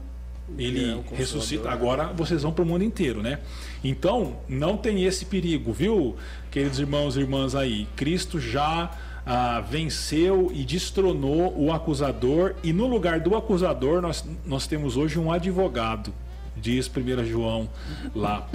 ele 0.57 0.91
é 0.91 1.15
ressuscita. 1.15 1.69
Agora 1.69 2.07
vocês 2.13 2.43
vão 2.43 2.51
para 2.51 2.63
o 2.63 2.65
mundo 2.65 2.83
inteiro, 2.83 3.21
né? 3.21 3.39
Então, 3.83 4.37
não 4.47 4.77
tem 4.77 5.03
esse 5.03 5.25
perigo, 5.25 5.73
viu, 5.73 6.15
queridos 6.51 6.79
irmãos 6.79 7.15
e 7.15 7.19
irmãs 7.19 7.55
aí? 7.55 7.87
Cristo 7.95 8.39
já 8.39 8.91
ah, 9.25 9.59
venceu 9.59 10.49
e 10.53 10.63
destronou 10.63 11.53
o 11.57 11.71
acusador, 11.71 12.55
e 12.63 12.71
no 12.71 12.87
lugar 12.87 13.19
do 13.19 13.35
acusador, 13.35 14.01
nós, 14.01 14.25
nós 14.45 14.67
temos 14.67 14.95
hoje 14.95 15.19
um 15.19 15.31
advogado, 15.31 16.13
diz 16.55 16.89
1 16.89 17.25
João 17.25 17.69
lá 18.15 18.47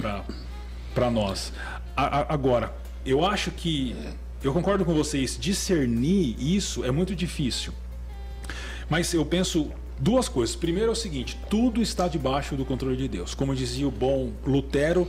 para 0.93 1.11
nós. 1.11 1.53
A, 1.95 2.21
a, 2.21 2.33
agora, 2.33 2.73
eu 3.05 3.23
acho 3.23 3.51
que. 3.51 3.95
Eu 4.43 4.51
concordo 4.51 4.83
com 4.83 4.93
vocês, 4.93 5.37
discernir 5.39 6.35
isso 6.37 6.83
é 6.83 6.91
muito 6.91 7.15
difícil. 7.15 7.71
Mas 8.89 9.13
eu 9.13 9.25
penso 9.25 9.71
Duas 9.99 10.27
coisas. 10.27 10.55
Primeiro 10.55 10.89
é 10.89 10.91
o 10.91 10.95
seguinte: 10.95 11.37
tudo 11.49 11.81
está 11.81 12.07
debaixo 12.07 12.55
do 12.55 12.65
controle 12.65 12.97
de 12.97 13.07
Deus. 13.07 13.33
Como 13.33 13.55
dizia 13.55 13.87
o 13.87 13.91
bom 13.91 14.31
Lutero, 14.45 15.07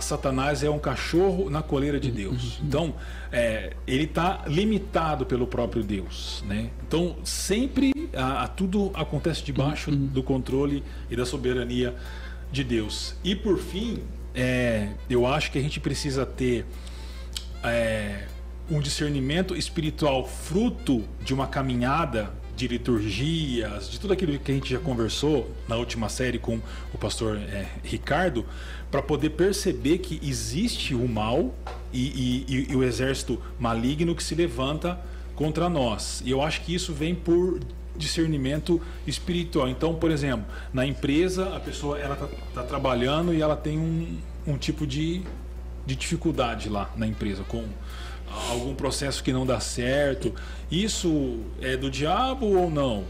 Satanás 0.00 0.62
é 0.62 0.70
um 0.70 0.78
cachorro 0.78 1.48
na 1.50 1.62
coleira 1.62 1.98
de 1.98 2.10
Deus. 2.10 2.60
Então, 2.62 2.94
é, 3.32 3.74
ele 3.86 4.04
está 4.04 4.44
limitado 4.46 5.24
pelo 5.24 5.46
próprio 5.46 5.82
Deus. 5.82 6.44
Né? 6.46 6.70
Então, 6.86 7.16
sempre 7.24 7.92
a, 8.14 8.44
a 8.44 8.48
tudo 8.48 8.90
acontece 8.94 9.42
debaixo 9.42 9.90
uhum. 9.90 10.06
do 10.06 10.22
controle 10.22 10.82
e 11.10 11.16
da 11.16 11.24
soberania 11.24 11.94
de 12.52 12.62
Deus. 12.62 13.14
E 13.24 13.34
por 13.34 13.58
fim, 13.58 13.98
é, 14.34 14.90
eu 15.08 15.26
acho 15.26 15.50
que 15.50 15.58
a 15.58 15.62
gente 15.62 15.80
precisa 15.80 16.26
ter. 16.26 16.66
É, 17.62 18.26
um 18.70 18.80
discernimento 18.80 19.56
espiritual 19.56 20.24
fruto 20.24 21.02
de 21.24 21.34
uma 21.34 21.48
caminhada 21.48 22.32
de 22.60 22.68
liturgias, 22.68 23.90
de 23.90 23.98
tudo 23.98 24.12
aquilo 24.12 24.38
que 24.38 24.52
a 24.52 24.54
gente 24.54 24.70
já 24.70 24.78
conversou 24.78 25.50
na 25.66 25.76
última 25.76 26.10
série 26.10 26.38
com 26.38 26.60
o 26.92 26.98
pastor 26.98 27.38
é, 27.38 27.66
Ricardo, 27.82 28.44
para 28.90 29.00
poder 29.00 29.30
perceber 29.30 29.98
que 29.98 30.20
existe 30.22 30.94
o 30.94 31.08
mal 31.08 31.54
e, 31.90 32.44
e, 32.46 32.66
e, 32.70 32.76
o 32.76 32.84
exército 32.84 33.40
maligno 33.58 34.14
que 34.14 34.22
se 34.22 34.34
levanta 34.34 35.00
contra 35.34 35.70
nós. 35.70 36.22
E 36.22 36.30
eu 36.30 36.42
acho 36.42 36.60
que 36.60 36.74
isso 36.74 36.92
vem 36.92 37.14
por 37.14 37.60
discernimento 37.96 38.78
espiritual. 39.06 39.66
Então, 39.66 39.94
por 39.94 40.10
exemplo, 40.10 40.44
na 40.70 40.84
empresa 40.84 41.56
a 41.56 41.60
pessoa 41.60 41.98
ela 41.98 42.12
está 42.12 42.28
tá 42.54 42.62
trabalhando 42.62 43.32
e 43.32 43.40
ela 43.40 43.56
tem 43.56 43.78
um, 43.78 44.18
um 44.46 44.58
tipo 44.58 44.86
de, 44.86 45.22
de 45.86 45.96
dificuldade 45.96 46.68
lá 46.68 46.90
na 46.94 47.06
empresa 47.06 47.42
com 47.42 47.64
algum 48.50 48.74
processo 48.74 49.22
que 49.22 49.32
não 49.32 49.46
dá 49.46 49.60
certo. 49.60 50.34
Isso 50.70 51.40
é 51.60 51.76
do 51.76 51.90
diabo 51.90 52.46
ou 52.46 52.70
não? 52.70 53.04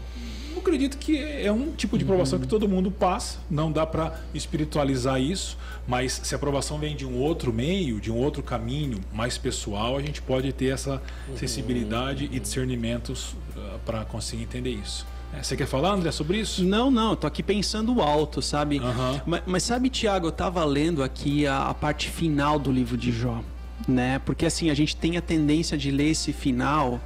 Eu 0.53 0.59
acredito 0.59 0.97
que 0.97 1.17
é 1.17 1.51
um 1.51 1.71
tipo 1.71 1.97
de 1.97 2.03
provação 2.03 2.37
que 2.37 2.47
todo 2.47 2.67
mundo 2.67 2.91
passa, 2.91 3.39
não 3.49 3.71
dá 3.71 3.85
para 3.85 4.19
espiritualizar 4.33 5.19
isso, 5.19 5.57
mas 5.87 6.19
se 6.23 6.35
a 6.35 6.37
aprovação 6.37 6.77
vem 6.77 6.95
de 6.95 7.05
um 7.05 7.17
outro 7.17 7.53
meio, 7.53 8.01
de 8.01 8.11
um 8.11 8.17
outro 8.17 8.43
caminho 8.43 8.99
mais 9.13 9.37
pessoal, 9.37 9.97
a 9.97 10.01
gente 10.01 10.21
pode 10.21 10.51
ter 10.51 10.73
essa 10.73 11.01
sensibilidade 11.35 12.29
e 12.31 12.39
discernimentos 12.39 13.33
uh, 13.55 13.79
para 13.85 14.03
conseguir 14.05 14.43
entender 14.43 14.71
isso. 14.71 15.05
É, 15.33 15.41
você 15.41 15.55
quer 15.55 15.65
falar, 15.65 15.93
André, 15.93 16.11
sobre 16.11 16.39
isso? 16.39 16.63
Não, 16.63 16.91
não, 16.91 17.15
tô 17.15 17.25
aqui 17.25 17.41
pensando 17.41 18.01
alto, 18.01 18.41
sabe? 18.41 18.79
Uhum. 18.79 19.21
Mas, 19.25 19.41
mas, 19.45 19.63
sabe, 19.63 19.89
Tiago, 19.89 20.27
eu 20.27 20.31
tava 20.31 20.63
lendo 20.65 21.01
aqui 21.01 21.47
a, 21.47 21.69
a 21.69 21.73
parte 21.73 22.09
final 22.09 22.59
do 22.59 22.71
livro 22.71 22.97
de 22.97 23.11
Jó 23.11 23.41
né? 23.87 24.19
Porque 24.25 24.45
assim, 24.45 24.69
a 24.69 24.73
gente 24.73 24.95
tem 24.95 25.17
a 25.17 25.21
tendência 25.21 25.77
de 25.77 25.91
ler 25.91 26.09
esse 26.09 26.33
final 26.33 26.99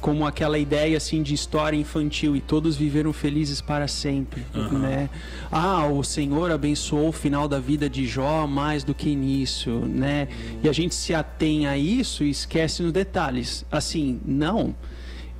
como 0.00 0.26
aquela 0.26 0.58
ideia 0.58 0.96
assim 0.96 1.22
de 1.22 1.34
história 1.34 1.76
infantil 1.76 2.36
e 2.36 2.40
todos 2.40 2.76
viveram 2.76 3.12
felizes 3.12 3.60
para 3.60 3.88
sempre, 3.88 4.44
uhum. 4.54 4.78
né? 4.78 5.10
Ah, 5.50 5.86
o 5.86 6.02
Senhor 6.04 6.50
abençoou 6.50 7.08
o 7.08 7.12
final 7.12 7.48
da 7.48 7.58
vida 7.58 7.88
de 7.88 8.06
Jó 8.06 8.46
mais 8.46 8.84
do 8.84 8.94
que 8.94 9.08
início, 9.08 9.80
né? 9.86 10.28
E 10.62 10.68
a 10.68 10.72
gente 10.72 10.94
se 10.94 11.14
atém 11.14 11.66
a 11.66 11.76
isso 11.76 12.24
e 12.24 12.30
esquece 12.30 12.82
nos 12.82 12.92
detalhes. 12.92 13.64
Assim, 13.70 14.20
não. 14.24 14.74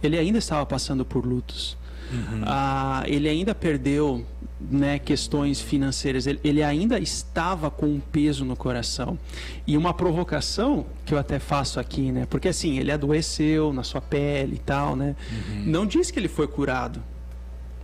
Ele 0.03 0.19
ainda 0.19 0.39
estava 0.39 0.65
passando 0.65 1.05
por 1.05 1.25
lutos. 1.25 1.77
Uhum. 2.13 2.43
Ah, 2.45 3.03
ele 3.07 3.29
ainda 3.29 3.55
perdeu 3.55 4.25
né, 4.61 4.99
questões 4.99 5.61
financeiras, 5.61 6.27
ele, 6.27 6.41
ele, 6.43 6.63
ainda 6.63 6.99
estava 6.99 7.71
com 7.71 7.87
um 7.87 8.01
peso 8.01 8.45
no 8.45 8.57
coração. 8.57 9.19
E 9.67 9.77
uma 9.77 9.93
provocação 9.93 10.87
que 11.05 11.13
eu 11.13 11.19
até 11.19 11.39
faço 11.39 11.79
aqui, 11.79 12.11
né? 12.11 12.27
Porque 12.29 12.49
assim, 12.49 12.79
ele 12.79 12.91
adoeceu 12.91 13.73
na 13.73 13.83
sua 13.83 14.01
pele 14.01 14.57
e 14.57 14.59
tal, 14.59 14.97
né? 14.97 15.15
Uhum. 15.31 15.65
Não 15.67 15.87
diz 15.87 16.11
que 16.11 16.19
ele 16.19 16.29
foi 16.29 16.49
curado 16.49 17.03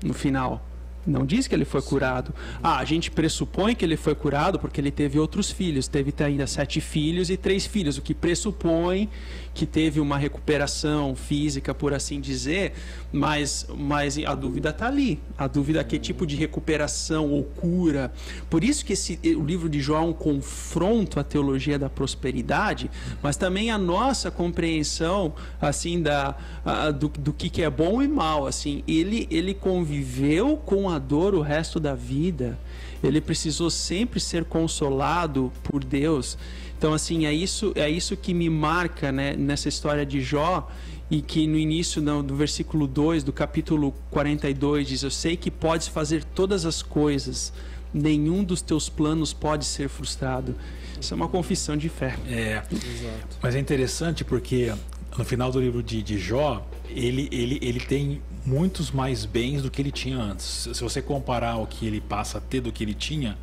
no 0.03 0.14
final. 0.14 0.64
Não 1.07 1.26
diz 1.26 1.48
que 1.48 1.55
ele 1.55 1.64
foi 1.64 1.82
curado. 1.82 2.32
Ah, 2.62 2.78
a 2.78 2.84
gente 2.84 3.11
pressupõe 3.11 3.74
que 3.74 3.84
ele 3.84 3.96
foi 3.96 4.14
curado 4.14 4.59
porque 4.59 4.80
ele 4.80 4.90
teve 4.90 5.18
outros 5.18 5.50
filhos. 5.50 5.88
Teve 5.88 6.14
ainda 6.22 6.46
sete 6.46 6.80
filhos 6.80 7.30
e 7.30 7.36
três 7.36 7.66
filhos, 7.66 7.98
o 7.98 8.03
que 8.03 8.14
pressupõe 8.14 9.09
que 9.55 9.66
teve 9.66 10.00
uma 10.00 10.16
recuperação 10.16 11.14
física, 11.14 11.74
por 11.74 11.92
assim 11.92 12.20
dizer, 12.20 12.72
mas, 13.12 13.66
mas 13.76 14.16
a 14.24 14.34
dúvida 14.34 14.70
está 14.70 14.86
ali. 14.86 15.20
A 15.36 15.46
dúvida 15.46 15.80
é 15.80 15.84
que 15.84 15.98
tipo 15.98 16.26
de 16.26 16.36
recuperação 16.36 17.30
ou 17.30 17.44
cura. 17.44 18.12
Por 18.48 18.64
isso 18.64 18.84
que 18.84 18.94
esse, 18.94 19.18
o 19.36 19.44
livro 19.44 19.68
de 19.68 19.80
Jó 19.80 19.98
é 19.98 20.00
um 20.00 20.12
confronto 20.12 21.20
à 21.20 21.24
teologia 21.24 21.78
da 21.78 21.90
prosperidade, 21.90 22.90
mas 23.22 23.36
também 23.36 23.70
a 23.70 23.76
nossa 23.76 24.30
compreensão 24.30 25.34
assim 25.61 26.00
da, 26.00 26.34
a, 26.64 26.90
do, 26.90 27.09
do 27.09 27.32
que, 27.32 27.50
que 27.50 27.62
é 27.62 27.68
bom 27.68 28.03
e 28.03 28.09
mal. 28.09 28.46
Assim, 28.46 28.82
ele, 28.88 29.28
ele 29.30 29.53
conviveu 29.53 30.57
com 30.57 30.88
a 30.88 30.91
dor 30.99 31.34
o 31.34 31.40
resto 31.40 31.78
da 31.78 31.95
vida. 31.95 32.59
Ele 33.03 33.20
precisou 33.20 33.70
sempre 33.70 34.20
ser 34.20 34.45
consolado 34.45 35.53
por 35.64 35.82
Deus. 35.82 36.38
Então, 36.78 36.93
assim, 36.93 37.26
é 37.26 37.32
isso, 37.32 37.72
é 37.76 37.88
isso 37.88 38.16
que 38.16 38.34
me 38.34 38.51
marca 38.51 39.12
né, 39.12 39.34
nessa 39.36 39.68
história 39.68 40.05
de 40.05 40.20
Jó 40.20 40.68
e 41.11 41.20
que 41.20 41.47
no 41.47 41.59
início 41.59 42.01
no, 42.01 42.22
do 42.22 42.34
versículo 42.34 42.86
2 42.86 43.22
do 43.22 43.32
capítulo 43.32 43.95
42 44.11 44.88
diz: 44.88 45.03
Eu 45.03 45.11
sei 45.11 45.36
que 45.36 45.51
podes 45.51 45.86
fazer 45.86 46.24
todas 46.24 46.64
as 46.64 46.82
coisas, 46.82 47.53
nenhum 47.93 48.43
dos 48.43 48.62
teus 48.62 48.88
planos 48.88 49.32
pode 49.32 49.64
ser 49.64 49.88
frustrado. 49.88 50.55
Isso 51.01 51.12
é 51.12 51.16
uma 51.16 51.28
confissão 51.28 51.76
de 51.76 51.88
fé. 51.88 52.16
É, 52.26 52.62
Exato. 52.70 53.36
mas 53.43 53.55
é 53.55 53.59
interessante 53.59 54.24
porque 54.24 54.72
no 55.18 55.24
final 55.24 55.51
do 55.51 55.61
livro 55.61 55.82
de, 55.82 56.03
de 56.03 56.18
Jó, 56.18 56.66
ele, 56.88 57.28
ele, 57.30 57.59
ele 57.61 57.80
tem 57.80 58.22
muitos 58.45 58.90
mais 58.90 59.24
bens 59.24 59.62
do 59.62 59.70
que 59.70 59.80
ele 59.80 59.93
tinha 59.93 60.18
antes. 60.18 60.68
Se 60.72 60.82
você 60.82 61.01
comparar 61.01 61.57
o 61.57 61.66
que 61.66 61.86
ele 61.86 62.01
passa 62.01 62.38
a 62.38 62.40
ter 62.40 62.61
do 62.61 62.72
que 62.72 62.82
ele 62.82 62.95
tinha, 62.95 63.38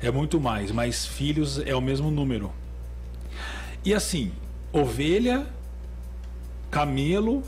é 0.00 0.10
muito 0.10 0.40
mais, 0.40 0.70
mas 0.72 1.06
filhos 1.06 1.58
é 1.64 1.74
o 1.74 1.80
mesmo 1.80 2.10
número. 2.10 2.52
E 3.84 3.94
assim, 3.94 4.32
ovelha, 4.72 5.46
camelo, 6.70 7.42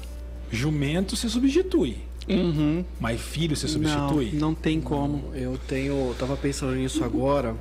jumento 0.50 1.16
se 1.16 1.28
substitui. 1.28 1.98
Uhum. 2.28 2.84
Mas 3.00 3.20
filho 3.20 3.56
se 3.56 3.68
substitui? 3.68 4.30
Não, 4.32 4.48
não 4.48 4.54
tem 4.54 4.80
como. 4.80 5.34
Eu 5.34 5.58
tenho, 5.66 6.14
tava 6.18 6.36
pensando 6.36 6.74
nisso 6.74 7.04
agora. 7.04 7.56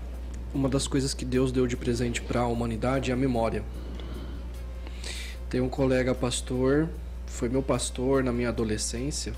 Uma 0.54 0.70
das 0.70 0.88
coisas 0.88 1.14
que 1.14 1.26
Deus 1.26 1.52
deu 1.52 1.66
de 1.66 1.78
presente 1.78 2.22
para 2.22 2.42
a 2.42 2.48
humanidade 2.48 3.10
é 3.10 3.14
a 3.14 3.18
memória. 3.18 3.64
Tem 5.50 5.62
um 5.62 5.70
colega 5.70 6.14
pastor, 6.14 6.89
foi 7.32 7.50
meu 7.50 7.64
pastor 7.64 8.24
na 8.24 8.32
minha 8.32 8.50
adolescência. 8.50 9.34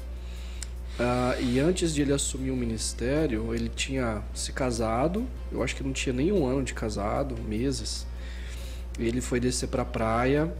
Uh, 1.00 1.42
e 1.42 1.60
antes 1.60 1.94
de 1.94 2.02
ele 2.02 2.14
assumir 2.14 2.52
o 2.52 2.56
ministério, 2.56 3.54
ele 3.54 3.70
tinha 3.70 4.22
se 4.34 4.52
casado. 4.52 5.26
Eu 5.52 5.64
acho 5.64 5.76
que 5.76 5.84
não 5.84 5.94
tinha 5.94 6.14
nem 6.14 6.32
um 6.32 6.46
ano 6.46 6.64
de 6.64 6.74
casado, 6.74 7.36
meses. 7.42 8.06
Ele 9.00 9.22
foi 9.22 9.40
descer 9.40 9.68
para 9.70 9.82
a 9.82 9.86
praia 9.86 10.54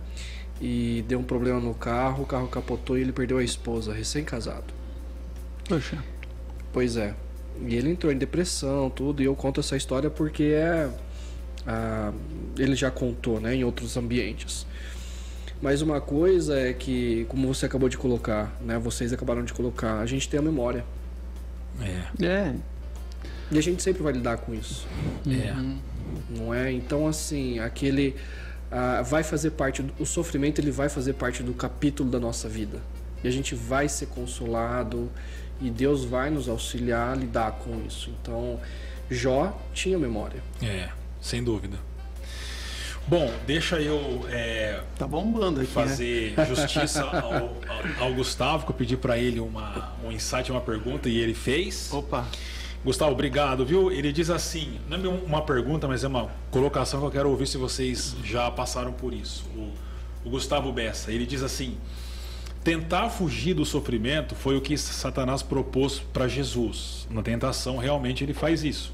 e 0.60 1.04
deu 1.08 1.20
um 1.20 1.24
problema 1.24 1.60
no 1.60 1.74
carro, 1.74 2.24
o 2.24 2.26
carro 2.26 2.48
capotou 2.48 2.98
e 2.98 3.02
ele 3.02 3.12
perdeu 3.12 3.38
a 3.38 3.44
esposa, 3.44 3.94
recém-casado. 3.94 4.74
Poxa. 5.68 6.04
Pois 6.72 6.98
é. 6.98 7.14
E 7.68 7.76
ele 7.76 7.92
entrou 7.92 8.12
em 8.12 8.18
depressão, 8.18 8.90
tudo, 8.90 9.22
e 9.22 9.26
eu 9.26 9.36
conto 9.36 9.60
essa 9.60 9.78
história 9.78 10.10
porque 10.10 10.44
é. 10.44 10.90
Ah, 11.66 12.12
ele 12.58 12.76
já 12.76 12.92
contou, 12.92 13.40
né, 13.40 13.56
em 13.56 13.64
outros 13.64 13.96
ambientes. 13.96 14.66
Mas 15.64 15.82
uma 15.82 16.00
coisa 16.00 16.60
é 16.60 16.74
que, 16.74 17.26
como 17.30 17.48
você 17.48 17.66
acabou 17.66 17.88
de 17.88 17.98
colocar, 17.98 18.54
né, 18.62 18.78
vocês 18.78 19.14
acabaram 19.14 19.44
de 19.44 19.54
colocar, 19.54 20.00
a 20.00 20.06
gente 20.06 20.28
tem 20.28 20.40
a 20.40 20.44
memória. 20.44 20.84
É. 21.82 22.26
É. 22.26 22.56
E 23.50 23.58
a 23.58 23.62
gente 23.62 23.82
sempre 23.82 24.04
vai 24.04 24.14
lidar 24.14 24.38
com 24.38 24.54
isso. 24.54 24.86
É. 25.26 25.54
Uhum 25.54 25.80
não 26.30 26.54
é? 26.54 26.72
Então 26.72 27.08
assim, 27.08 27.60
aquele 27.60 28.16
uh, 28.72 29.04
vai 29.04 29.24
fazer 29.24 29.52
parte 29.52 29.82
do, 29.82 29.94
o 30.02 30.06
sofrimento 30.06 30.60
ele 30.60 30.72
vai 30.72 30.90
fazer 30.90 31.14
parte 31.14 31.44
do 31.44 31.54
capítulo 31.54 32.10
da 32.10 32.20
nossa 32.20 32.48
vida 32.48 32.80
e 33.24 33.28
a 33.28 33.32
gente 33.32 33.56
vai 33.56 33.88
ser 33.88 34.08
consolado 34.08 35.10
e 35.62 35.70
Deus 35.70 36.04
vai 36.04 36.30
nos 36.30 36.50
auxiliar 36.50 37.14
a 37.14 37.16
lidar 37.16 37.52
com 37.54 37.82
isso. 37.88 38.12
Então 38.22 38.60
Jó 39.10 39.58
tinha 39.74 39.98
memória. 39.98 40.42
É, 40.62 40.90
sem 41.22 41.44
dúvida. 41.44 41.78
Bom, 43.06 43.32
deixa 43.46 43.82
eu 43.82 44.26
é, 44.30 44.82
tá 44.98 45.06
bombando 45.06 45.60
aqui, 45.60 45.68
né? 45.68 45.74
fazer 45.74 46.34
né? 46.38 46.46
justiça 46.46 47.04
ao, 47.04 47.34
ao, 47.34 47.56
ao, 48.00 48.14
Gustavo, 48.14 48.66
que 48.66 48.72
eu 48.72 48.76
pedi 48.76 48.96
para 48.96 49.18
ele 49.18 49.42
uma, 49.42 49.94
um 50.04 50.12
insight, 50.12 50.50
uma 50.52 50.62
pergunta 50.62 51.10
e 51.10 51.18
ele 51.18 51.34
fez. 51.34 51.92
Opa! 51.92 52.26
Gustavo, 52.84 53.12
obrigado, 53.12 53.66
viu? 53.66 53.92
Ele 53.92 54.12
diz 54.12 54.30
assim, 54.30 54.78
não 54.90 54.98
é 54.98 55.08
uma 55.26 55.42
pergunta, 55.42 55.88
mas 55.88 56.04
é 56.04 56.08
uma 56.08 56.30
colocação 56.52 57.00
que 57.00 57.06
eu 57.06 57.12
quero 57.12 57.30
ouvir 57.30 57.48
se 57.48 57.58
vocês 57.58 58.16
já 58.24 58.50
passaram 58.52 58.92
por 58.92 59.14
isso. 59.14 59.46
O, 59.56 59.72
o 60.26 60.30
Gustavo 60.30 60.72
Bessa, 60.72 61.12
ele 61.12 61.26
diz 61.26 61.44
assim: 61.44 61.78
tentar 62.64 63.10
fugir 63.10 63.54
do 63.54 63.66
sofrimento 63.66 64.36
foi 64.36 64.58
o 64.58 64.62
que 64.62 64.78
Satanás 64.78 65.42
propôs 65.42 66.00
para 66.00 66.28
Jesus. 66.28 67.08
Na 67.10 67.22
tentação, 67.22 67.78
realmente 67.78 68.24
ele 68.24 68.34
faz 68.34 68.64
isso. 68.64 68.92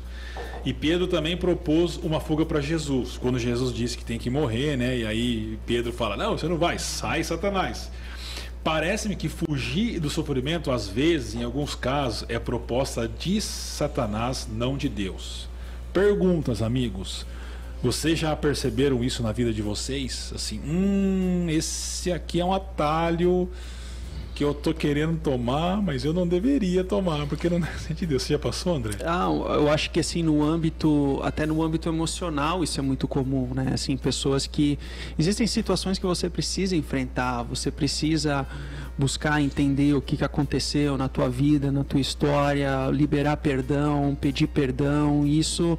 E 0.65 0.73
Pedro 0.73 1.07
também 1.07 1.37
propôs 1.37 1.97
uma 1.97 2.19
fuga 2.19 2.45
para 2.45 2.61
Jesus, 2.61 3.17
quando 3.17 3.39
Jesus 3.39 3.73
disse 3.73 3.97
que 3.97 4.05
tem 4.05 4.19
que 4.19 4.29
morrer, 4.29 4.77
né? 4.77 4.97
E 4.97 5.05
aí 5.05 5.59
Pedro 5.65 5.93
fala: 5.93 6.17
Não, 6.17 6.37
você 6.37 6.47
não 6.47 6.57
vai, 6.57 6.77
sai, 6.77 7.23
Satanás. 7.23 7.91
Parece-me 8.63 9.15
que 9.15 9.29
fugir 9.29 9.99
do 9.99 10.09
sofrimento, 10.09 10.69
às 10.69 10.87
vezes, 10.87 11.33
em 11.33 11.43
alguns 11.43 11.75
casos, 11.75 12.25
é 12.27 12.37
proposta 12.37 13.07
de 13.07 13.39
Satanás, 13.39 14.47
não 14.51 14.75
de 14.75 14.89
Deus. 14.89 15.47
Perguntas, 15.93 16.61
amigos. 16.61 17.25
Vocês 17.81 18.19
já 18.19 18.35
perceberam 18.35 19.01
isso 19.01 19.23
na 19.23 19.31
vida 19.31 19.53
de 19.53 19.61
vocês? 19.61 20.33
Assim, 20.35 20.59
hum, 20.59 21.47
esse 21.49 22.11
aqui 22.11 22.41
é 22.41 22.45
um 22.45 22.53
atalho 22.53 23.49
que 24.39 24.43
eu 24.45 24.53
tô 24.53 24.73
querendo 24.73 25.19
tomar, 25.19 25.81
mas 25.81 26.05
eu 26.05 26.13
não 26.13 26.25
deveria 26.25 26.81
tomar, 26.81 27.27
porque 27.27 27.49
não 27.49 27.57
é 27.89 27.93
de 27.93 28.05
Deus. 28.05 28.23
Você 28.23 28.31
já 28.31 28.39
passou, 28.39 28.73
André? 28.73 28.93
Ah, 29.03 29.25
eu 29.25 29.69
acho 29.69 29.91
que 29.91 29.99
assim, 29.99 30.23
no 30.23 30.41
âmbito, 30.41 31.19
até 31.23 31.45
no 31.45 31.61
âmbito 31.61 31.89
emocional, 31.89 32.63
isso 32.63 32.79
é 32.79 32.81
muito 32.81 33.05
comum, 33.05 33.49
né? 33.53 33.71
Assim, 33.73 33.97
pessoas 33.97 34.47
que. 34.47 34.79
Existem 35.17 35.45
situações 35.45 35.99
que 35.99 36.05
você 36.05 36.29
precisa 36.29 36.73
enfrentar, 36.73 37.43
você 37.43 37.69
precisa 37.69 38.47
buscar 38.97 39.41
entender 39.41 39.93
o 39.93 40.01
que, 40.01 40.15
que 40.15 40.23
aconteceu 40.23 40.97
na 40.97 41.09
tua 41.09 41.29
vida, 41.29 41.69
na 41.69 41.83
tua 41.83 41.99
história, 41.99 42.89
liberar 42.93 43.35
perdão, 43.35 44.17
pedir 44.19 44.47
perdão, 44.47 45.27
isso 45.27 45.77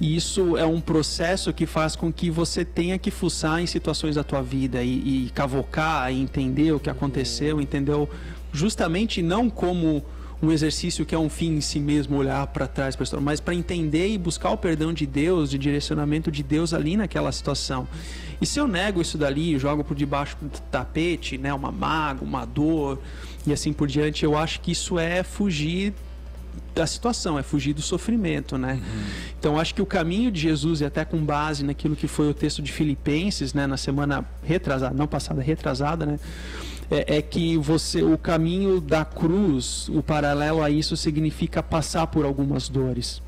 e 0.00 0.16
isso 0.16 0.56
é 0.56 0.66
um 0.66 0.80
processo 0.80 1.52
que 1.52 1.66
faz 1.66 1.94
com 1.94 2.12
que 2.12 2.30
você 2.30 2.64
tenha 2.64 2.98
que 2.98 3.10
fuçar 3.10 3.60
em 3.60 3.66
situações 3.66 4.16
da 4.16 4.24
tua 4.24 4.42
vida 4.42 4.82
e, 4.82 5.26
e 5.26 5.30
cavocar, 5.30 6.12
e 6.12 6.20
entender 6.20 6.72
o 6.72 6.80
que 6.80 6.90
aconteceu, 6.90 7.60
entendeu? 7.60 8.08
Justamente 8.52 9.22
não 9.22 9.48
como 9.48 10.04
um 10.42 10.52
exercício 10.52 11.06
que 11.06 11.14
é 11.14 11.18
um 11.18 11.28
fim 11.28 11.56
em 11.56 11.60
si 11.60 11.78
mesmo, 11.78 12.16
olhar 12.16 12.46
para 12.48 12.66
trás, 12.66 12.96
mas 13.20 13.40
para 13.40 13.54
entender 13.54 14.08
e 14.08 14.18
buscar 14.18 14.50
o 14.50 14.56
perdão 14.56 14.92
de 14.92 15.06
Deus, 15.06 15.50
de 15.50 15.58
direcionamento 15.58 16.30
de 16.30 16.42
Deus 16.42 16.74
ali 16.74 16.96
naquela 16.96 17.32
situação. 17.32 17.86
E 18.40 18.46
se 18.46 18.58
eu 18.58 18.66
nego 18.66 19.00
isso 19.00 19.16
dali, 19.16 19.58
jogo 19.58 19.84
por 19.84 19.96
debaixo 19.96 20.36
do 20.40 20.50
tapete, 20.70 21.38
né, 21.38 21.54
uma 21.54 21.72
mágoa, 21.72 22.26
uma 22.26 22.44
dor 22.44 23.00
e 23.46 23.52
assim 23.52 23.72
por 23.72 23.86
diante, 23.86 24.24
eu 24.24 24.36
acho 24.36 24.60
que 24.60 24.72
isso 24.72 24.98
é 24.98 25.22
fugir 25.22 25.94
da 26.74 26.86
situação, 26.86 27.38
é 27.38 27.42
fugir 27.42 27.72
do 27.72 27.82
sofrimento, 27.82 28.58
né? 28.58 28.74
Uhum. 28.74 29.04
Então 29.38 29.58
acho 29.58 29.74
que 29.74 29.82
o 29.82 29.86
caminho 29.86 30.30
de 30.30 30.40
Jesus 30.40 30.80
e 30.80 30.84
até 30.84 31.04
com 31.04 31.18
base 31.24 31.64
naquilo 31.64 31.94
que 31.94 32.08
foi 32.08 32.28
o 32.28 32.34
texto 32.34 32.60
de 32.62 32.72
Filipenses, 32.72 33.54
né, 33.54 33.66
na 33.66 33.76
semana 33.76 34.24
retrasada, 34.42 34.94
não 34.94 35.06
passada, 35.06 35.40
retrasada, 35.42 36.06
né? 36.06 36.18
É, 36.90 37.16
é, 37.16 37.22
que 37.22 37.56
você 37.56 38.02
o 38.02 38.18
caminho 38.18 38.78
da 38.78 39.06
cruz, 39.06 39.88
o 39.88 40.02
paralelo 40.02 40.62
a 40.62 40.68
isso 40.68 40.96
significa 40.96 41.62
passar 41.62 42.06
por 42.08 42.26
algumas 42.26 42.68
dores. 42.68 43.22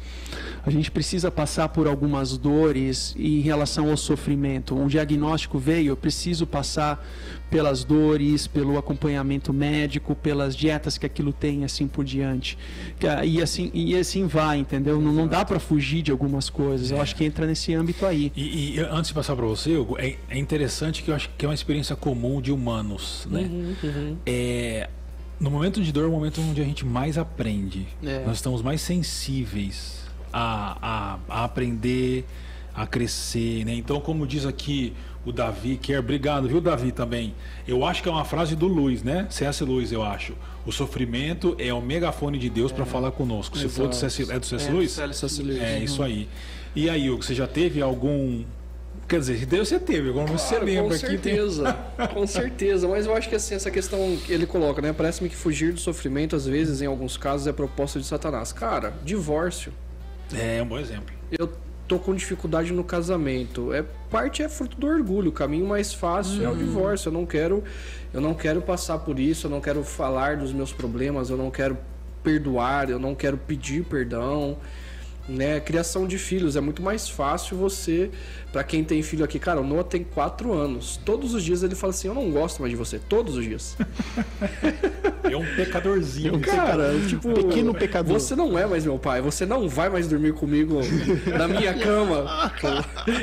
A 0.67 0.71
gente 0.71 0.91
precisa 0.91 1.31
passar 1.31 1.69
por 1.69 1.87
algumas 1.87 2.37
dores 2.37 3.14
em 3.17 3.41
relação 3.41 3.89
ao 3.89 3.97
sofrimento. 3.97 4.75
Um 4.75 4.89
diagnóstico 4.89 5.61
veio, 5.61 5.91
eu 5.91 5.97
preciso 5.97 6.45
passar 6.45 7.07
pelas 7.49 7.85
dores, 7.85 8.49
pelo 8.49 8.77
acompanhamento 8.77 9.53
médico, 9.53 10.17
pelas 10.17 10.57
dietas 10.57 10.99
que 10.99 11.07
aquilo 11.07 11.33
tem, 11.33 11.64
assim 11.64 11.87
por 11.87 12.05
diante. 12.05 12.59
E 13.25 13.41
assim, 13.41 13.71
e 13.73 13.97
assim 13.97 14.27
vai, 14.27 14.59
entendeu? 14.59 15.01
Não, 15.01 15.12
não 15.12 15.29
dá 15.29 15.45
para 15.45 15.61
fugir 15.61 16.03
de 16.03 16.11
algumas 16.11 16.51
coisas. 16.51 16.91
Eu 16.91 17.01
acho 17.01 17.14
que 17.14 17.25
entra 17.25 17.47
nesse 17.47 17.73
âmbito 17.73 18.05
aí. 18.05 18.33
E, 18.35 18.75
e 18.75 18.81
antes 18.81 19.09
de 19.09 19.14
passar 19.14 19.37
para 19.37 19.47
você, 19.47 19.77
Hugo, 19.77 19.97
é, 20.01 20.17
é, 20.29 20.37
interessante 20.37 21.05
que 21.05 21.12
eu 21.12 21.14
acho 21.14 21.31
que 21.39 21.45
é 21.45 21.49
uma 21.49 21.55
experiência 21.55 21.95
comum 21.95 22.43
de 22.43 22.51
humanos, 22.51 23.29
né? 23.31 23.43
Uhum, 23.43 23.77
uhum. 23.85 24.17
É, 24.27 24.91
no 25.39 25.49
momento 25.49 25.81
de 25.81 25.93
dor 25.93 26.03
é 26.03 26.09
o 26.09 26.11
momento 26.11 26.41
onde 26.41 26.61
a 26.61 26.64
gente 26.64 26.85
mais 26.85 27.17
aprende. 27.17 27.87
É. 28.03 28.25
Nós 28.27 28.39
estamos 28.39 28.62
mais 28.62 28.81
sensíveis 28.81 30.06
a, 30.39 30.76
a, 30.82 31.18
a, 31.28 31.45
aprender, 31.45 32.26
a 32.74 32.87
crescer, 32.87 33.64
né? 33.64 33.74
Então, 33.74 33.99
como 34.01 34.26
diz 34.26 34.45
aqui 34.45 34.93
o 35.24 35.32
Davi, 35.32 35.78
que 35.78 35.95
é 35.95 35.99
obrigado, 35.99 36.47
viu, 36.47 36.61
Davi, 36.61 36.93
também. 36.93 37.34
Eu 37.66 37.87
acho 37.87 38.03
que 38.03 38.09
é 38.09 38.12
uma 38.12 38.24
frase 38.24 38.55
do 38.55 38.66
Luiz, 38.66 39.03
né? 39.03 39.26
C.S. 39.30 39.64
Luiz, 39.64 39.91
eu 39.91 40.03
acho. 40.03 40.34
O 40.66 40.70
sofrimento 40.70 41.57
é 41.59 41.72
o 41.72 41.80
megafone 41.80 42.39
de 42.39 42.51
Deus 42.51 42.70
é. 42.70 42.74
para 42.74 42.84
falar 42.84 43.12
conosco. 43.12 43.57
Exato. 43.57 43.70
Se 43.70 43.76
for 43.76 43.89
do 43.89 43.95
C.S. 43.95 44.30
É 44.30 44.39
do 44.39 44.45
C.S. 44.45 44.68
É, 44.68 44.70
Luiz? 44.70 44.99
É, 45.59 45.78
isso 45.78 46.03
aí. 46.03 46.28
E 46.74 46.91
aí, 46.91 47.09
Hugo, 47.09 47.22
você 47.22 47.34
já 47.34 47.47
teve 47.47 47.80
algum 47.80 48.45
Quer 49.09 49.20
dizer, 49.20 49.47
Deus 49.47 49.68
você 49.68 49.78
teve, 49.78 50.09
agora 50.09 50.26
claro, 50.26 50.39
você 50.41 50.59
lembra 50.59 50.91
com 50.91 50.99
certeza, 50.99 51.78
tem... 51.97 52.09
com 52.12 52.26
certeza. 52.26 52.89
Mas 52.89 53.07
eu 53.07 53.14
acho 53.14 53.28
que 53.28 53.37
assim, 53.37 53.55
essa 53.55 53.70
questão 53.70 54.16
que 54.26 54.32
ele 54.32 54.47
coloca, 54.47 54.82
né? 54.82 54.93
Parece-me 54.93 55.28
que 55.28 55.37
fugir 55.37 55.72
do 55.72 55.78
sofrimento, 55.78 56.34
às 56.34 56.45
vezes, 56.45 56.82
em 56.82 56.87
alguns 56.87 57.16
casos, 57.16 57.47
é 57.47 57.53
proposta 57.53 58.01
de 58.01 58.05
Satanás. 58.05 58.53
Cara, 58.53 58.95
divórcio. 59.05 59.72
É 60.35 60.62
um 60.62 60.66
bom 60.66 60.79
exemplo. 60.79 61.14
Eu 61.31 61.53
tô 61.87 61.99
com 61.99 62.14
dificuldade 62.14 62.72
no 62.72 62.83
casamento. 62.83 63.72
É 63.72 63.83
parte 64.11 64.43
é 64.43 64.49
fruto 64.49 64.77
do 64.77 64.87
orgulho. 64.87 65.31
O 65.31 65.33
caminho 65.33 65.66
mais 65.66 65.93
fácil 65.93 66.45
é 66.45 66.49
o 66.49 66.53
hum. 66.53 66.59
divórcio. 66.59 67.09
Eu 67.09 67.12
não 67.12 67.27
quero, 67.27 67.62
eu 68.12 68.20
não 68.20 68.35
quero 68.35 68.61
passar 68.61 68.99
por 68.99 69.18
isso. 69.18 69.47
Eu 69.47 69.51
não 69.51 69.61
quero 69.61 69.83
falar 69.85 70.37
dos 70.37 70.53
meus 70.53 70.72
problemas. 70.72 71.31
Eu 71.31 71.37
não 71.37 71.51
quero 71.51 71.77
perdoar. 72.22 72.91
Eu 72.91 72.99
não 72.99 73.14
quero 73.14 73.37
pedir 73.37 73.85
perdão 73.85 74.57
né? 75.29 75.61
Criação 75.61 76.07
de 76.07 76.18
filhos 76.18 76.57
é 76.57 76.61
muito 76.61 76.83
mais 76.83 77.09
fácil 77.09 77.57
você, 77.57 78.11
para 78.53 78.62
quem 78.64 78.85
tem 78.85 79.03
filho 79.03 79.24
aqui, 79.24 79.39
cara, 79.39 79.61
o 79.61 79.64
Noah 79.64 79.85
tem 79.85 80.05
quatro 80.05 80.53
anos. 80.53 80.99
Todos 81.05 81.35
os 81.35 81.43
dias 81.43 81.62
ele 81.62 81.74
fala 81.74 81.93
assim: 81.93 82.09
Eu 82.09 82.14
não 82.14 82.31
gosto 82.31 82.61
mais 82.61 82.70
de 82.70 82.77
você. 82.77 82.99
Todos 82.99 83.37
os 83.37 83.45
dias. 83.45 83.77
É 85.31 85.37
um 85.37 85.57
pecadorzinho. 85.57 86.35
É 86.35 86.37
um 86.37 86.41
cara, 86.41 86.93
tipo, 87.09 87.33
pequeno 87.33 87.74
pecador. 87.74 88.18
Você 88.18 88.37
não 88.37 88.57
é 88.57 88.64
mais 88.64 88.85
meu 88.85 88.99
pai. 88.99 89.20
Você 89.20 89.45
não 89.45 89.68
vai 89.68 89.89
mais 89.89 90.07
dormir 90.07 90.33
comigo 90.35 90.81
na 91.37 91.49
minha 91.49 91.74
cama. 91.74 92.53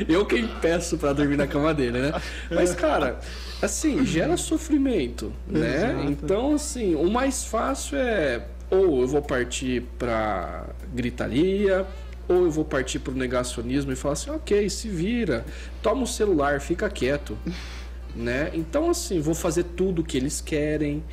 Eu 0.07 0.25
quem 0.25 0.45
peço 0.61 0.97
para 0.97 1.13
dormir 1.13 1.37
na 1.37 1.47
cama 1.47 1.73
dele, 1.73 1.99
né? 1.99 2.21
Mas, 2.51 2.75
cara, 2.75 3.19
assim, 3.61 4.05
gera 4.05 4.35
sofrimento, 4.35 5.31
né? 5.47 5.91
Exato. 5.91 6.11
Então, 6.11 6.55
assim, 6.55 6.93
o 6.95 7.09
mais 7.09 7.45
fácil 7.45 7.97
é 7.97 8.47
ou 8.69 9.01
eu 9.01 9.07
vou 9.07 9.21
partir 9.21 9.83
para 9.99 10.65
gritaria, 10.93 11.85
ou 12.27 12.45
eu 12.45 12.51
vou 12.51 12.63
partir 12.63 12.99
para 12.99 13.11
o 13.11 13.15
negacionismo 13.15 13.91
e 13.91 13.95
falar 13.95 14.13
assim, 14.13 14.29
ok, 14.29 14.69
se 14.69 14.87
vira, 14.87 15.45
toma 15.81 16.03
o 16.03 16.07
celular, 16.07 16.61
fica 16.61 16.89
quieto, 16.89 17.37
né? 18.15 18.51
Então 18.53 18.89
assim, 18.89 19.19
vou 19.19 19.33
fazer 19.33 19.63
tudo 19.63 20.01
o 20.01 20.05
que 20.05 20.17
eles 20.17 20.41
querem. 20.41 21.03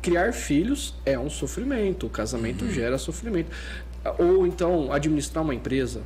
Criar 0.00 0.32
filhos 0.32 0.94
é 1.04 1.18
um 1.18 1.28
sofrimento, 1.28 2.06
o 2.06 2.10
casamento 2.10 2.64
uhum. 2.64 2.70
gera 2.70 2.96
sofrimento. 2.96 3.50
Ou 4.18 4.46
então 4.46 4.92
administrar 4.92 5.42
uma 5.42 5.54
empresa. 5.54 6.02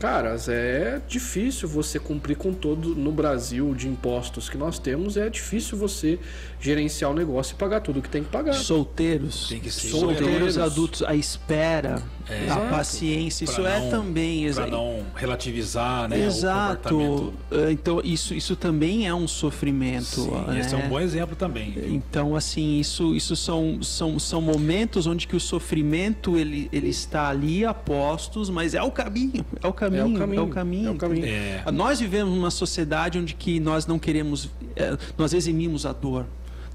Caras, 0.00 0.48
é 0.48 0.98
difícil 1.06 1.68
você 1.68 1.98
cumprir 1.98 2.34
com 2.34 2.54
todo 2.54 2.94
no 2.94 3.12
Brasil 3.12 3.74
de 3.74 3.86
impostos 3.86 4.48
que 4.48 4.56
nós 4.56 4.78
temos, 4.78 5.18
é 5.18 5.28
difícil 5.28 5.76
você 5.76 6.18
gerenciar 6.58 7.10
o 7.10 7.14
negócio 7.14 7.52
e 7.52 7.58
pagar 7.58 7.80
tudo 7.80 8.00
que 8.00 8.08
tem 8.08 8.24
que 8.24 8.30
pagar. 8.30 8.54
Solteiros, 8.54 9.50
tem 9.50 9.60
que 9.60 9.70
ser 9.70 9.88
solteiros, 9.88 10.18
solteiros 10.26 10.58
adultos, 10.58 11.02
a 11.02 11.14
espera, 11.14 12.02
é. 12.26 12.50
a 12.50 12.56
paciência, 12.70 13.44
isso 13.44 13.60
é 13.60 13.78
não, 13.78 13.88
é 13.88 13.90
também 13.90 14.54
para 14.54 14.66
não 14.68 15.04
relativizar, 15.14 16.08
né? 16.08 16.24
Exato. 16.24 17.34
É, 17.50 17.70
então 17.70 18.00
isso 18.02 18.32
isso 18.32 18.56
também 18.56 19.06
é 19.06 19.14
um 19.14 19.28
sofrimento. 19.28 20.04
Sim, 20.06 20.30
né? 20.30 20.60
Esse 20.60 20.74
é 20.74 20.78
um 20.78 20.88
bom 20.88 20.98
exemplo 20.98 21.36
também. 21.36 21.72
Viu? 21.72 21.94
Então 21.94 22.34
assim 22.34 22.80
isso 22.80 23.14
isso 23.14 23.36
são, 23.36 23.82
são 23.82 24.18
são 24.18 24.40
momentos 24.40 25.06
onde 25.06 25.28
que 25.28 25.36
o 25.36 25.40
sofrimento 25.40 26.38
ele 26.38 26.70
ele 26.72 26.88
está 26.88 27.28
ali 27.28 27.66
a 27.66 27.74
postos, 27.74 28.48
mas 28.48 28.72
é 28.72 28.82
o 28.82 28.90
caminho, 28.90 29.44
é 29.62 29.66
o 29.66 29.72
caminho 29.74 29.89
caminho, 29.90 30.16
é 30.16 30.16
o 30.16 30.18
caminho. 30.18 30.40
É 30.40 30.42
o 30.42 30.48
caminho. 30.48 30.88
É 30.88 30.90
o 30.90 30.96
caminho. 30.96 31.26
É. 31.26 31.64
Nós 31.72 32.00
vivemos 32.00 32.34
numa 32.34 32.50
sociedade 32.50 33.18
onde 33.18 33.34
que 33.34 33.60
nós 33.60 33.86
não 33.86 33.98
queremos, 33.98 34.50
é, 34.76 34.96
nós 35.18 35.32
eximimos 35.32 35.86
a 35.86 35.92
dor. 35.92 36.26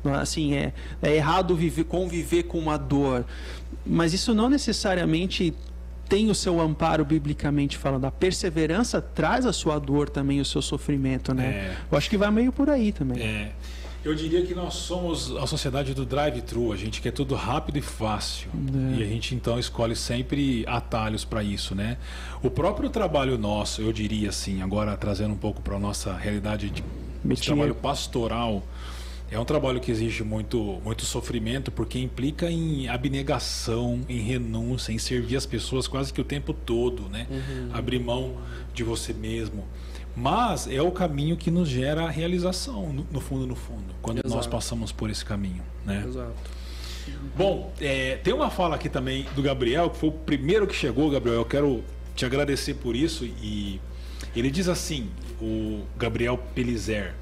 Assim, 0.03 0.53
é, 0.53 0.71
é 1.01 1.15
errado 1.15 1.55
viver, 1.55 1.85
conviver 1.85 2.43
com 2.43 2.59
uma 2.59 2.77
dor. 2.77 3.25
Mas 3.85 4.13
isso 4.13 4.33
não 4.33 4.49
necessariamente 4.49 5.53
tem 6.07 6.29
o 6.29 6.35
seu 6.35 6.61
amparo 6.61 7.03
biblicamente 7.03 7.77
falando. 7.77 8.05
A 8.05 8.11
perseverança 8.11 9.01
traz 9.01 9.45
a 9.45 9.53
sua 9.53 9.79
dor 9.79 10.09
também, 10.09 10.39
o 10.39 10.45
seu 10.45 10.61
sofrimento, 10.61 11.33
né? 11.33 11.45
É. 11.45 11.75
Eu 11.91 11.97
acho 11.97 12.09
que 12.09 12.17
vai 12.17 12.29
meio 12.31 12.51
por 12.51 12.69
aí 12.69 12.91
também. 12.91 13.21
É. 13.21 13.51
Eu 14.05 14.13
diria 14.13 14.45
que 14.45 14.53
nós 14.53 14.75
somos 14.75 15.35
a 15.35 15.47
sociedade 15.47 15.95
do 15.95 16.05
drive-thru, 16.05 16.71
a 16.71 16.75
gente 16.75 17.01
quer 17.01 17.09
tudo 17.09 17.33
rápido 17.33 17.77
e 17.77 17.81
fácil. 17.81 18.51
É. 18.53 18.99
E 18.99 19.03
a 19.03 19.07
gente 19.07 19.33
então 19.33 19.57
escolhe 19.57 19.95
sempre 19.95 20.63
atalhos 20.67 21.25
para 21.25 21.43
isso, 21.43 21.73
né? 21.73 21.97
O 22.43 22.51
próprio 22.51 22.87
trabalho 22.87 23.35
nosso, 23.35 23.81
eu 23.81 23.91
diria 23.91 24.29
assim, 24.29 24.61
agora 24.61 24.95
trazendo 24.95 25.33
um 25.33 25.37
pouco 25.37 25.59
para 25.59 25.75
a 25.75 25.79
nossa 25.79 26.15
realidade 26.15 26.69
de, 26.69 26.83
de 27.23 27.41
trabalho 27.41 27.73
pastoral, 27.73 28.61
é 29.31 29.39
um 29.39 29.45
trabalho 29.45 29.79
que 29.79 29.89
exige 29.89 30.23
muito, 30.23 30.79
muito 30.83 31.03
sofrimento, 31.03 31.71
porque 31.71 31.97
implica 31.97 32.47
em 32.47 32.87
abnegação, 32.87 34.01
em 34.07 34.19
renúncia, 34.19 34.91
em 34.91 34.99
servir 34.99 35.35
as 35.35 35.47
pessoas 35.47 35.87
quase 35.87 36.13
que 36.13 36.21
o 36.21 36.23
tempo 36.23 36.53
todo, 36.53 37.09
né? 37.09 37.25
Uhum. 37.27 37.69
Abrir 37.73 37.97
mão 37.97 38.37
de 38.71 38.83
você 38.83 39.13
mesmo. 39.13 39.65
Mas 40.15 40.67
é 40.67 40.81
o 40.81 40.91
caminho 40.91 41.35
que 41.35 41.51
nos 41.51 41.67
gera 41.67 42.05
a 42.05 42.09
realização, 42.09 42.93
no, 42.93 43.05
no 43.11 43.19
fundo, 43.19 43.45
no 43.45 43.55
fundo, 43.55 43.93
quando 44.01 44.19
Exato. 44.19 44.35
nós 44.35 44.47
passamos 44.47 44.91
por 44.91 45.09
esse 45.09 45.25
caminho. 45.25 45.61
Né? 45.85 46.03
Exato. 46.07 46.33
Bom, 47.35 47.71
é, 47.79 48.15
tem 48.17 48.33
uma 48.33 48.49
fala 48.49 48.75
aqui 48.75 48.89
também 48.89 49.25
do 49.35 49.41
Gabriel, 49.41 49.89
que 49.89 49.97
foi 49.97 50.09
o 50.09 50.11
primeiro 50.11 50.65
que 50.65 50.73
chegou, 50.73 51.09
Gabriel. 51.09 51.35
Eu 51.35 51.45
quero 51.45 51.83
te 52.15 52.25
agradecer 52.25 52.75
por 52.75 52.95
isso. 52.95 53.25
E 53.25 53.79
ele 54.35 54.49
diz 54.49 54.67
assim: 54.69 55.09
o 55.41 55.83
Gabriel 55.97 56.37
Pelizer 56.55 57.13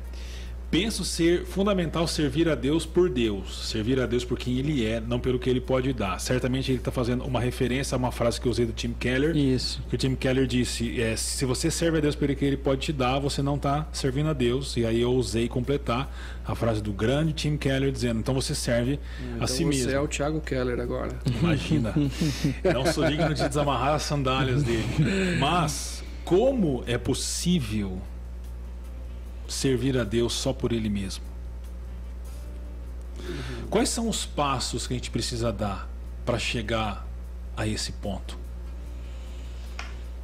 penso 0.74 1.06
ser 1.06 1.46
fundamental 1.46 2.08
servir 2.08 2.50
a 2.50 2.56
Deus 2.56 2.84
por 2.84 3.08
Deus, 3.08 3.70
servir 3.70 4.00
a 4.00 4.08
Deus 4.08 4.26
por 4.26 4.40
quem 4.40 4.58
Ele 4.58 4.84
é, 4.84 5.00
não 5.00 5.20
pelo 5.20 5.38
que 5.38 5.48
Ele 5.48 5.62
pode 5.62 5.94
dar. 5.94 6.20
Certamente 6.20 6.72
ele 6.72 6.80
está 6.80 6.92
fazendo 6.92 7.24
uma 7.26 7.40
referência 7.40 7.96
a 7.96 7.98
uma 8.00 8.12
frase 8.12 8.42
que 8.42 8.48
eu 8.48 8.52
usei 8.52 8.66
do 8.66 8.74
Tim 8.74 8.92
Keller. 8.92 9.38
Isso. 9.38 9.84
Que 9.88 9.94
o 9.94 9.98
Tim 10.00 10.16
Keller 10.16 10.48
disse: 10.48 11.00
é, 11.00 11.16
se 11.16 11.46
você 11.46 11.70
serve 11.70 12.00
a 12.00 12.02
Deus 12.02 12.16
pelo 12.16 12.36
que 12.36 12.44
Ele 12.44 12.58
pode 12.58 12.82
te 12.82 12.92
dar, 12.92 13.20
você 13.20 13.44
não 13.44 13.56
está 13.56 13.88
servindo 13.94 14.32
a 14.32 14.34
Deus. 14.34 14.76
E 14.76 14.84
aí 14.84 15.00
eu 15.00 15.12
usei 15.12 15.48
completar 15.48 16.12
a 16.44 16.56
frase 16.56 16.82
do 16.82 16.92
grande 16.92 17.34
Tim 17.34 17.56
Keller 17.56 17.92
dizendo: 17.92 18.20
então 18.20 18.34
você 18.34 18.56
serve 18.56 19.00
então 19.30 19.44
a 19.44 19.48
si 19.48 19.58
você 19.58 19.66
mesmo. 19.66 19.92
Você 19.92 19.96
é 19.96 20.00
o 20.00 20.08
Thiago 20.08 20.42
Keller 20.42 20.80
agora. 20.80 21.20
Imagina. 21.40 21.94
não 22.74 22.84
sou 22.92 23.06
digno 23.06 23.32
de 23.32 23.48
desamarrar 23.48 23.94
as 23.94 24.02
sandálias 24.02 24.64
dele. 24.64 24.88
Mas 25.40 26.04
como 26.26 26.84
é 26.88 26.98
possível 26.98 28.02
servir 29.48 29.98
a 29.98 30.04
Deus 30.04 30.34
só 30.34 30.54
por 30.54 30.72
Ele 30.72 30.90
mesmo? 30.90 31.24
Uhum. 33.20 33.68
Quais 33.70 33.90
são 33.90 34.10
os 34.10 34.26
passos 34.26 34.86
que 34.88 34.94
a 34.94 34.98
gente 34.98 35.10
precisa 35.10 35.52
dar 35.52 35.90
para 36.26 36.38
chegar 36.38 37.08
a 37.56 37.68
esse 37.68 37.92
ponto? 37.94 38.38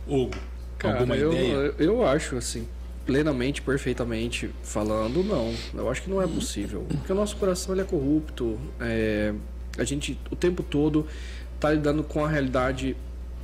Hugo, 0.07 0.37
Cara, 0.77 0.95
alguma 0.95 1.15
eu, 1.15 1.31
ideia? 1.31 1.75
Eu 1.77 2.05
acho 2.05 2.35
assim, 2.35 2.67
plenamente, 3.05 3.61
perfeitamente 3.61 4.49
falando, 4.63 5.23
não. 5.23 5.53
Eu 5.73 5.89
acho 5.89 6.03
que 6.03 6.09
não 6.09 6.21
é 6.21 6.27
possível. 6.27 6.85
Porque 6.87 7.11
o 7.11 7.15
nosso 7.15 7.35
coração 7.37 7.73
ele 7.73 7.81
é 7.81 7.85
corrupto. 7.85 8.59
É, 8.79 9.33
a 9.77 9.83
gente 9.83 10.19
o 10.29 10.35
tempo 10.35 10.63
todo 10.63 11.07
está 11.55 11.71
lidando 11.71 12.03
com 12.03 12.23
a 12.23 12.29
realidade 12.29 12.95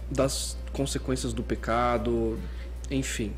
das 0.10 0.58
consequências 0.72 1.34
do 1.34 1.42
pecado, 1.42 2.38
enfim. 2.92 3.34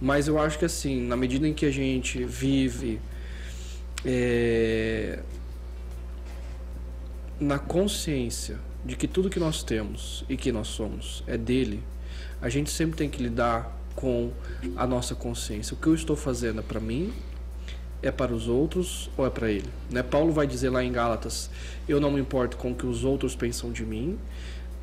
Mas 0.00 0.28
eu 0.28 0.38
acho 0.38 0.58
que 0.58 0.64
assim, 0.64 1.02
na 1.02 1.16
medida 1.16 1.46
em 1.46 1.52
que 1.52 1.66
a 1.66 1.70
gente 1.70 2.24
vive 2.24 3.00
é, 4.04 5.20
na 7.38 7.58
consciência 7.58 8.58
de 8.84 8.96
que 8.96 9.06
tudo 9.06 9.28
que 9.28 9.38
nós 9.38 9.62
temos 9.62 10.24
e 10.28 10.36
que 10.36 10.50
nós 10.50 10.68
somos 10.68 11.22
é 11.26 11.36
dele, 11.36 11.82
a 12.40 12.48
gente 12.48 12.70
sempre 12.70 12.96
tem 12.96 13.10
que 13.10 13.22
lidar 13.22 13.78
com 13.94 14.32
a 14.76 14.86
nossa 14.86 15.14
consciência. 15.14 15.74
O 15.74 15.76
que 15.76 15.86
eu 15.86 15.94
estou 15.94 16.16
fazendo 16.16 16.60
é 16.60 16.62
para 16.62 16.80
mim, 16.80 17.12
é 18.02 18.10
para 18.10 18.32
os 18.32 18.48
outros 18.48 19.10
ou 19.16 19.26
é 19.26 19.30
para 19.30 19.50
ele? 19.50 19.68
Né? 19.90 20.02
Paulo 20.02 20.32
vai 20.32 20.46
dizer 20.46 20.70
lá 20.70 20.82
em 20.82 20.90
Gálatas: 20.90 21.50
Eu 21.86 22.00
não 22.00 22.10
me 22.10 22.20
importo 22.20 22.56
com 22.56 22.72
o 22.72 22.74
que 22.74 22.86
os 22.86 23.04
outros 23.04 23.36
pensam 23.36 23.70
de 23.70 23.84
mim, 23.84 24.18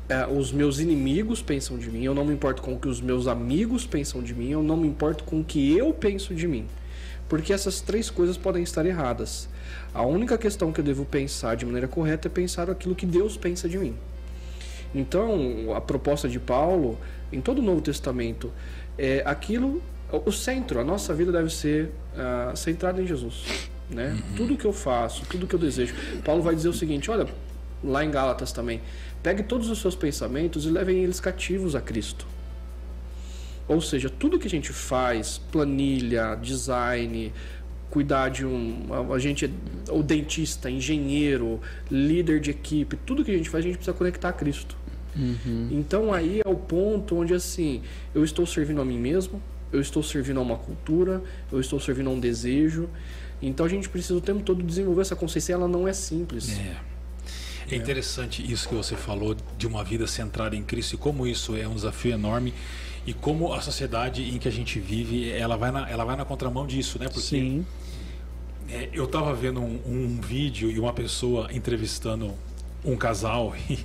é, 0.08 0.26
os 0.26 0.50
meus 0.52 0.78
inimigos 0.78 1.42
pensam 1.42 1.76
de 1.76 1.90
mim, 1.90 2.02
eu 2.02 2.14
não 2.14 2.24
me 2.24 2.32
importo 2.32 2.62
com 2.62 2.74
o 2.74 2.78
que 2.78 2.88
os 2.88 3.00
meus 3.00 3.26
amigos 3.26 3.86
pensam 3.86 4.22
de 4.22 4.34
mim, 4.34 4.50
eu 4.50 4.62
não 4.62 4.76
me 4.76 4.88
importo 4.88 5.22
com 5.24 5.40
o 5.40 5.44
que 5.44 5.76
eu 5.76 5.92
penso 5.92 6.34
de 6.34 6.48
mim. 6.48 6.66
Porque 7.28 7.52
essas 7.52 7.82
três 7.82 8.08
coisas 8.08 8.38
podem 8.38 8.62
estar 8.62 8.86
erradas. 8.86 9.48
A 9.92 10.02
única 10.02 10.38
questão 10.38 10.72
que 10.72 10.80
eu 10.80 10.84
devo 10.84 11.04
pensar 11.04 11.56
de 11.56 11.66
maneira 11.66 11.86
correta 11.86 12.26
é 12.26 12.30
pensar 12.30 12.70
aquilo 12.70 12.94
que 12.94 13.04
Deus 13.04 13.36
pensa 13.36 13.68
de 13.68 13.76
mim. 13.76 13.94
Então, 14.94 15.74
a 15.76 15.80
proposta 15.80 16.26
de 16.26 16.40
Paulo, 16.40 16.98
em 17.30 17.40
todo 17.40 17.58
o 17.58 17.62
Novo 17.62 17.82
Testamento, 17.82 18.50
é 18.96 19.22
aquilo, 19.26 19.82
o 20.10 20.32
centro, 20.32 20.80
a 20.80 20.84
nossa 20.84 21.12
vida 21.12 21.30
deve 21.30 21.50
ser 21.50 21.90
uh, 22.14 22.56
centrada 22.56 23.02
em 23.02 23.06
Jesus. 23.06 23.68
Né? 23.90 24.10
Uhum. 24.10 24.36
Tudo 24.36 24.56
que 24.56 24.64
eu 24.64 24.72
faço, 24.72 25.26
tudo 25.26 25.46
que 25.46 25.54
eu 25.54 25.58
desejo. 25.58 25.94
Paulo 26.24 26.42
vai 26.42 26.54
dizer 26.54 26.68
o 26.68 26.74
seguinte: 26.74 27.10
olha, 27.10 27.26
lá 27.82 28.04
em 28.04 28.10
Gálatas 28.10 28.52
também, 28.52 28.80
pegue 29.22 29.42
todos 29.42 29.70
os 29.70 29.80
seus 29.80 29.94
pensamentos 29.94 30.64
e 30.64 30.70
levem 30.70 30.98
eles 30.98 31.20
cativos 31.20 31.74
a 31.74 31.80
Cristo. 31.80 32.26
Ou 33.66 33.80
seja, 33.80 34.08
tudo 34.08 34.38
que 34.38 34.46
a 34.46 34.50
gente 34.50 34.72
faz, 34.72 35.38
planilha, 35.52 36.34
design, 36.36 37.32
cuidar 37.90 38.30
de 38.30 38.46
um. 38.46 38.86
A 39.12 39.18
gente, 39.18 39.52
o 39.90 40.02
dentista, 40.02 40.70
engenheiro, 40.70 41.60
líder 41.90 42.40
de 42.40 42.50
equipe, 42.50 42.96
tudo 42.96 43.24
que 43.24 43.30
a 43.30 43.36
gente 43.36 43.50
faz, 43.50 43.64
a 43.64 43.68
gente 43.68 43.76
precisa 43.76 43.96
conectar 43.96 44.30
a 44.30 44.32
Cristo. 44.32 44.76
Uhum. 45.16 45.68
Então 45.70 46.12
aí 46.12 46.40
é 46.44 46.48
o 46.48 46.54
ponto 46.54 47.16
onde 47.16 47.34
assim, 47.34 47.82
eu 48.14 48.24
estou 48.24 48.46
servindo 48.46 48.80
a 48.80 48.84
mim 48.84 48.98
mesmo, 48.98 49.42
eu 49.72 49.80
estou 49.80 50.02
servindo 50.02 50.38
a 50.38 50.42
uma 50.42 50.56
cultura, 50.56 51.22
eu 51.50 51.60
estou 51.60 51.80
servindo 51.80 52.08
a 52.08 52.12
um 52.12 52.20
desejo. 52.20 52.88
Então 53.42 53.66
a 53.66 53.68
gente 53.68 53.88
precisa 53.88 54.14
o 54.14 54.20
tempo 54.20 54.42
todo 54.42 54.62
desenvolver 54.62 55.02
essa 55.02 55.16
consciência, 55.16 55.52
ela 55.52 55.68
não 55.68 55.86
é 55.86 55.92
simples. 55.92 56.58
É. 56.58 56.76
É 57.70 57.76
interessante 57.76 58.50
isso 58.50 58.68
que 58.68 58.74
você 58.74 58.96
falou 58.96 59.36
de 59.56 59.66
uma 59.66 59.84
vida 59.84 60.06
centrada 60.06 60.56
em 60.56 60.62
Cristo 60.62 60.94
e 60.94 60.96
como 60.96 61.26
isso 61.26 61.56
é 61.56 61.68
um 61.68 61.74
desafio 61.74 62.12
enorme 62.12 62.54
e 63.06 63.12
como 63.12 63.52
a 63.52 63.60
sociedade 63.60 64.22
em 64.22 64.38
que 64.38 64.48
a 64.48 64.50
gente 64.50 64.78
vive 64.78 65.30
ela 65.30 65.56
vai 65.56 65.70
na, 65.70 65.88
ela 65.88 66.04
vai 66.04 66.16
na 66.16 66.24
contramão 66.24 66.66
disso, 66.66 66.98
né? 66.98 67.06
Porque 67.06 67.20
Sim. 67.20 67.66
É, 68.70 68.90
eu 68.92 69.04
estava 69.04 69.32
vendo 69.32 69.60
um, 69.60 69.80
um, 69.86 70.20
vídeo 70.20 70.70
e 70.70 70.78
uma 70.78 70.92
pessoa 70.92 71.48
entrevistando 71.50 72.34
um 72.84 72.96
casal 72.96 73.54
e, 73.70 73.78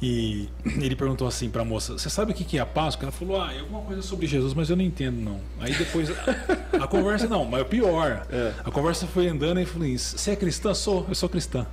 e 0.00 0.48
ele 0.80 0.96
perguntou 0.96 1.28
assim 1.28 1.50
para 1.50 1.60
a 1.60 1.64
moça: 1.66 1.98
Você 1.98 2.08
sabe 2.08 2.32
o 2.32 2.34
que 2.34 2.56
é 2.56 2.60
a 2.60 2.66
Páscoa? 2.66 3.04
Ela 3.04 3.12
falou: 3.12 3.42
Ah, 3.42 3.52
é 3.52 3.60
alguma 3.60 3.82
coisa 3.82 4.00
sobre 4.00 4.26
Jesus, 4.26 4.54
mas 4.54 4.70
eu 4.70 4.76
não 4.76 4.84
entendo 4.84 5.20
não. 5.20 5.40
Aí 5.58 5.74
depois 5.74 6.10
a, 6.10 6.84
a 6.84 6.86
conversa 6.86 7.28
não, 7.28 7.44
mas 7.44 7.60
é 7.60 7.64
pior. 7.64 8.26
É. 8.30 8.54
A 8.64 8.70
conversa 8.70 9.06
foi 9.06 9.28
andando 9.28 9.60
e 9.60 9.66
falou: 9.66 9.86
Você 9.98 10.30
é 10.30 10.36
cristã? 10.36 10.72
Sou, 10.72 11.04
eu 11.06 11.14
sou 11.14 11.28
cristã. 11.28 11.66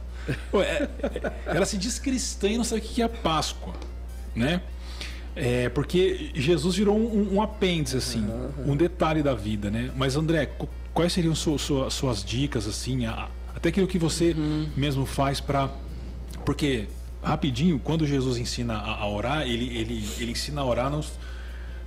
É, 0.53 0.59
é, 0.59 1.31
ela 1.45 1.65
se 1.65 1.77
diz 1.77 1.99
cristã 1.99 2.49
e 2.49 2.57
não 2.57 2.63
sabe 2.63 2.81
o 2.81 2.83
que 2.83 3.01
é 3.01 3.05
a 3.05 3.09
Páscoa, 3.09 3.73
né? 4.35 4.61
É, 5.35 5.69
porque 5.69 6.31
Jesus 6.33 6.75
virou 6.75 6.97
um, 6.97 7.35
um 7.35 7.41
apêndice, 7.41 7.97
assim, 7.97 8.25
uhum. 8.25 8.71
um 8.71 8.75
detalhe 8.75 9.21
da 9.21 9.35
vida, 9.35 9.69
né? 9.69 9.91
Mas 9.95 10.15
André, 10.15 10.49
quais 10.93 11.13
seriam 11.13 11.35
su, 11.35 11.57
su, 11.59 11.89
suas 11.91 12.23
dicas, 12.23 12.67
assim, 12.67 13.05
a, 13.05 13.29
até 13.55 13.69
aquilo 13.69 13.87
que 13.87 13.99
você 13.99 14.31
uhum. 14.31 14.67
mesmo 14.75 15.05
faz 15.05 15.39
para, 15.39 15.69
porque 16.43 16.87
rapidinho, 17.21 17.79
quando 17.79 18.05
Jesus 18.05 18.37
ensina 18.37 18.75
a, 18.75 19.01
a, 19.01 19.07
orar, 19.07 19.43
ele, 19.43 19.77
ele, 19.77 20.09
ele 20.17 20.31
ensina 20.31 20.61
a 20.61 20.65
orar 20.65 20.89
nos, 20.89 21.11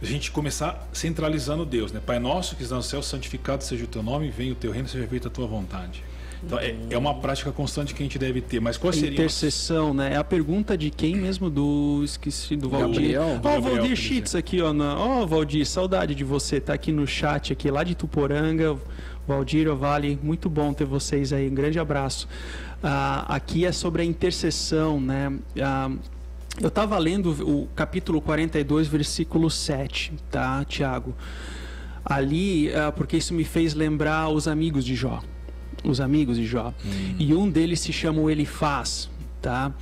a 0.00 0.06
gente 0.06 0.30
começar 0.30 0.88
centralizando 0.92 1.66
Deus, 1.66 1.92
né? 1.92 2.00
Pai 2.04 2.18
nosso 2.18 2.56
que 2.56 2.62
está 2.62 2.76
no 2.76 2.82
céu, 2.82 3.02
santificado 3.02 3.64
seja 3.64 3.84
o 3.84 3.88
teu 3.88 4.02
nome, 4.02 4.30
venha 4.30 4.52
o 4.52 4.56
teu 4.56 4.70
reino, 4.70 4.88
seja 4.88 5.06
feita 5.08 5.28
a 5.28 5.30
tua 5.30 5.46
vontade. 5.46 6.04
Então, 6.42 6.58
é, 6.58 6.74
é, 6.88 6.96
uma 6.96 7.14
prática 7.14 7.52
constante 7.52 7.94
que 7.94 8.02
a 8.02 8.04
gente 8.04 8.18
deve 8.18 8.40
ter. 8.40 8.60
Mas 8.60 8.76
qual 8.76 8.92
seria? 8.92 9.10
Intercessão, 9.10 9.92
né? 9.92 10.14
É 10.14 10.16
a 10.16 10.24
pergunta 10.24 10.76
de 10.76 10.90
quem 10.90 11.16
mesmo? 11.16 11.50
Do. 11.50 12.02
Esqueci, 12.04 12.56
do 12.56 12.68
Valdir. 12.68 13.20
Ó, 13.20 13.36
oh, 13.36 13.60
Valdir 13.60 13.94
Schitz 13.94 14.34
aqui, 14.34 14.60
ó. 14.60 14.72
Ó, 14.72 15.22
oh, 15.22 15.26
Valdir, 15.26 15.66
saudade 15.66 16.14
de 16.14 16.24
você. 16.24 16.60
Tá 16.60 16.72
aqui 16.72 16.92
no 16.92 17.06
chat, 17.06 17.52
aqui 17.52 17.70
lá 17.70 17.84
de 17.84 17.94
Tuporanga. 17.94 18.76
Valdir, 19.28 19.72
Vale, 19.74 20.18
muito 20.22 20.48
bom 20.48 20.72
ter 20.72 20.84
vocês 20.84 21.32
aí. 21.32 21.48
Um 21.48 21.54
grande 21.54 21.78
abraço. 21.78 22.26
Ah, 22.82 23.26
aqui 23.28 23.64
é 23.64 23.72
sobre 23.72 24.02
a 24.02 24.04
intercessão, 24.04 25.00
né? 25.00 25.32
Ah, 25.60 25.90
eu 26.60 26.68
estava 26.68 26.98
lendo 26.98 27.30
o 27.48 27.68
capítulo 27.76 28.20
42, 28.20 28.88
versículo 28.88 29.48
7, 29.50 30.12
tá, 30.30 30.64
Tiago? 30.64 31.14
Ali, 32.04 32.74
ah, 32.74 32.90
porque 32.90 33.18
isso 33.18 33.34
me 33.34 33.44
fez 33.44 33.74
lembrar 33.74 34.30
os 34.30 34.48
amigos 34.48 34.84
de 34.84 34.96
Jó 34.96 35.22
os 35.84 36.00
amigos 36.00 36.36
de 36.36 36.46
Jó. 36.46 36.72
Hum. 36.84 37.14
E 37.18 37.34
um 37.34 37.50
deles 37.50 37.80
se 37.80 37.92
chama 37.92 38.30
Elifaz, 38.30 39.08
tá? 39.40 39.72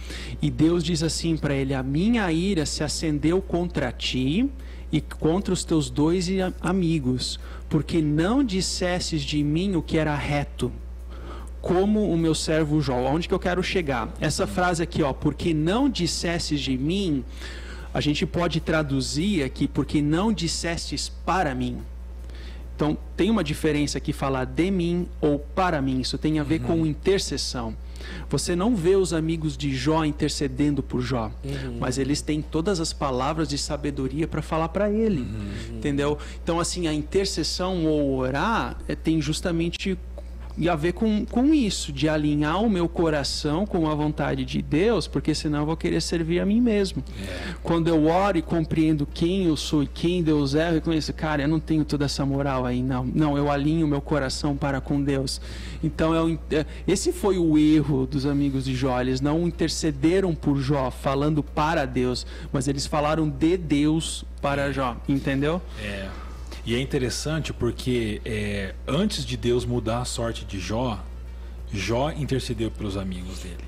E 0.40 0.51
Deus 0.51 0.84
diz 0.84 1.03
assim 1.03 1.36
para 1.36 1.55
ele: 1.55 1.74
A 1.74 1.82
minha 1.82 2.30
ira 2.32 2.64
se 2.66 2.82
acendeu 2.82 3.40
contra 3.40 3.92
ti 3.92 4.49
e 4.90 5.01
contra 5.01 5.53
os 5.53 5.64
teus 5.64 5.90
dois 5.90 6.28
amigos, 6.61 7.38
porque 7.68 8.01
não 8.01 8.42
dissesses 8.42 9.22
de 9.22 9.42
mim 9.42 9.76
o 9.76 9.82
que 9.82 9.99
era 9.99 10.14
reto, 10.14 10.72
como 11.61 12.11
o 12.11 12.16
meu 12.16 12.34
servo 12.34 12.80
Jó. 12.80 12.96
Onde 12.96 13.28
que 13.28 13.34
eu 13.34 13.38
quero 13.38 13.62
chegar? 13.62 14.12
Essa 14.20 14.46
frase 14.46 14.82
aqui, 14.82 15.03
ó, 15.03 15.12
porque 15.12 15.53
não 15.53 15.88
dissesses 15.88 16.61
de 16.61 16.76
mim, 16.78 17.24
a 17.92 18.01
gente 18.01 18.24
pode 18.24 18.61
traduzir 18.61 19.42
aqui, 19.42 19.68
porque 19.68 20.01
não 20.01 20.32
dissestes 20.32 21.09
para 21.09 21.55
mim. 21.55 21.78
Então, 22.79 22.97
tem 23.16 23.29
uma 23.29 23.43
diferença 23.43 23.99
aqui 23.99 24.12
falar 24.12 24.45
de 24.45 24.70
mim 24.70 25.09
ou 25.20 25.41
para 25.41 25.83
mim. 25.83 26.01
Isso 26.01 26.16
tem 26.16 26.39
a 26.39 26.45
ver 26.45 26.61
uhum. 26.61 26.66
com 26.68 26.87
intercessão. 26.87 27.76
Você 28.31 28.55
não 28.55 28.76
vê 28.76 28.95
os 28.95 29.12
amigos 29.12 29.57
de 29.57 29.74
Jó 29.74 30.05
intercedendo 30.05 30.81
por 30.81 31.01
Jó, 31.01 31.33
uhum. 31.43 31.79
mas 31.81 31.99
eles 31.99 32.22
têm 32.22 32.41
todas 32.41 32.79
as 32.79 32.93
palavras 32.93 33.49
de 33.49 33.59
sabedoria 33.59 34.29
para 34.29 34.41
falar 34.41 34.68
para 34.68 34.89
ele, 34.89 35.22
uhum. 35.22 35.76
entendeu? 35.76 36.18
Então, 36.41 36.61
assim, 36.61 36.87
a 36.87 36.95
intercessão 36.95 37.85
ou 37.85 38.16
orar 38.16 38.79
é, 38.87 38.95
tem 38.95 39.20
justamente 39.20 39.99
e 40.59 40.68
a 40.68 40.74
ver 40.74 40.92
com, 40.92 41.24
com 41.24 41.54
isso, 41.54 41.92
de 41.92 42.09
alinhar 42.09 42.62
o 42.62 42.68
meu 42.68 42.88
coração 42.88 43.64
com 43.64 43.88
a 43.88 43.94
vontade 43.94 44.44
de 44.44 44.61
Deus, 44.61 45.06
porque 45.06 45.34
senão 45.34 45.61
eu 45.61 45.66
vou 45.66 45.76
querer 45.76 46.02
servir 46.02 46.40
a 46.40 46.46
mim 46.46 46.61
mesmo. 46.61 47.02
É. 47.22 47.54
Quando 47.62 47.86
eu 47.88 48.06
oro 48.06 48.36
e 48.36 48.42
compreendo 48.42 49.06
quem 49.06 49.44
eu 49.44 49.56
sou 49.56 49.84
e 49.84 49.86
quem 49.86 50.22
Deus 50.22 50.56
é, 50.56 50.68
eu 50.68 50.74
reconheço, 50.74 51.12
cara, 51.12 51.42
eu 51.42 51.48
não 51.48 51.61
tenho 51.61 51.84
toda 51.84 52.06
essa 52.06 52.26
moral 52.26 52.66
aí, 52.66 52.82
não. 52.82 53.04
Não, 53.04 53.38
eu 53.38 53.50
alinho 53.50 53.86
o 53.86 53.88
meu 53.88 54.00
coração 54.00 54.56
para 54.56 54.80
com 54.80 55.00
Deus. 55.00 55.40
Então, 55.82 56.12
eu, 56.12 56.38
é, 56.50 56.66
esse 56.86 57.12
foi 57.12 57.38
o 57.38 57.56
erro 57.56 58.04
dos 58.06 58.26
amigos 58.26 58.64
de 58.64 58.74
Jó. 58.74 59.00
Eles 59.00 59.20
não 59.20 59.46
intercederam 59.46 60.34
por 60.34 60.59
Jó, 60.59 60.90
falando 60.90 61.42
para 61.42 61.84
Deus, 61.84 62.26
mas 62.52 62.66
eles 62.66 62.84
falaram 62.84 63.28
de 63.28 63.56
Deus 63.56 64.24
para 64.42 64.72
Jó, 64.72 64.96
entendeu? 65.09 65.62
É. 65.80 66.09
E 66.69 66.75
é 66.75 66.81
interessante 66.83 67.51
porque 67.51 68.21
é, 68.27 68.75
antes 68.87 69.25
de 69.25 69.39
Deus 69.39 69.64
mudar 69.64 70.03
a 70.03 70.05
sorte 70.05 70.45
de 70.45 70.61
Jó, 70.61 71.03
Jó 71.73 72.11
intercedeu 72.11 72.71
pelos 72.71 72.95
amigos 72.99 73.39
dele. 73.39 73.64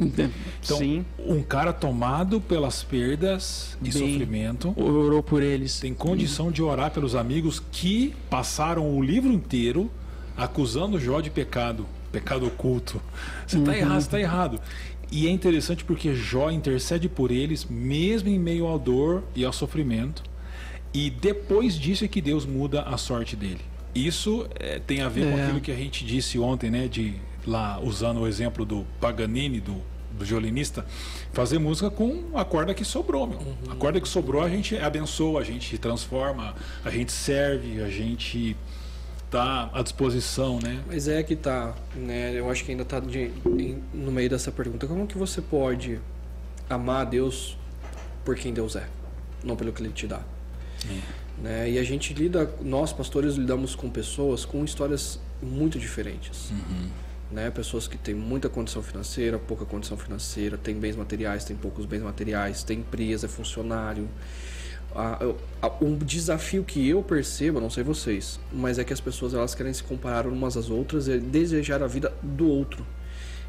Então, 0.00 0.78
Sim. 0.78 1.04
um 1.18 1.42
cara 1.42 1.74
tomado 1.74 2.40
pelas 2.40 2.82
perdas 2.82 3.76
e 3.82 3.90
Bem, 3.90 3.92
sofrimento, 3.92 4.72
orou 4.78 5.22
por 5.22 5.42
eles. 5.42 5.78
Tem 5.78 5.92
condição 5.92 6.50
de 6.50 6.62
orar 6.62 6.90
pelos 6.90 7.14
amigos 7.14 7.62
que 7.70 8.14
passaram 8.30 8.96
o 8.96 9.02
livro 9.02 9.30
inteiro 9.30 9.90
acusando 10.34 10.98
Jó 10.98 11.20
de 11.20 11.28
pecado, 11.28 11.84
pecado 12.10 12.46
oculto. 12.46 12.98
Você 13.46 13.58
está 13.58 13.72
uhum. 13.72 13.76
errado, 13.76 14.00
você 14.00 14.06
está 14.06 14.20
errado. 14.20 14.58
E 15.12 15.26
é 15.26 15.30
interessante 15.30 15.84
porque 15.84 16.14
Jó 16.14 16.50
intercede 16.50 17.10
por 17.10 17.30
eles, 17.30 17.66
mesmo 17.66 18.30
em 18.30 18.38
meio 18.38 18.72
à 18.72 18.78
dor 18.78 19.22
e 19.36 19.44
ao 19.44 19.52
sofrimento. 19.52 20.22
E 20.92 21.10
depois 21.10 21.74
disso 21.78 22.04
é 22.04 22.08
que 22.08 22.20
Deus 22.20 22.46
muda 22.46 22.82
a 22.82 22.96
sorte 22.96 23.36
dele. 23.36 23.60
Isso 23.94 24.48
é, 24.58 24.78
tem 24.78 25.00
a 25.00 25.08
ver 25.08 25.26
é. 25.26 25.30
com 25.30 25.42
aquilo 25.42 25.60
que 25.60 25.70
a 25.70 25.76
gente 25.76 26.04
disse 26.04 26.38
ontem, 26.38 26.70
né? 26.70 26.88
De 26.88 27.14
lá 27.46 27.80
usando 27.80 28.20
o 28.20 28.26
exemplo 28.26 28.64
do 28.64 28.86
Paganini, 29.00 29.60
do, 29.60 29.82
do 30.12 30.24
violinista, 30.24 30.84
fazer 31.32 31.58
música 31.58 31.90
com 31.90 32.30
a 32.34 32.44
corda 32.44 32.74
que 32.74 32.84
sobrou, 32.84 33.26
meu. 33.26 33.38
Uhum. 33.38 33.56
A 33.70 33.74
corda 33.76 34.00
que 34.00 34.08
sobrou 34.08 34.42
a 34.42 34.48
gente 34.48 34.76
abençoa, 34.76 35.40
a 35.40 35.44
gente 35.44 35.78
transforma, 35.78 36.54
a 36.84 36.90
gente 36.90 37.12
serve, 37.12 37.82
a 37.82 37.88
gente 37.88 38.56
tá 39.30 39.70
à 39.72 39.82
disposição, 39.82 40.58
né? 40.62 40.82
Mas 40.86 41.08
é 41.08 41.22
que 41.22 41.36
tá, 41.36 41.74
né? 41.94 42.32
Eu 42.34 42.50
acho 42.50 42.64
que 42.64 42.70
ainda 42.70 42.84
tá 42.84 43.00
de, 43.00 43.30
no 43.92 44.10
meio 44.10 44.30
dessa 44.30 44.50
pergunta. 44.50 44.86
Como 44.86 45.06
que 45.06 45.18
você 45.18 45.40
pode 45.40 45.98
amar 46.68 47.02
a 47.02 47.04
Deus 47.04 47.56
por 48.24 48.36
quem 48.36 48.52
Deus 48.52 48.76
é, 48.76 48.86
não 49.42 49.56
pelo 49.56 49.72
que 49.72 49.82
Ele 49.82 49.92
te 49.92 50.06
dá? 50.06 50.20
É. 50.86 51.18
Né? 51.42 51.70
E 51.70 51.78
a 51.78 51.84
gente 51.84 52.12
lida, 52.14 52.50
nós 52.60 52.92
pastores 52.92 53.34
lidamos 53.34 53.74
com 53.74 53.88
pessoas 53.88 54.44
com 54.44 54.64
histórias 54.64 55.20
muito 55.42 55.78
diferentes. 55.78 56.50
Uhum. 56.50 56.88
Né? 57.30 57.50
Pessoas 57.50 57.86
que 57.86 57.96
têm 57.96 58.14
muita 58.14 58.48
condição 58.48 58.82
financeira, 58.82 59.38
pouca 59.38 59.64
condição 59.64 59.96
financeira, 59.96 60.56
têm 60.56 60.74
bens 60.74 60.96
materiais, 60.96 61.44
têm 61.44 61.56
poucos 61.56 61.86
bens 61.86 62.02
materiais, 62.02 62.62
têm 62.62 62.78
empresa, 62.80 63.26
é 63.26 63.28
funcionário. 63.28 64.08
um 65.80 65.96
desafio 65.96 66.64
que 66.64 66.88
eu 66.88 67.02
percebo, 67.02 67.60
não 67.60 67.70
sei 67.70 67.84
vocês, 67.84 68.40
mas 68.52 68.78
é 68.78 68.84
que 68.84 68.92
as 68.92 69.00
pessoas 69.00 69.34
elas 69.34 69.54
querem 69.54 69.72
se 69.72 69.82
comparar 69.82 70.26
umas 70.26 70.56
às 70.56 70.70
outras 70.70 71.06
e 71.06 71.18
desejar 71.18 71.82
a 71.82 71.86
vida 71.86 72.12
do 72.22 72.48
outro. 72.48 72.84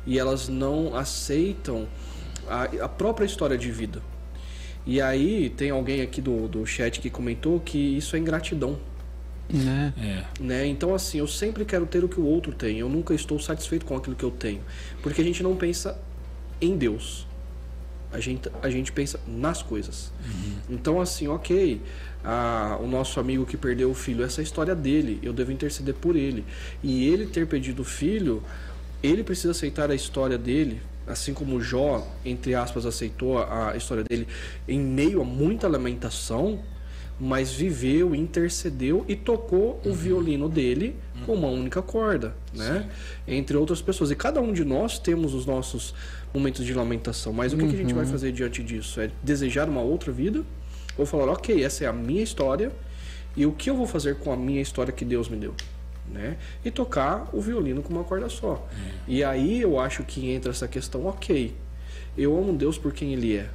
E 0.05 0.19
elas 0.19 0.47
não 0.47 0.95
aceitam 0.95 1.87
a, 2.47 2.63
a 2.63 2.89
própria 2.89 3.25
história 3.25 3.57
de 3.57 3.71
vida 3.71 4.01
E 4.85 4.99
aí 5.01 5.49
tem 5.49 5.69
alguém 5.69 6.01
aqui 6.01 6.21
do, 6.21 6.47
do 6.47 6.65
chat 6.65 6.99
que 6.99 7.09
comentou 7.09 7.59
que 7.59 7.77
isso 7.97 8.15
é 8.15 8.19
ingratidão. 8.19 8.77
Né? 9.51 9.93
É. 9.99 10.43
Né? 10.43 10.67
Então, 10.67 10.93
assim, 10.93 11.17
eu 11.19 11.27
sempre 11.27 11.65
quero 11.65 11.85
ter 11.85 12.03
o 12.03 12.09
que 12.09 12.19
o 12.19 12.25
outro 12.25 12.51
tem. 12.53 12.77
Eu 12.79 12.89
nunca 12.89 13.13
estou 13.13 13.39
satisfeito 13.39 13.85
com 13.85 13.95
aquilo 13.95 14.15
que 14.15 14.23
eu 14.23 14.31
tenho. 14.31 14.61
Porque 15.01 15.21
a 15.21 15.23
gente 15.23 15.41
não 15.43 15.55
pensa 15.55 15.99
em 16.61 16.77
Deus. 16.77 17.27
A 18.11 18.19
gente, 18.19 18.49
a 18.63 18.69
gente 18.69 18.91
pensa 18.91 19.19
nas 19.27 19.61
coisas. 19.61 20.11
Então, 20.69 20.99
assim, 21.01 21.27
ok. 21.27 21.81
a- 22.23 22.77
o 22.81 22.85
nosso 22.87 23.17
amigo 23.19 23.45
que 23.45 23.55
perdeu 23.55 23.89
o 23.89 23.93
filho, 23.93 24.23
essa 24.25 24.41
é 24.41 24.41
a 24.41 24.43
história 24.43 24.75
dele. 24.75 25.19
Eu 25.23 25.31
devo 25.31 25.51
interceder 25.53 25.93
por 25.95 26.15
ele. 26.17 26.43
E 26.83 27.07
ele 27.07 27.25
ter 27.27 27.47
perdido 27.47 27.81
o 27.81 27.85
filho, 27.85 28.43
ele 29.01 29.23
precisa 29.23 29.51
aceitar 29.51 29.89
a 29.89 29.95
história 29.95 30.37
dele. 30.37 30.81
Assim 31.09 31.33
como 31.33 31.59
Jó, 31.59 32.07
entre 32.23 32.55
aspas, 32.55 32.85
aceitou 32.85 33.39
a 33.39 33.75
história 33.75 34.03
dele 34.03 34.27
em 34.67 34.79
meio 34.79 35.21
a 35.21 35.25
muita 35.25 35.67
lamentação 35.67 36.59
mas 37.19 37.51
viveu, 37.51 38.15
intercedeu 38.15 39.03
e 39.07 39.15
tocou 39.15 39.81
o 39.85 39.93
violino 39.93 40.47
dele 40.47 40.95
com 41.25 41.33
uma 41.33 41.49
única 41.49 41.81
corda, 41.81 42.33
né? 42.53 42.89
Entre 43.27 43.57
outras 43.57 43.81
pessoas. 43.81 44.09
E 44.09 44.15
cada 44.15 44.39
um 44.39 44.53
de 44.53 44.63
nós 44.63 44.97
temos 44.97 45.33
os 45.33 45.45
nossos 45.45 45.93
momentos 46.33 46.65
de 46.65 46.73
lamentação. 46.73 47.33
Mas 47.33 47.51
o 47.51 47.57
que, 47.57 47.67
que 47.67 47.75
a 47.75 47.77
gente 47.77 47.93
vai 47.93 48.05
fazer 48.05 48.31
diante 48.31 48.63
disso? 48.63 49.01
É 49.01 49.11
desejar 49.21 49.67
uma 49.67 49.81
outra 49.81 50.13
vida? 50.13 50.43
Ou 50.97 51.05
falar, 51.05 51.29
ok, 51.31 51.61
essa 51.61 51.83
é 51.83 51.87
a 51.87 51.93
minha 51.93 52.23
história 52.23 52.71
e 53.35 53.45
o 53.45 53.51
que 53.51 53.69
eu 53.69 53.75
vou 53.75 53.85
fazer 53.85 54.15
com 54.15 54.31
a 54.31 54.37
minha 54.37 54.61
história 54.61 54.93
que 54.93 55.03
Deus 55.03 55.27
me 55.27 55.37
deu? 55.37 55.53
Né? 56.09 56.37
E 56.65 56.71
tocar 56.71 57.29
o 57.31 57.39
violino 57.39 57.83
com 57.83 57.93
uma 57.93 58.03
corda 58.03 58.29
só. 58.29 58.67
E 59.07 59.23
aí 59.23 59.61
eu 59.61 59.79
acho 59.79 60.03
que 60.03 60.31
entra 60.31 60.49
essa 60.49 60.67
questão, 60.67 61.05
ok, 61.05 61.55
eu 62.17 62.35
amo 62.35 62.51
Deus 62.53 62.77
por 62.77 62.91
quem 62.91 63.13
Ele 63.13 63.37
é, 63.37 63.49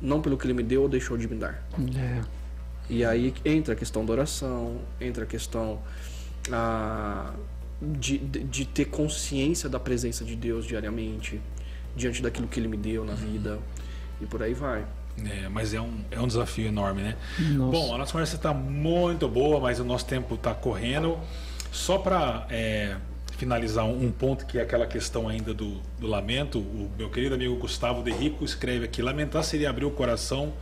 não 0.00 0.22
pelo 0.22 0.38
que 0.38 0.46
Ele 0.46 0.54
me 0.54 0.62
deu 0.62 0.82
ou 0.82 0.88
deixou 0.88 1.16
de 1.18 1.28
me 1.28 1.36
dar. 1.36 1.62
É. 1.98 2.22
E 2.88 3.04
aí 3.04 3.34
entra 3.44 3.74
a 3.74 3.76
questão 3.76 4.04
da 4.06 4.12
oração, 4.12 4.78
entra 5.00 5.24
a 5.24 5.26
questão 5.26 5.80
ah, 6.50 7.34
de, 7.80 8.18
de, 8.18 8.44
de 8.44 8.64
ter 8.64 8.86
consciência 8.86 9.68
da 9.68 9.78
presença 9.78 10.24
de 10.24 10.34
Deus 10.36 10.64
diariamente, 10.64 11.40
diante 11.94 12.22
daquilo 12.22 12.46
que 12.46 12.58
Ele 12.58 12.68
me 12.68 12.76
deu 12.76 13.04
na 13.04 13.14
vida, 13.14 13.58
e 14.20 14.26
por 14.26 14.42
aí 14.42 14.54
vai. 14.54 14.86
É, 15.24 15.48
mas 15.48 15.72
é 15.72 15.80
um, 15.80 16.04
é 16.10 16.20
um 16.20 16.26
desafio 16.26 16.66
enorme, 16.66 17.02
né? 17.02 17.16
Nossa. 17.38 17.72
Bom, 17.72 17.94
a 17.94 17.98
nossa 17.98 18.12
conversa 18.12 18.36
está 18.36 18.52
muito 18.52 19.26
boa, 19.28 19.58
mas 19.60 19.80
o 19.80 19.84
nosso 19.84 20.04
tempo 20.04 20.34
está 20.34 20.54
correndo. 20.54 21.18
Só 21.76 21.98
para 21.98 22.48
finalizar 23.36 23.84
um, 23.84 24.06
um 24.06 24.10
ponto 24.10 24.46
que 24.46 24.58
é 24.58 24.62
aquela 24.62 24.86
questão 24.86 25.28
ainda 25.28 25.52
do, 25.52 25.78
do 26.00 26.06
lamento, 26.06 26.58
o 26.58 26.90
meu 26.96 27.10
querido 27.10 27.34
amigo 27.34 27.54
Gustavo 27.56 28.02
De 28.02 28.10
Rico 28.10 28.46
escreve 28.46 28.86
aqui: 28.86 29.02
lamentar 29.02 29.44
seria 29.44 29.68
abrir 29.68 29.84
o 29.84 29.90
coração, 29.90 30.54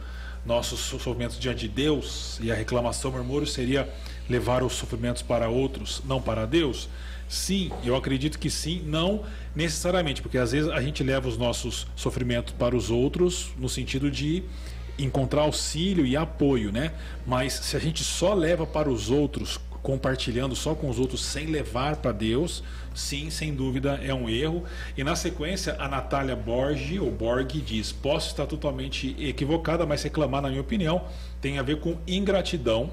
nossos 0.45 0.81
sofrimentos 0.81 1.39
diante 1.39 1.69
de 1.69 1.69
Deus, 1.69 2.41
e 2.43 2.51
a 2.51 2.55
reclamação, 2.55 3.13
murmúrio 3.13 3.47
seria 3.47 3.89
levar 4.29 4.65
os 4.65 4.73
sofrimentos 4.73 5.23
para 5.23 5.49
outros, 5.49 6.03
não 6.05 6.21
para 6.21 6.47
Deus. 6.47 6.89
Sim, 7.29 7.71
eu 7.85 7.95
acredito 7.95 8.37
que 8.37 8.51
sim, 8.51 8.83
não 8.85 9.23
necessariamente, 9.55 10.21
porque 10.21 10.37
às 10.37 10.51
vezes 10.51 10.69
a 10.69 10.81
gente 10.83 11.03
leva 11.05 11.29
os 11.29 11.39
nossos 11.39 11.87
sofrimentos 11.95 12.53
para 12.55 12.77
os 12.77 12.91
outros 12.91 13.53
no 13.57 13.69
sentido 13.69 14.11
de 14.11 14.43
encontrar 14.99 15.43
auxílio 15.43 16.07
e 16.07 16.17
apoio, 16.17 16.73
né? 16.73 16.93
Mas 17.27 17.53
se 17.53 17.77
a 17.77 17.81
gente 17.81 18.05
só 18.05 18.35
leva 18.35 18.67
para 18.67 18.89
os 18.89 19.11
outros, 19.11 19.61
compartilhando 19.83 20.57
só 20.57 20.75
com 20.75 20.89
os 20.89 20.99
outros 20.99 21.25
sem 21.25 21.47
levar 21.47 21.97
para 21.97 22.13
Deus, 22.13 22.63
sim, 22.95 23.29
sem 23.31 23.55
dúvida 23.55 24.01
é 24.03 24.15
um 24.15 24.29
erro. 24.29 24.65
E 24.97 25.05
na 25.05 25.17
sequência, 25.17 25.77
a 25.79 25.89
Natália 25.89 26.37
Borgi, 26.37 26.99
ou 26.99 27.11
Borg, 27.11 27.51
diz: 27.61 27.93
Posso 27.93 28.29
estar 28.29 28.47
totalmente 28.47 29.15
equivocada, 29.19 29.85
mas 29.85 30.03
reclamar, 30.03 30.43
na 30.43 30.49
minha 30.49 30.61
opinião, 30.61 31.05
tem 31.41 31.59
a 31.59 31.63
ver 31.63 31.81
com 31.81 31.99
ingratidão 32.07 32.91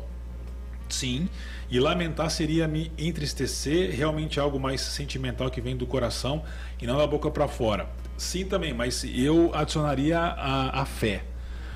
Sim, 0.91 1.29
e 1.69 1.79
lamentar 1.79 2.29
seria 2.29 2.67
me 2.67 2.91
entristecer, 2.97 3.95
realmente 3.95 4.39
algo 4.39 4.59
mais 4.59 4.81
sentimental 4.81 5.49
que 5.49 5.61
vem 5.61 5.75
do 5.75 5.87
coração 5.87 6.43
e 6.81 6.85
não 6.85 6.97
da 6.97 7.07
boca 7.07 7.31
para 7.31 7.47
fora. 7.47 7.87
Sim, 8.17 8.45
também, 8.45 8.73
mas 8.73 9.03
eu 9.03 9.51
adicionaria 9.53 10.19
a, 10.19 10.81
a 10.81 10.85
fé. 10.85 11.23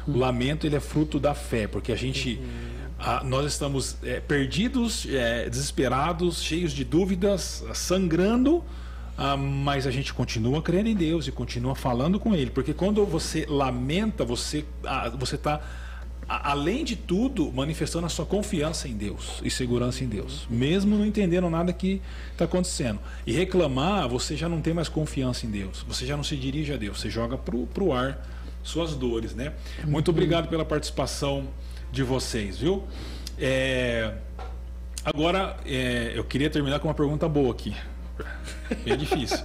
O 0.07 0.17
lamento 0.17 0.65
ele 0.67 0.75
é 0.75 0.79
fruto 0.79 1.19
da 1.19 1.33
fé, 1.33 1.67
porque 1.67 1.91
a 1.91 1.95
gente, 1.95 2.39
a- 2.99 3.23
nós 3.23 3.45
estamos 3.45 3.97
é, 4.03 4.19
perdidos, 4.19 5.07
é, 5.09 5.49
desesperados, 5.49 6.41
cheios 6.43 6.71
de 6.71 6.83
dúvidas, 6.83 7.63
sangrando, 7.73 8.63
mas 9.63 9.87
a 9.87 9.91
gente 9.91 10.13
continua 10.13 10.61
crendo 10.61 10.89
em 10.89 10.95
Deus 10.95 11.25
e 11.27 11.31
continua 11.31 11.73
falando 11.73 12.19
com 12.19 12.35
Ele, 12.35 12.51
porque 12.51 12.73
quando 12.73 13.05
você 13.05 13.45
lamenta, 13.47 14.25
você 14.25 14.65
você 15.17 15.35
está 15.35 15.61
além 16.27 16.83
de 16.83 16.95
tudo, 16.95 17.51
manifestando 17.51 18.07
a 18.07 18.09
sua 18.09 18.25
confiança 18.25 18.87
em 18.87 18.97
Deus 18.97 19.39
e 19.43 19.49
segurança 19.51 20.03
em 20.03 20.07
Deus, 20.07 20.47
mesmo 20.49 20.97
não 20.97 21.05
entendendo 21.05 21.47
nada 21.49 21.71
que 21.71 22.01
está 22.31 22.45
acontecendo. 22.45 22.99
E 23.27 23.31
reclamar, 23.31 24.09
você 24.09 24.35
já 24.35 24.49
não 24.49 24.59
tem 24.59 24.73
mais 24.73 24.89
confiança 24.89 25.45
em 25.45 25.51
Deus, 25.51 25.85
você 25.87 26.03
já 26.05 26.17
não 26.17 26.23
se 26.23 26.35
dirige 26.35 26.73
a 26.73 26.77
Deus, 26.77 26.99
você 26.99 27.09
joga 27.09 27.37
pro, 27.37 27.67
pro 27.67 27.93
ar 27.93 28.19
suas 28.65 28.95
dores, 28.95 29.33
né? 29.33 29.53
Muito 29.85 30.11
obrigado 30.11 30.49
pela 30.49 30.65
participação 30.65 31.47
de 31.91 32.03
vocês, 32.03 32.57
viu? 32.57 32.83
É, 33.39 34.15
Agora, 35.05 35.55
é, 35.67 36.13
eu 36.15 36.23
queria 36.23 36.49
terminar 36.49 36.79
com 36.79 36.87
uma 36.87 36.93
pergunta 36.95 37.29
boa 37.29 37.51
aqui. 37.51 37.75
É 38.83 38.95
difícil. 38.95 39.37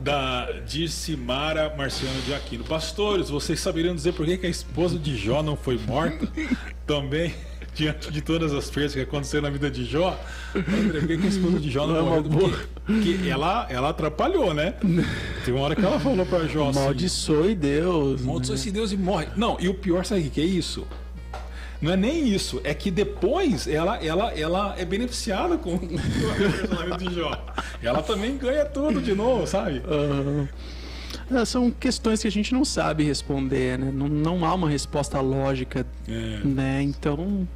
Da 0.00 0.50
Dircimara 0.66 1.74
Marciano 1.76 2.22
de 2.22 2.32
Aquino. 2.32 2.64
Pastores, 2.64 3.28
vocês 3.28 3.60
saberiam 3.60 3.94
dizer 3.94 4.14
por 4.14 4.24
que, 4.24 4.38
que 4.38 4.46
a 4.46 4.48
esposa 4.48 4.98
de 4.98 5.14
Jó 5.14 5.42
não 5.42 5.56
foi 5.56 5.76
morta? 5.76 6.26
Também, 6.86 7.34
diante 7.74 8.10
de 8.10 8.20
todas 8.20 8.52
as 8.52 8.70
perdas 8.70 8.92
que 8.94 9.00
aconteceram 9.00 9.44
na 9.44 9.50
vida 9.50 9.70
de 9.70 9.84
Jó, 9.84 10.18
por 10.52 10.62
que, 11.06 11.12
a 11.12 11.28
esposa 11.28 11.58
de 11.58 11.70
Jó 11.70 11.86
não, 11.86 11.94
Não 11.94 12.00
é 12.00 12.02
uma 12.02 12.20
morreu? 12.22 12.50
Porque, 12.84 13.14
porque 13.14 13.28
ela, 13.28 13.66
ela 13.70 13.88
atrapalhou, 13.90 14.52
né? 14.52 14.74
Tem 15.44 15.54
uma 15.54 15.64
hora 15.64 15.74
que 15.76 15.84
ela 15.84 15.98
falou 15.98 16.26
pra 16.26 16.46
Jó 16.46 16.68
assim, 16.68 16.80
Maldiçoe 16.80 17.54
Deus. 17.54 18.22
Amaldiçoa 18.22 18.54
né? 18.56 18.60
esse 18.60 18.70
Deus 18.70 18.92
e 18.92 18.96
morre. 18.96 19.28
Não, 19.36 19.56
e 19.58 19.68
o 19.68 19.74
pior, 19.74 20.04
sabe 20.04 20.22
o 20.22 20.30
que 20.30 20.40
é 20.40 20.44
isso? 20.44 20.86
Não 21.80 21.90
é 21.92 21.96
nem 21.96 22.28
isso, 22.28 22.60
é 22.62 22.72
que 22.72 22.92
depois 22.92 23.66
ela, 23.66 23.96
ela, 23.96 24.30
ela 24.38 24.74
é 24.78 24.84
beneficiada 24.84 25.58
com 25.58 25.74
o 25.74 25.78
relacionamento 26.38 27.08
de 27.08 27.14
Jó. 27.14 27.44
Ela 27.82 28.02
também 28.02 28.36
ganha 28.36 28.64
tudo 28.64 29.00
de 29.02 29.14
novo, 29.14 29.46
sabe? 29.48 29.82
É, 31.30 31.44
são 31.44 31.70
questões 31.70 32.20
que 32.22 32.28
a 32.28 32.30
gente 32.30 32.52
não 32.52 32.64
sabe 32.64 33.02
responder, 33.02 33.78
né? 33.78 33.90
Não, 33.92 34.08
não 34.08 34.44
há 34.44 34.54
uma 34.54 34.68
resposta 34.68 35.20
lógica, 35.20 35.86
É. 36.06 36.40
né? 36.44 36.82
Então, 36.82 37.48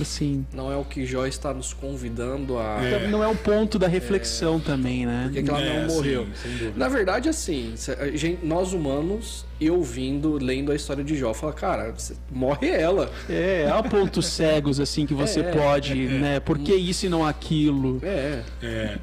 assim, 0.00 0.46
Não 0.52 0.70
é 0.72 0.76
o 0.76 0.84
que 0.84 1.04
Jó 1.06 1.26
está 1.26 1.52
nos 1.52 1.72
convidando 1.72 2.58
a. 2.58 2.78
É. 2.82 3.06
não 3.08 3.22
é 3.22 3.28
o 3.28 3.34
ponto 3.36 3.78
da 3.78 3.86
reflexão 3.88 4.58
também, 4.60 5.06
né? 5.06 5.24
Porque 5.24 5.42
que 5.42 5.50
ela 5.50 5.60
É, 5.60 5.80
não 5.86 5.94
morreu. 5.94 6.24
sim, 6.26 6.32
sem 6.42 6.50
dúvida. 6.52 6.72
Na 6.76 6.88
verdade, 6.88 7.28
assim, 7.28 7.74
gente- 8.14 8.38
nós 8.44 8.72
humanos, 8.72 9.44
eu 9.60 9.82
vindo, 9.82 10.32
lendo 10.42 10.72
a 10.72 10.74
história 10.74 11.04
de 11.04 11.16
Jó, 11.16 11.32
fala, 11.34 11.52
cara, 11.52 11.94
morre 12.30 12.68
ela. 12.68 13.10
É, 13.28 13.68
há 13.72 13.82
pontos 13.82 14.26
cegos 14.26 14.80
assim 14.80 15.06
que 15.06 15.14
você 15.14 15.40
É, 15.40 15.42
pode, 15.52 15.94
né? 15.94 16.40
Por 16.40 16.58
que 16.58 16.74
isso 16.74 17.06
e 17.06 17.08
não 17.08 17.24
aquilo? 17.26 18.00
É. 18.02 18.42
É. 18.62 18.98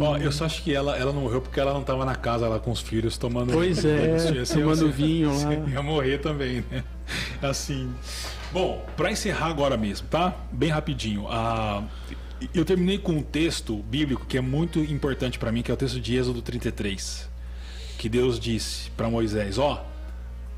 Ó, 0.00 0.16
eu 0.16 0.32
só 0.32 0.46
acho 0.46 0.62
que 0.62 0.74
ela, 0.74 0.96
ela 0.96 1.12
não 1.12 1.20
morreu 1.22 1.42
porque 1.42 1.60
ela 1.60 1.74
não 1.74 1.82
estava 1.82 2.04
na 2.06 2.14
casa 2.14 2.48
lá 2.48 2.58
com 2.58 2.70
os 2.70 2.80
filhos 2.80 3.18
tomando 3.18 3.52
Pois 3.52 3.84
é, 3.84 4.16
tomando 4.50 4.90
vinho 4.90 5.30
lá. 5.36 5.52
Ia 5.70 5.82
morrer 5.82 6.16
também, 6.18 6.64
né? 6.70 6.82
Assim. 7.42 7.90
Bom, 8.52 8.84
para 8.98 9.10
encerrar 9.10 9.46
agora 9.46 9.78
mesmo, 9.78 10.06
tá? 10.08 10.36
Bem 10.52 10.68
rapidinho. 10.68 11.24
Eu 12.52 12.66
terminei 12.66 12.98
com 12.98 13.12
um 13.12 13.22
texto 13.22 13.76
bíblico 13.84 14.26
que 14.26 14.36
é 14.36 14.42
muito 14.42 14.78
importante 14.78 15.38
para 15.38 15.50
mim, 15.50 15.62
que 15.62 15.70
é 15.70 15.74
o 15.74 15.76
texto 15.76 15.98
de 15.98 16.14
Êxodo 16.14 16.42
33. 16.42 17.30
Que 17.96 18.10
Deus 18.10 18.38
disse 18.38 18.90
para 18.90 19.08
Moisés: 19.08 19.56
Ó, 19.56 19.82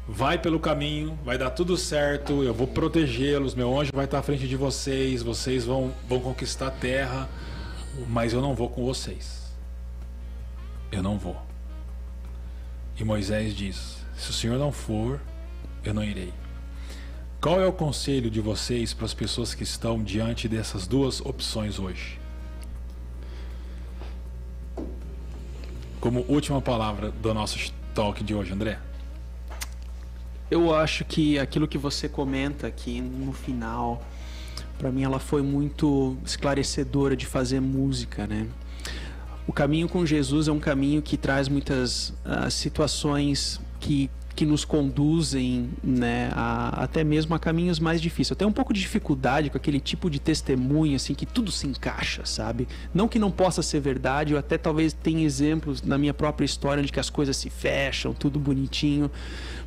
vai 0.09 0.37
pelo 0.39 0.59
caminho, 0.59 1.17
vai 1.25 1.39
dar 1.39 1.51
tudo 1.51 1.77
certo, 1.77 2.43
eu 2.43 2.53
vou 2.53 2.67
protegê-los, 2.67 3.55
meu 3.55 3.79
anjo 3.79 3.93
vai 3.95 4.07
estar 4.07 4.19
à 4.19 4.23
frente 4.23 4.49
de 4.49 4.57
vocês, 4.57 5.23
vocês 5.23 5.65
vão, 5.65 5.95
vão 6.09 6.19
conquistar 6.19 6.69
a 6.69 6.73
terra, 6.73 7.29
mas 8.09 8.33
eu 8.33 8.43
não 8.43 8.57
vou 8.57 8.69
com 8.69 8.85
vocês. 8.85 9.55
Eu 10.91 11.03
não 11.03 11.17
vou. 11.17 11.41
E 12.99 13.05
Moisés 13.05 13.55
diz: 13.55 13.99
Se 14.17 14.31
o 14.31 14.33
Senhor 14.33 14.59
não 14.59 14.73
for, 14.73 15.21
eu 15.85 15.95
não 15.95 16.03
irei. 16.03 16.33
Qual 17.45 17.61
é 17.61 17.67
o 17.67 17.73
conselho 17.75 18.31
de 18.31 18.41
vocês 18.41 18.95
para 18.95 19.05
as 19.05 19.13
pessoas 19.13 19.55
que 19.55 19.65
estão 19.65 20.03
diante 20.03 20.49
dessas 20.49 20.87
duas 20.87 21.21
opções 21.21 21.79
hoje? 21.79 22.19
Como 26.01 26.25
última 26.27 26.63
palavra 26.63 27.11
do 27.11 27.35
nosso 27.35 27.71
talk 27.95 28.25
de 28.25 28.35
hoje, 28.35 28.51
André. 28.51 28.79
Eu 30.51 30.75
acho 30.75 31.05
que 31.05 31.39
aquilo 31.39 31.69
que 31.69 31.77
você 31.77 32.09
comenta 32.09 32.67
aqui 32.67 33.03
no 33.03 33.35
final, 33.35 34.03
pra 34.79 34.91
mim 34.91 35.03
ela 35.03 35.19
foi 35.19 35.43
muito 35.43 36.17
esclarecedora 36.25 37.15
de 37.15 37.27
fazer 37.27 37.61
música, 37.61 38.27
né? 38.27 38.49
O 39.47 39.53
caminho 39.53 39.87
com 39.87 40.07
Jesus 40.07 40.49
é 40.49 40.51
um 40.51 40.59
caminho 40.59 41.03
que 41.03 41.19
traz 41.19 41.47
muitas 41.47 42.15
ah, 42.25 42.49
situações 42.49 43.61
que 43.81 44.11
que 44.35 44.45
nos 44.45 44.65
conduzem 44.65 45.71
né, 45.83 46.31
a, 46.35 46.83
até 46.83 47.05
mesmo 47.05 47.35
a 47.35 47.39
caminhos 47.39 47.79
mais 47.79 48.01
difíceis. 48.01 48.31
Eu 48.31 48.37
tenho 48.37 48.51
um 48.51 48.53
pouco 48.55 48.73
de 48.73 48.81
dificuldade 48.81 49.49
com 49.49 49.57
aquele 49.57 49.79
tipo 49.79 50.11
de 50.11 50.19
testemunho, 50.19 50.97
assim, 50.97 51.15
que 51.15 51.25
tudo 51.25 51.53
se 51.53 51.67
encaixa, 51.67 52.25
sabe? 52.25 52.67
Não 52.93 53.07
que 53.07 53.19
não 53.19 53.31
possa 53.31 53.63
ser 53.63 53.81
verdade, 53.81 54.33
eu 54.33 54.39
até 54.39 54.59
talvez 54.59 54.93
tenha 54.93 55.25
exemplos 55.25 55.83
na 55.83 55.97
minha 55.97 56.13
própria 56.13 56.45
história 56.45 56.83
de 56.83 56.91
que 56.91 56.99
as 56.99 57.09
coisas 57.09 57.37
se 57.37 57.49
fecham, 57.49 58.13
tudo 58.13 58.41
bonitinho. 58.41 59.11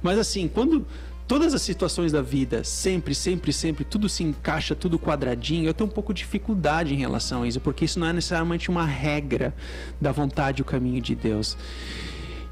Mas 0.04 0.20
assim, 0.20 0.48
quando 0.48 0.86
todas 1.28 1.54
as 1.54 1.62
situações 1.62 2.12
da 2.12 2.22
vida, 2.22 2.64
sempre, 2.64 3.16
sempre, 3.16 3.54
sempre, 3.54 3.86
tudo 3.86 4.10
se 4.10 4.24
encaixa, 4.24 4.76
tudo 4.76 5.00
quadradinho, 5.00 5.68
eu 5.68 5.74
tenho 5.74 5.90
um 5.90 5.94
pouco 5.94 6.14
de 6.14 6.24
dificuldade 6.24 6.94
em 6.94 6.98
relação 6.98 7.44
a 7.44 7.48
isso, 7.48 7.60
porque 7.60 7.86
isso 7.86 8.00
não 8.00 8.08
é 8.08 8.14
necessariamente 8.14 8.70
uma 8.70 8.86
regra 8.86 9.54
da 10.00 10.12
vontade 10.12 10.60
e 10.60 10.64
o 10.64 10.66
caminho 10.66 11.02
de 11.02 11.16
Deus. 11.16 11.58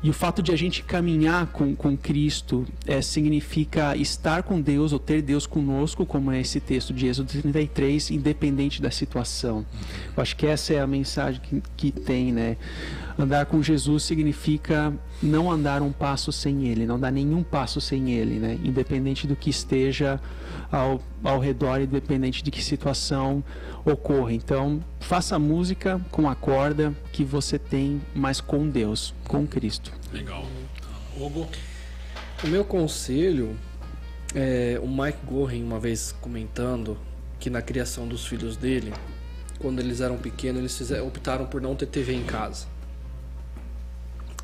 E 0.05 0.09
o 0.11 0.13
fato 0.13 0.43
de 0.43 0.51
a 0.51 0.55
gente 0.55 0.83
caminhar 0.83 1.47
com, 1.47 1.75
com 1.75 1.97
Cristo 1.97 2.63
é, 2.85 3.01
significa 3.01 3.97
estar 3.97 4.43
com 4.43 4.61
Deus 4.61 4.93
ou 4.93 4.99
ter 4.99 5.19
Deus 5.19 5.47
conosco, 5.47 6.05
como 6.05 6.31
é 6.31 6.39
esse 6.39 6.59
texto 6.59 6.93
de 6.93 7.07
Êxodo 7.07 7.41
33, 7.41 8.11
independente 8.11 8.83
da 8.83 8.91
situação. 8.91 9.65
Eu 10.15 10.21
acho 10.21 10.35
que 10.35 10.45
essa 10.45 10.75
é 10.75 10.79
a 10.79 10.85
mensagem 10.85 11.41
que, 11.41 11.63
que 11.75 11.91
tem, 11.91 12.31
né? 12.31 12.55
Andar 13.17 13.47
com 13.47 13.63
Jesus 13.63 14.03
significa 14.03 14.93
não 15.23 15.51
andar 15.51 15.81
um 15.81 15.91
passo 15.91 16.31
sem 16.31 16.67
Ele, 16.67 16.85
não 16.85 16.99
dar 16.99 17.09
nenhum 17.09 17.41
passo 17.41 17.81
sem 17.81 18.11
Ele, 18.11 18.37
né? 18.37 18.59
Independente 18.63 19.25
do 19.25 19.35
que 19.35 19.49
esteja 19.49 20.21
ao, 20.71 21.01
ao 21.23 21.39
redor, 21.39 21.81
independente 21.81 22.43
de 22.43 22.51
que 22.51 22.63
situação 22.63 23.43
ocorra. 23.83 24.33
Então, 24.33 24.83
faça 25.05 25.37
música 25.37 26.01
com 26.09 26.27
a 26.27 26.33
corda 26.33 26.91
que 27.13 27.23
você 27.23 27.59
tem, 27.59 28.01
mas 28.15 28.41
com 28.41 28.67
Deus, 28.67 29.13
com 29.27 29.45
Cristo. 29.45 29.91
Legal. 30.11 30.43
Hugo? 31.15 31.47
O 32.43 32.47
meu 32.47 32.65
conselho 32.65 33.55
é 34.33 34.79
o 34.81 34.87
Mike 34.87 35.19
Gorin 35.23 35.63
uma 35.63 35.79
vez 35.79 36.11
comentando 36.19 36.97
que 37.39 37.51
na 37.51 37.61
criação 37.61 38.07
dos 38.07 38.25
filhos 38.25 38.57
dele, 38.57 38.91
quando 39.59 39.79
eles 39.79 40.01
eram 40.01 40.17
pequenos, 40.17 40.59
eles 40.59 40.75
fizeram, 40.75 41.07
optaram 41.07 41.45
por 41.45 41.61
não 41.61 41.75
ter 41.75 41.85
TV 41.85 42.13
em 42.13 42.23
casa. 42.23 42.65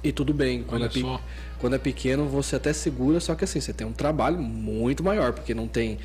E 0.03 0.11
tudo 0.11 0.31
bem, 0.31 0.63
quando 0.63 0.85
é, 0.85 0.89
quando 1.57 1.75
é, 1.75 1.79
pequeno 1.79 2.27
você 2.27 2.55
até 2.55 2.71
segura, 2.71 3.19
só 3.19 3.33
que 3.33 3.43
assim, 3.43 3.59
você 3.59 3.73
tem 3.73 3.85
um 3.85 3.93
trabalho 3.93 4.37
muito 4.37 5.03
maior, 5.03 5.33
porque 5.33 5.55
não 5.55 5.67
tem 5.67 5.97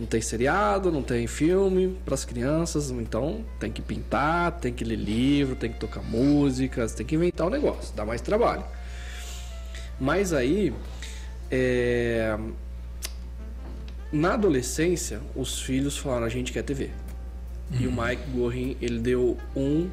não 0.00 0.06
tem 0.06 0.22
seriado, 0.22 0.90
não 0.90 1.02
tem 1.02 1.26
filme 1.26 1.94
para 2.06 2.14
as 2.14 2.24
crianças, 2.24 2.90
então 2.90 3.44
tem 3.58 3.70
que 3.70 3.82
pintar, 3.82 4.52
tem 4.52 4.72
que 4.72 4.82
ler 4.82 4.96
livro, 4.96 5.54
tem 5.54 5.70
que 5.70 5.78
tocar 5.78 6.02
músicas, 6.02 6.94
tem 6.94 7.04
que 7.04 7.14
inventar 7.14 7.46
o 7.46 7.50
um 7.50 7.52
negócio, 7.52 7.94
dá 7.94 8.06
mais 8.06 8.22
trabalho. 8.22 8.64
Mas 10.00 10.32
aí, 10.32 10.72
é... 11.50 12.34
na 14.10 14.32
adolescência, 14.32 15.20
os 15.36 15.60
filhos 15.60 15.98
falaram: 15.98 16.24
a 16.24 16.30
gente 16.30 16.50
quer 16.50 16.62
TV. 16.62 16.88
Uhum. 17.70 17.80
E 17.80 17.86
o 17.86 17.90
uhum. 17.90 18.02
Mike 18.02 18.30
Gorin, 18.30 18.76
ele 18.80 19.00
deu 19.00 19.36
um, 19.54 19.90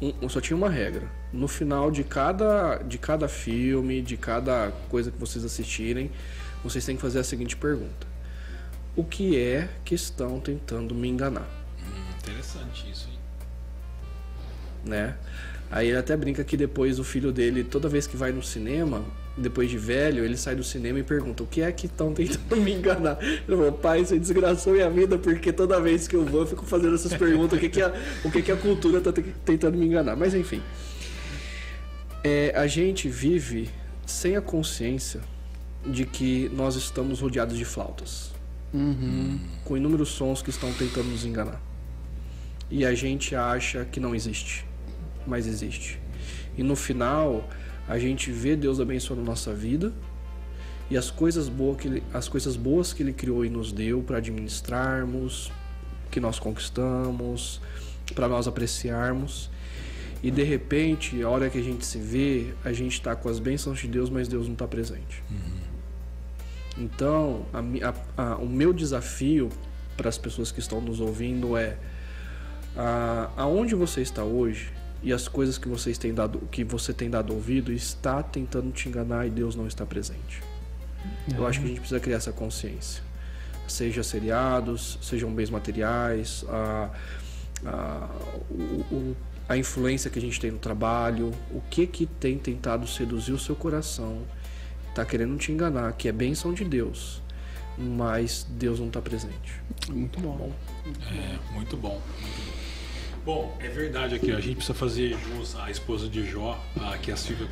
um. 0.00 0.28
Só 0.28 0.40
tinha 0.40 0.56
uma 0.56 0.70
regra. 0.70 1.08
No 1.32 1.48
final 1.48 1.90
de 1.90 2.04
cada, 2.04 2.76
de 2.76 2.96
cada 2.98 3.26
filme, 3.26 4.00
de 4.00 4.16
cada 4.16 4.70
coisa 4.88 5.10
que 5.10 5.18
vocês 5.18 5.44
assistirem, 5.44 6.08
vocês 6.62 6.86
têm 6.86 6.94
que 6.94 7.02
fazer 7.02 7.18
a 7.18 7.24
seguinte 7.24 7.56
pergunta: 7.56 8.06
O 8.98 9.04
que 9.04 9.38
é 9.38 9.68
que 9.84 9.94
estão 9.94 10.40
tentando 10.40 10.92
me 10.92 11.06
enganar? 11.06 11.48
Hum, 11.78 12.18
interessante 12.18 12.90
isso, 12.90 13.08
hein? 13.08 13.18
Né? 14.84 15.16
Aí 15.70 15.86
ele 15.86 15.96
até 15.96 16.16
brinca 16.16 16.42
que 16.42 16.56
depois 16.56 16.98
o 16.98 17.04
filho 17.04 17.30
dele, 17.30 17.62
toda 17.62 17.88
vez 17.88 18.08
que 18.08 18.16
vai 18.16 18.32
no 18.32 18.42
cinema, 18.42 19.04
depois 19.36 19.70
de 19.70 19.78
velho, 19.78 20.24
ele 20.24 20.36
sai 20.36 20.56
do 20.56 20.64
cinema 20.64 20.98
e 20.98 21.04
pergunta: 21.04 21.44
O 21.44 21.46
que 21.46 21.60
é 21.62 21.70
que 21.70 21.86
estão 21.86 22.12
tentando 22.12 22.56
me 22.60 22.72
enganar? 22.72 23.22
Ele 23.22 23.44
falou: 23.46 23.70
Pai, 23.70 24.04
você 24.04 24.18
desgraçou 24.18 24.72
minha 24.72 24.90
vida, 24.90 25.16
porque 25.16 25.52
toda 25.52 25.80
vez 25.80 26.08
que 26.08 26.16
eu 26.16 26.24
vou, 26.24 26.40
eu 26.40 26.46
fico 26.48 26.66
fazendo 26.66 26.96
essas 26.96 27.14
perguntas: 27.14 27.56
o 27.56 27.60
que, 27.60 27.68
que, 27.68 27.80
a, 27.80 27.94
o 28.24 28.32
que, 28.32 28.42
que 28.42 28.50
a 28.50 28.56
cultura 28.56 28.98
está 28.98 29.12
tentando 29.44 29.78
me 29.78 29.86
enganar? 29.86 30.16
Mas 30.16 30.34
enfim. 30.34 30.60
É, 32.24 32.52
a 32.56 32.66
gente 32.66 33.08
vive 33.08 33.70
sem 34.04 34.34
a 34.34 34.40
consciência 34.40 35.20
de 35.86 36.04
que 36.04 36.50
nós 36.52 36.74
estamos 36.74 37.20
rodeados 37.20 37.56
de 37.56 37.64
flautas 37.64 38.36
uhum. 38.72 39.38
com 39.64 39.76
inúmeros 39.76 40.10
sons 40.10 40.42
que 40.42 40.50
estão 40.50 40.72
tentando 40.72 41.08
nos 41.08 41.24
enganar. 41.24 41.60
E 42.70 42.84
a 42.84 42.94
gente 42.94 43.34
acha 43.34 43.84
que 43.84 43.98
não 43.98 44.14
existe 44.14 44.68
mas 45.28 45.46
existe. 45.46 46.00
E 46.56 46.62
no 46.62 46.74
final, 46.74 47.48
a 47.86 47.98
gente 47.98 48.32
vê 48.32 48.56
Deus 48.56 48.80
abençoando 48.80 49.22
nossa 49.22 49.52
vida 49.54 49.92
e 50.90 50.96
as 50.96 51.10
coisas 51.10 51.48
boas 51.48 51.76
que 51.76 51.86
ele, 51.86 52.02
as 52.12 52.28
coisas 52.28 52.56
boas 52.56 52.92
que 52.92 53.02
ele 53.02 53.12
criou 53.12 53.44
e 53.44 53.50
nos 53.50 53.70
deu 53.70 54.02
para 54.02 54.16
administrarmos, 54.16 55.52
que 56.10 56.18
nós 56.18 56.38
conquistamos, 56.38 57.60
para 58.14 58.26
nós 58.26 58.48
apreciarmos. 58.48 59.50
E 60.20 60.30
de 60.32 60.42
repente, 60.42 61.22
a 61.22 61.28
hora 61.28 61.48
que 61.48 61.58
a 61.58 61.62
gente 61.62 61.86
se 61.86 61.98
vê, 61.98 62.54
a 62.64 62.72
gente 62.72 62.94
está 62.94 63.14
com 63.14 63.28
as 63.28 63.38
bênçãos 63.38 63.78
de 63.78 63.86
Deus, 63.86 64.10
mas 64.10 64.26
Deus 64.26 64.46
não 64.46 64.54
está 64.54 64.66
presente. 64.66 65.22
Uhum. 65.30 65.67
Então, 66.78 67.44
a, 67.52 67.58
a, 68.18 68.22
a, 68.22 68.36
o 68.36 68.48
meu 68.48 68.72
desafio 68.72 69.50
para 69.96 70.08
as 70.08 70.16
pessoas 70.16 70.52
que 70.52 70.60
estão 70.60 70.80
nos 70.80 71.00
ouvindo 71.00 71.56
é 71.56 71.76
aonde 73.36 73.74
você 73.74 74.00
está 74.00 74.22
hoje, 74.22 74.72
e 75.02 75.12
as 75.12 75.28
coisas 75.28 75.58
que 75.58 75.68
vocês 75.68 75.96
têm 75.96 76.12
dado, 76.12 76.40
que 76.50 76.64
você 76.64 76.92
tem 76.92 77.08
dado 77.08 77.32
ouvido 77.32 77.72
está 77.72 78.22
tentando 78.22 78.72
te 78.72 78.88
enganar 78.88 79.26
e 79.26 79.30
Deus 79.30 79.54
não 79.54 79.66
está 79.66 79.86
presente. 79.86 80.42
Eu 81.36 81.46
acho 81.46 81.60
que 81.60 81.66
a 81.66 81.68
gente 81.68 81.80
precisa 81.80 82.00
criar 82.00 82.16
essa 82.16 82.32
consciência. 82.32 83.02
Seja 83.68 84.02
seriados, 84.02 84.98
sejam 85.02 85.30
bens 85.32 85.50
materiais, 85.50 86.44
a, 86.48 86.90
a, 87.64 88.08
o, 88.50 89.14
a 89.48 89.56
influência 89.56 90.10
que 90.10 90.18
a 90.18 90.22
gente 90.22 90.40
tem 90.40 90.50
no 90.50 90.58
trabalho, 90.58 91.32
o 91.50 91.60
que 91.70 91.86
que 91.86 92.06
tem 92.06 92.36
tentado 92.38 92.86
seduzir 92.86 93.32
o 93.32 93.38
seu 93.38 93.54
coração, 93.54 94.22
está 94.98 95.04
querendo 95.04 95.38
te 95.38 95.52
enganar, 95.52 95.92
que 95.92 96.08
é 96.08 96.12
bênção 96.12 96.52
de 96.52 96.64
Deus, 96.64 97.22
mas 97.78 98.44
Deus 98.50 98.80
não 98.80 98.88
está 98.88 99.00
presente. 99.00 99.62
Muito 99.88 100.18
bom. 100.18 100.52
Muito 100.84 101.00
bom. 101.00 101.12
É, 101.12 101.54
muito 101.54 101.76
bom. 101.76 102.02
Muito 102.20 102.42
bom. 102.42 102.58
Bom, 103.24 103.56
é 103.60 103.68
verdade 103.68 104.14
aqui, 104.14 104.32
a 104.32 104.40
gente 104.40 104.56
precisa 104.56 104.74
fazer 104.74 105.16
jus 105.18 105.54
à 105.56 105.70
esposa 105.70 106.08
de 106.08 106.24
Jó, 106.24 106.58
a, 106.80 106.96
que 106.96 107.12
a 107.12 107.16
Silvia 107.16 107.46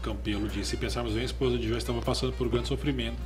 Campelo 0.00 0.48
disse. 0.48 0.70
Se 0.70 0.76
pensarmos 0.76 1.12
bem, 1.12 1.22
a 1.22 1.24
esposa 1.24 1.58
de 1.58 1.68
Jó 1.68 1.76
estava 1.76 2.00
passando 2.00 2.32
por 2.32 2.46
um 2.46 2.50
grande 2.50 2.68
sofrimento. 2.68 3.16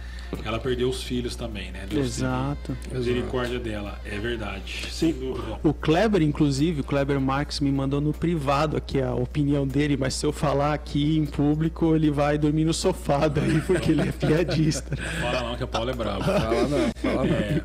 Ela 0.45 0.59
perdeu 0.59 0.89
os 0.89 1.03
filhos 1.03 1.37
também, 1.37 1.71
né? 1.71 1.87
Deus 1.89 2.07
Exato. 2.07 2.77
Misericórdia 2.93 3.59
dela, 3.59 4.01
é 4.05 4.19
verdade. 4.19 4.87
Sim. 4.91 5.15
O 5.63 5.73
Kleber, 5.73 6.23
inclusive, 6.23 6.81
o 6.81 6.85
Kleber 6.85 7.21
Marx 7.21 7.61
me 7.61 7.71
mandou 7.71 8.01
no 8.01 8.13
privado 8.13 8.77
aqui 8.77 9.01
a 9.01 9.15
opinião 9.15 9.67
dele, 9.67 9.97
mas 9.97 10.15
se 10.15 10.27
eu 10.27 10.33
falar 10.33 10.75
aqui 10.75 11.17
em 11.17 11.27
público, 11.27 11.95
ele 11.95 12.11
vai 12.11 12.39
dormir 12.39 12.65
no 12.65 12.75
sofá 12.75 13.29
daí, 13.29 13.61
porque 13.61 13.93
ele 13.93 14.09
é 14.09 14.13
piadista. 14.13 14.97
Fala 14.97 15.51
não, 15.51 15.57
que 15.57 15.63
a 15.63 15.67
Paula 15.67 15.93
é 15.93 15.95
brava. 15.95 16.25
Fala 16.25 16.69
não, 16.69 16.91
fala 16.95 17.25
não. 17.25 17.35
É, 17.35 17.63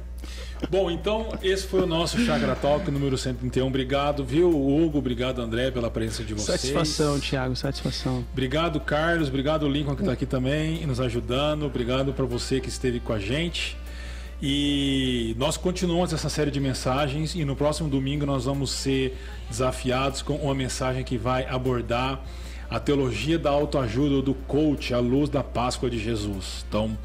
Bom, 0.67 0.91
então 0.91 1.29
esse 1.41 1.65
foi 1.65 1.81
o 1.81 1.85
nosso 1.85 2.19
Chakra 2.25 2.55
Talk 2.55 2.89
número 2.91 3.17
131. 3.17 3.67
Obrigado, 3.67 4.23
viu, 4.25 4.49
Hugo? 4.49 4.97
Obrigado, 4.97 5.41
André, 5.41 5.71
pela 5.71 5.89
presença 5.89 6.23
de 6.23 6.33
vocês. 6.33 6.59
Satisfação, 6.59 7.19
Thiago, 7.19 7.55
satisfação. 7.55 8.25
Obrigado, 8.31 8.79
Carlos. 8.79 9.29
Obrigado, 9.29 9.67
Lincoln, 9.67 9.95
que 9.95 10.01
está 10.01 10.13
aqui 10.13 10.25
também 10.25 10.85
nos 10.85 10.99
ajudando. 10.99 11.65
Obrigado 11.65 12.13
para 12.13 12.25
você 12.25 12.59
que 12.59 12.69
esteve 12.69 12.99
com 12.99 13.13
a 13.13 13.19
gente. 13.19 13.77
E 14.41 15.35
nós 15.37 15.57
continuamos 15.57 16.13
essa 16.13 16.29
série 16.29 16.49
de 16.49 16.59
mensagens 16.59 17.35
e 17.35 17.43
no 17.43 17.55
próximo 17.55 17.89
domingo 17.89 18.25
nós 18.25 18.45
vamos 18.45 18.71
ser 18.71 19.17
desafiados 19.49 20.21
com 20.21 20.35
uma 20.35 20.55
mensagem 20.55 21.03
que 21.03 21.17
vai 21.17 21.45
abordar 21.45 22.23
a 22.69 22.79
teologia 22.79 23.37
da 23.37 23.49
autoajuda 23.49 24.21
do 24.21 24.33
coach 24.33 24.93
à 24.93 24.99
luz 24.99 25.29
da 25.29 25.43
Páscoa 25.43 25.89
de 25.89 25.99
Jesus. 25.99 26.63
Então, 26.67 26.97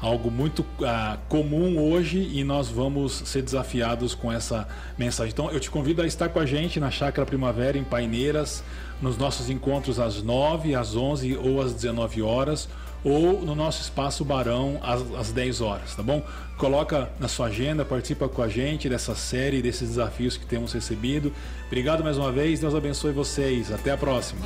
algo 0.00 0.30
muito 0.30 0.60
uh, 0.62 1.18
comum 1.28 1.78
hoje 1.78 2.18
e 2.32 2.42
nós 2.42 2.68
vamos 2.68 3.22
ser 3.26 3.42
desafiados 3.42 4.14
com 4.14 4.32
essa 4.32 4.66
mensagem. 4.98 5.32
Então 5.32 5.50
eu 5.50 5.60
te 5.60 5.70
convido 5.70 6.02
a 6.02 6.06
estar 6.06 6.28
com 6.28 6.40
a 6.40 6.46
gente 6.46 6.80
na 6.80 6.90
Chácara 6.90 7.26
Primavera 7.26 7.76
em 7.76 7.84
Paineiras, 7.84 8.64
nos 9.00 9.16
nossos 9.16 9.50
encontros 9.50 10.00
às 10.00 10.22
9, 10.22 10.74
às 10.74 10.96
11 10.96 11.36
ou 11.36 11.60
às 11.60 11.74
19 11.74 12.22
horas 12.22 12.68
ou 13.02 13.40
no 13.40 13.54
nosso 13.54 13.80
espaço 13.80 14.24
Barão 14.24 14.78
às, 14.82 15.00
às 15.14 15.32
10 15.32 15.60
horas, 15.60 15.94
tá 15.94 16.02
bom? 16.02 16.22
Coloca 16.58 17.10
na 17.18 17.28
sua 17.28 17.46
agenda, 17.46 17.84
participa 17.84 18.28
com 18.28 18.42
a 18.42 18.48
gente 18.48 18.88
dessa 18.88 19.14
série, 19.14 19.62
desses 19.62 19.88
desafios 19.88 20.36
que 20.36 20.44
temos 20.44 20.72
recebido. 20.72 21.32
Obrigado 21.66 22.04
mais 22.04 22.18
uma 22.18 22.30
vez, 22.30 22.60
Deus 22.60 22.74
abençoe 22.74 23.12
vocês. 23.12 23.72
Até 23.72 23.90
a 23.90 23.96
próxima. 23.96 24.44